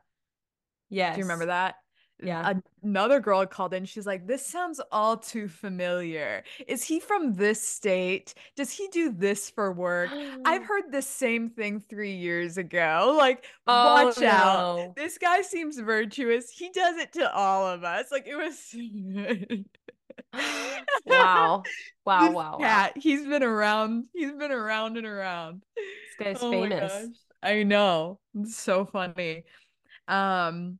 Yes. 0.89 1.15
Do 1.15 1.19
you 1.19 1.25
remember 1.25 1.47
that? 1.47 1.75
Yeah. 2.21 2.53
Another 2.83 3.19
girl 3.19 3.45
called 3.45 3.73
in. 3.73 3.85
She's 3.85 4.05
like, 4.05 4.27
This 4.27 4.45
sounds 4.45 4.81
all 4.91 5.17
too 5.17 5.47
familiar. 5.47 6.43
Is 6.67 6.83
he 6.83 6.99
from 6.99 7.33
this 7.33 7.61
state? 7.61 8.33
Does 8.55 8.71
he 8.71 8.87
do 8.89 9.11
this 9.11 9.49
for 9.49 9.71
work? 9.71 10.09
I've 10.45 10.63
heard 10.67 10.91
the 10.91 11.01
same 11.01 11.49
thing 11.49 11.81
three 11.89 12.15
years 12.15 12.57
ago. 12.57 13.15
Like, 13.17 13.45
oh, 13.67 14.05
watch 14.05 14.19
no. 14.19 14.27
out. 14.27 14.95
This 14.95 15.17
guy 15.17 15.41
seems 15.41 15.79
virtuous. 15.79 16.49
He 16.49 16.69
does 16.71 16.97
it 16.97 17.13
to 17.13 17.33
all 17.33 17.67
of 17.67 17.83
us. 17.83 18.07
Like, 18.11 18.27
it 18.27 18.35
was. 18.35 18.75
wow. 21.05 21.63
Wow. 22.05 22.25
This 22.25 22.33
wow. 22.33 22.57
Cat, 22.59 22.93
wow. 22.95 23.01
he's 23.01 23.27
been 23.27 23.43
around. 23.43 24.05
He's 24.15 24.31
been 24.31 24.51
around 24.51 24.97
and 24.97 25.05
around. 25.05 25.61
This 25.75 26.25
guy's 26.25 26.37
oh 26.41 26.49
famous. 26.49 27.07
I 27.43 27.61
know. 27.61 28.19
It's 28.33 28.57
so 28.57 28.83
funny. 28.85 29.43
Um, 30.07 30.79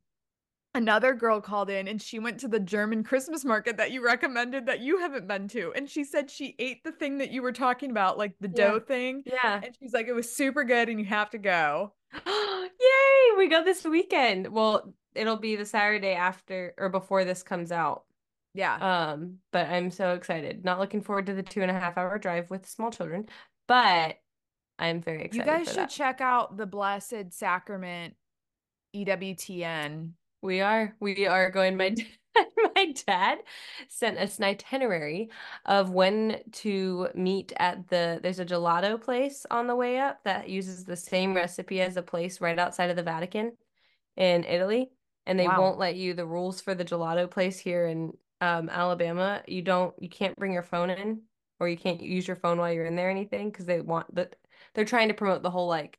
another 0.74 1.14
girl 1.14 1.40
called 1.40 1.70
in 1.70 1.88
and 1.88 2.00
she 2.00 2.18
went 2.18 2.38
to 2.40 2.48
the 2.48 2.60
German 2.60 3.02
Christmas 3.02 3.44
market 3.44 3.76
that 3.76 3.90
you 3.90 4.04
recommended 4.04 4.66
that 4.66 4.80
you 4.80 4.98
haven't 4.98 5.26
been 5.26 5.48
to. 5.48 5.72
And 5.74 5.88
she 5.88 6.04
said 6.04 6.30
she 6.30 6.54
ate 6.58 6.84
the 6.84 6.92
thing 6.92 7.18
that 7.18 7.30
you 7.30 7.42
were 7.42 7.52
talking 7.52 7.90
about, 7.90 8.18
like 8.18 8.34
the 8.40 8.48
yeah. 8.48 8.68
dough 8.68 8.80
thing. 8.80 9.22
Yeah. 9.26 9.60
And 9.62 9.76
she's 9.78 9.92
like, 9.92 10.06
it 10.06 10.12
was 10.12 10.30
super 10.30 10.64
good 10.64 10.88
and 10.88 11.00
you 11.00 11.06
have 11.06 11.30
to 11.30 11.38
go. 11.38 11.92
Yay! 12.26 13.36
We 13.36 13.48
go 13.48 13.64
this 13.64 13.84
weekend. 13.84 14.48
Well, 14.48 14.94
it'll 15.14 15.36
be 15.36 15.56
the 15.56 15.66
Saturday 15.66 16.12
after 16.12 16.74
or 16.78 16.88
before 16.88 17.24
this 17.24 17.42
comes 17.42 17.72
out. 17.72 18.04
Yeah. 18.54 18.76
Um, 18.76 19.38
but 19.52 19.68
I'm 19.68 19.90
so 19.90 20.14
excited. 20.14 20.64
Not 20.64 20.78
looking 20.78 21.02
forward 21.02 21.26
to 21.26 21.34
the 21.34 21.42
two 21.42 21.62
and 21.62 21.70
a 21.70 21.74
half 21.74 21.96
hour 21.96 22.18
drive 22.18 22.50
with 22.50 22.68
small 22.68 22.90
children, 22.90 23.28
but 23.68 24.16
I'm 24.78 25.00
very 25.00 25.24
excited. 25.24 25.46
You 25.46 25.52
guys 25.52 25.68
should 25.68 25.76
that. 25.76 25.90
check 25.90 26.20
out 26.20 26.56
the 26.56 26.66
Blessed 26.66 27.32
Sacrament 27.32 28.14
EWTN 28.94 30.12
we 30.42 30.60
are. 30.60 30.94
We 31.00 31.26
are 31.26 31.50
going. 31.50 31.76
My 31.76 31.90
dad, 32.34 32.46
my 32.74 32.94
dad 33.06 33.38
sent 33.88 34.18
us 34.18 34.38
an 34.38 34.44
itinerary 34.44 35.30
of 35.66 35.90
when 35.90 36.40
to 36.52 37.08
meet 37.14 37.52
at 37.58 37.88
the. 37.88 38.20
There's 38.22 38.40
a 38.40 38.46
gelato 38.46 39.00
place 39.00 39.44
on 39.50 39.66
the 39.66 39.76
way 39.76 39.98
up 39.98 40.22
that 40.24 40.48
uses 40.48 40.84
the 40.84 40.96
same 40.96 41.34
recipe 41.34 41.80
as 41.80 41.96
a 41.96 42.02
place 42.02 42.40
right 42.40 42.58
outside 42.58 42.90
of 42.90 42.96
the 42.96 43.02
Vatican 43.02 43.52
in 44.16 44.44
Italy, 44.44 44.90
and 45.26 45.38
they 45.38 45.48
wow. 45.48 45.60
won't 45.60 45.78
let 45.78 45.96
you. 45.96 46.14
The 46.14 46.26
rules 46.26 46.60
for 46.60 46.74
the 46.74 46.84
gelato 46.84 47.30
place 47.30 47.58
here 47.58 47.86
in 47.86 48.12
um, 48.40 48.68
Alabama, 48.68 49.42
you 49.46 49.62
don't. 49.62 49.94
You 50.00 50.08
can't 50.08 50.36
bring 50.36 50.52
your 50.52 50.62
phone 50.62 50.90
in, 50.90 51.22
or 51.58 51.68
you 51.68 51.76
can't 51.76 52.00
use 52.00 52.26
your 52.26 52.36
phone 52.36 52.58
while 52.58 52.72
you're 52.72 52.86
in 52.86 52.96
there. 52.96 53.08
Or 53.08 53.10
anything 53.10 53.50
because 53.50 53.66
they 53.66 53.80
want 53.80 54.14
that. 54.14 54.36
They're 54.74 54.84
trying 54.84 55.08
to 55.08 55.14
promote 55.14 55.42
the 55.42 55.50
whole 55.50 55.68
like. 55.68 55.98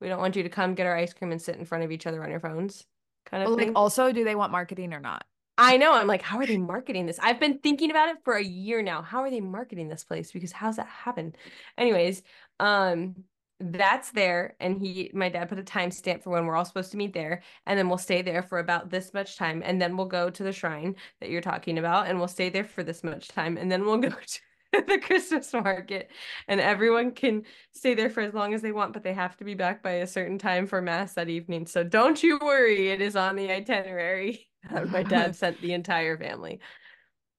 We 0.00 0.08
don't 0.08 0.20
want 0.20 0.36
you 0.36 0.42
to 0.44 0.48
come 0.48 0.74
get 0.74 0.86
our 0.86 0.96
ice 0.96 1.12
cream 1.12 1.30
and 1.30 1.42
sit 1.42 1.56
in 1.56 1.66
front 1.66 1.84
of 1.84 1.92
each 1.92 2.06
other 2.06 2.22
on 2.24 2.30
your 2.30 2.40
phones 2.40 2.86
kind 3.24 3.42
of 3.42 3.56
thing. 3.56 3.68
Like 3.68 3.76
also, 3.76 4.12
do 4.12 4.24
they 4.24 4.34
want 4.34 4.52
marketing 4.52 4.92
or 4.92 5.00
not? 5.00 5.24
I 5.58 5.76
know. 5.76 5.92
I'm 5.92 6.06
like, 6.06 6.22
how 6.22 6.38
are 6.38 6.46
they 6.46 6.56
marketing 6.56 7.04
this? 7.04 7.18
I've 7.22 7.38
been 7.38 7.58
thinking 7.58 7.90
about 7.90 8.08
it 8.08 8.16
for 8.24 8.34
a 8.34 8.42
year 8.42 8.80
now. 8.80 9.02
How 9.02 9.20
are 9.20 9.30
they 9.30 9.42
marketing 9.42 9.88
this 9.88 10.04
place? 10.04 10.32
Because 10.32 10.52
how's 10.52 10.76
that 10.76 10.86
happen? 10.86 11.34
Anyways, 11.76 12.22
um, 12.60 13.14
that's 13.60 14.10
there. 14.12 14.56
And 14.58 14.80
he, 14.80 15.10
my 15.12 15.28
dad 15.28 15.50
put 15.50 15.58
a 15.58 15.62
timestamp 15.62 16.22
for 16.22 16.30
when 16.30 16.46
we're 16.46 16.56
all 16.56 16.64
supposed 16.64 16.92
to 16.92 16.96
meet 16.96 17.12
there. 17.12 17.42
And 17.66 17.78
then 17.78 17.90
we'll 17.90 17.98
stay 17.98 18.22
there 18.22 18.42
for 18.42 18.58
about 18.58 18.88
this 18.88 19.12
much 19.12 19.36
time. 19.36 19.62
And 19.62 19.80
then 19.80 19.98
we'll 19.98 20.06
go 20.06 20.30
to 20.30 20.42
the 20.42 20.52
shrine 20.52 20.96
that 21.20 21.28
you're 21.28 21.42
talking 21.42 21.76
about. 21.76 22.06
And 22.06 22.18
we'll 22.18 22.28
stay 22.28 22.48
there 22.48 22.64
for 22.64 22.82
this 22.82 23.04
much 23.04 23.28
time. 23.28 23.58
And 23.58 23.70
then 23.70 23.84
we'll 23.84 23.98
go 23.98 24.08
to 24.08 24.40
the 24.86 24.98
Christmas 24.98 25.52
market, 25.52 26.10
and 26.46 26.60
everyone 26.60 27.12
can 27.12 27.42
stay 27.72 27.94
there 27.94 28.10
for 28.10 28.20
as 28.20 28.34
long 28.34 28.54
as 28.54 28.62
they 28.62 28.72
want, 28.72 28.92
but 28.92 29.02
they 29.02 29.12
have 29.12 29.36
to 29.38 29.44
be 29.44 29.54
back 29.54 29.82
by 29.82 29.92
a 29.92 30.06
certain 30.06 30.38
time 30.38 30.66
for 30.66 30.80
mass 30.80 31.14
that 31.14 31.28
evening. 31.28 31.66
So 31.66 31.82
don't 31.82 32.22
you 32.22 32.38
worry, 32.40 32.90
it 32.90 33.00
is 33.00 33.16
on 33.16 33.36
the 33.36 33.50
itinerary. 33.50 34.48
My 34.88 35.02
dad 35.02 35.34
sent 35.36 35.60
the 35.60 35.72
entire 35.72 36.16
family. 36.16 36.60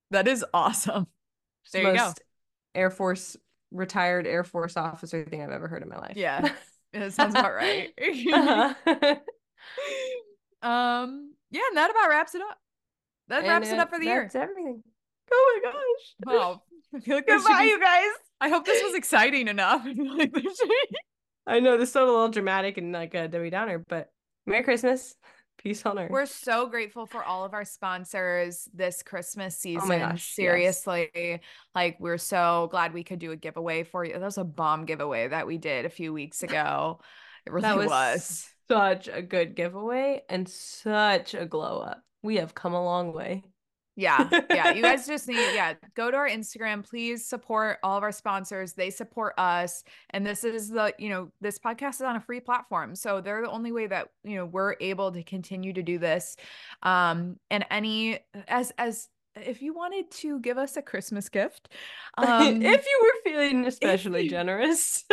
That 0.10 0.28
is 0.28 0.44
awesome. 0.54 1.08
There 1.72 1.84
Most 1.84 1.94
you 1.94 2.06
go. 2.06 2.14
Air 2.76 2.90
Force 2.90 3.38
retired 3.72 4.28
Air 4.28 4.44
Force 4.44 4.76
officer 4.76 5.24
thing 5.24 5.42
I've 5.42 5.52
ever 5.52 5.68
heard 5.68 5.84
in 5.84 5.90
my 5.90 5.98
life. 6.00 6.18
Yeah, 6.18 6.52
it 6.94 7.14
sounds 7.14 7.34
about 7.34 7.54
right. 7.54 7.92
uh-huh. 7.98 9.16
um, 10.62 11.34
yeah, 11.50 11.62
and 11.70 11.78
that 11.78 11.92
about 11.92 12.10
wraps 12.10 12.36
it 12.36 12.42
up. 12.42 12.58
That 13.30 13.40
and 13.40 13.48
wraps 13.48 13.70
it, 13.70 13.74
it 13.74 13.80
up 13.80 13.90
for 13.90 14.00
the 14.00 14.06
year. 14.06 14.24
That's 14.24 14.36
everything. 14.36 14.84
Oh 15.32 15.62
my 15.64 15.72
gosh. 15.72 16.36
Wow. 16.36 16.62
I 16.94 17.00
feel 17.00 17.16
like 17.16 17.28
goodbye, 17.28 17.64
be... 17.64 17.70
you 17.70 17.80
guys. 17.80 18.10
I 18.40 18.50
hope 18.50 18.66
this 18.66 18.84
was 18.84 18.96
exciting 18.96 19.48
enough. 19.48 19.86
I 21.48 21.60
know 21.60 21.78
this 21.78 21.92
sounded 21.92 22.12
a 22.12 22.14
little 22.14 22.30
dramatic 22.30 22.78
and 22.78 22.92
like 22.92 23.14
a 23.14 23.28
Debbie 23.28 23.50
Downer, 23.50 23.84
but 23.88 24.12
Merry 24.46 24.64
Christmas. 24.64 25.16
Peace 25.58 25.86
on 25.86 26.00
earth. 26.00 26.10
We're 26.10 26.26
so 26.26 26.68
grateful 26.68 27.06
for 27.06 27.24
all 27.24 27.46
of 27.46 27.54
our 27.54 27.66
sponsors 27.66 28.68
this 28.74 29.04
Christmas 29.04 29.56
oh 29.60 29.62
season. 29.62 29.92
Oh 29.92 30.00
gosh, 30.00 30.34
Seriously. 30.34 31.10
Yes. 31.14 31.40
Like 31.76 31.98
we're 32.00 32.18
so 32.18 32.68
glad 32.72 32.94
we 32.94 33.04
could 33.04 33.20
do 33.20 33.32
a 33.32 33.36
giveaway 33.36 33.84
for 33.84 34.04
you. 34.04 34.14
That 34.14 34.22
was 34.22 34.40
a 34.40 34.44
bomb 34.44 34.86
giveaway 34.86 35.28
that 35.28 35.46
we 35.46 35.60
did 35.60 35.86
a 35.86 35.90
few 35.90 36.14
weeks 36.14 36.42
ago. 36.44 37.00
It 37.46 37.54
really 37.54 37.62
that 37.62 37.78
was, 37.78 37.88
was 37.88 38.50
such 38.68 39.08
a 39.08 39.22
good 39.22 39.56
giveaway 39.56 40.24
and 40.30 40.50
such 40.50 41.36
a 41.36 41.46
glow 41.46 41.80
up. 41.80 42.02
We 42.24 42.38
have 42.38 42.56
come 42.56 42.74
a 42.74 42.84
long 42.84 43.14
way. 43.14 43.44
Yeah. 44.02 44.28
Yeah. 44.50 44.72
You 44.72 44.82
guys 44.82 45.06
just 45.14 45.28
need, 45.28 45.36
yeah, 45.54 45.76
go 45.96 46.10
to 46.10 46.18
our 46.18 46.28
Instagram. 46.28 46.84
Please 46.88 47.28
support 47.28 47.78
all 47.84 47.98
of 47.98 48.04
our 48.04 48.12
sponsors. 48.12 48.74
They 48.74 48.90
support 48.90 49.36
us. 49.38 49.84
And 50.10 50.26
this 50.26 50.44
is 50.44 50.70
the, 50.70 50.94
you 50.98 51.10
know, 51.10 51.32
this 51.40 51.60
podcast 51.60 51.96
is 51.96 52.02
on 52.02 52.16
a 52.16 52.20
free 52.20 52.40
platform. 52.40 52.96
So 52.96 53.22
they're 53.22 53.42
the 53.42 53.52
only 53.52 53.72
way 53.72 53.86
that, 53.88 54.10
you 54.24 54.36
know, 54.36 54.46
we're 54.46 54.76
able 54.82 55.12
to 55.12 55.24
continue 55.24 55.74
to 55.74 55.84
do 55.84 56.00
this. 56.00 56.36
Um, 56.82 57.38
and 57.52 57.64
any, 57.70 58.20
as, 58.48 58.74
as, 58.78 59.08
if 59.36 59.62
you 59.62 59.74
wanted 59.74 60.12
to 60.12 60.40
give 60.40 60.58
us 60.58 60.76
a 60.76 60.82
Christmas 60.82 61.30
gift, 61.30 61.70
um, 62.18 62.62
if 62.62 62.86
you 62.86 63.00
were 63.04 63.32
feeling 63.32 63.66
especially 63.66 64.28
generous, 64.28 65.06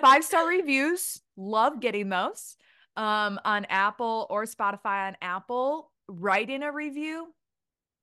five 0.00 0.24
star 0.24 0.48
reviews, 0.48 1.20
love 1.36 1.78
getting 1.78 2.08
those 2.08 2.56
um, 2.96 3.38
on 3.44 3.66
Apple 3.66 4.26
or 4.30 4.44
Spotify 4.44 5.08
on 5.08 5.16
Apple. 5.20 5.92
Write 6.08 6.48
in 6.48 6.62
a 6.62 6.72
review 6.72 7.28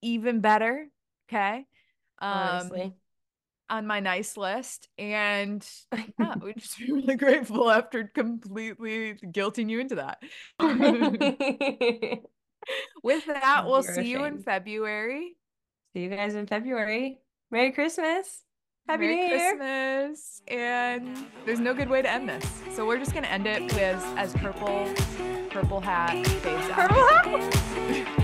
even 0.06 0.40
better. 0.40 0.88
Okay. 1.28 1.66
Um, 2.20 2.32
Honestly. 2.32 2.94
on 3.70 3.88
my 3.88 4.00
nice 4.00 4.38
list. 4.38 4.88
And 4.98 5.68
yeah, 6.20 6.36
we 6.42 6.54
just 6.54 6.78
be 6.86 6.92
really 6.92 7.16
grateful 7.16 7.70
after 7.70 8.06
completely 8.14 9.16
guilting 9.16 9.70
you 9.70 9.80
into 9.80 9.96
that. 9.96 10.22
With 13.04 13.26
that, 13.28 13.64
we'll 13.66 13.84
see 13.84 14.10
you 14.10 14.24
in 14.24 14.40
February. 14.40 15.36
See 15.94 16.02
you 16.02 16.10
guys 16.10 16.34
in 16.34 16.48
February. 16.48 17.20
Merry 17.52 17.72
Christmas. 17.72 18.42
Happy 18.88 19.04
Merry 19.04 19.16
New 19.16 19.30
Christmas. 19.30 20.42
Year. 20.50 20.60
And 20.60 21.28
there's 21.46 21.60
no 21.60 21.76
good 21.76 21.90
way 21.90 22.02
to 22.02 22.10
end 22.10 22.28
this. 22.28 22.44
So 22.74 22.88
we're 22.88 22.98
just 22.98 23.14
gonna 23.14 23.28
end 23.28 23.46
it 23.46 23.62
with 23.62 24.04
as 24.18 24.34
purple 24.34 24.92
purple 25.52 25.80
hat 25.80 26.26
fades 26.26 26.70
out. 26.72 26.90
Purple 26.90 27.08
hat? 27.40 28.22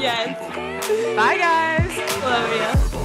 Yes. 0.00 1.16
Bye 1.16 1.38
guys. 1.38 2.22
Love 2.22 2.52
you. 2.52 2.98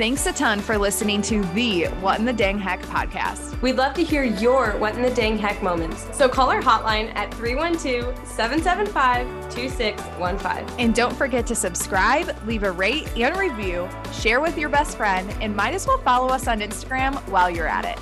Thanks 0.00 0.24
a 0.24 0.32
ton 0.32 0.60
for 0.60 0.78
listening 0.78 1.20
to 1.20 1.42
the 1.52 1.84
What 2.00 2.18
in 2.18 2.24
the 2.24 2.32
Dang 2.32 2.58
Heck 2.58 2.80
podcast. 2.84 3.60
We'd 3.60 3.76
love 3.76 3.92
to 3.96 4.02
hear 4.02 4.24
your 4.24 4.78
What 4.78 4.94
in 4.94 5.02
the 5.02 5.10
Dang 5.10 5.36
Heck 5.36 5.62
moments. 5.62 6.06
So 6.16 6.26
call 6.26 6.48
our 6.48 6.62
hotline 6.62 7.14
at 7.14 7.34
312 7.34 8.16
775 8.26 9.26
2615. 9.54 10.78
And 10.78 10.94
don't 10.94 11.14
forget 11.14 11.46
to 11.48 11.54
subscribe, 11.54 12.34
leave 12.46 12.62
a 12.62 12.72
rate 12.72 13.14
and 13.14 13.36
review, 13.36 13.90
share 14.10 14.40
with 14.40 14.56
your 14.56 14.70
best 14.70 14.96
friend, 14.96 15.30
and 15.42 15.54
might 15.54 15.74
as 15.74 15.86
well 15.86 15.98
follow 15.98 16.28
us 16.28 16.48
on 16.48 16.60
Instagram 16.60 17.16
while 17.28 17.50
you're 17.50 17.68
at 17.68 17.84
it. 17.84 17.98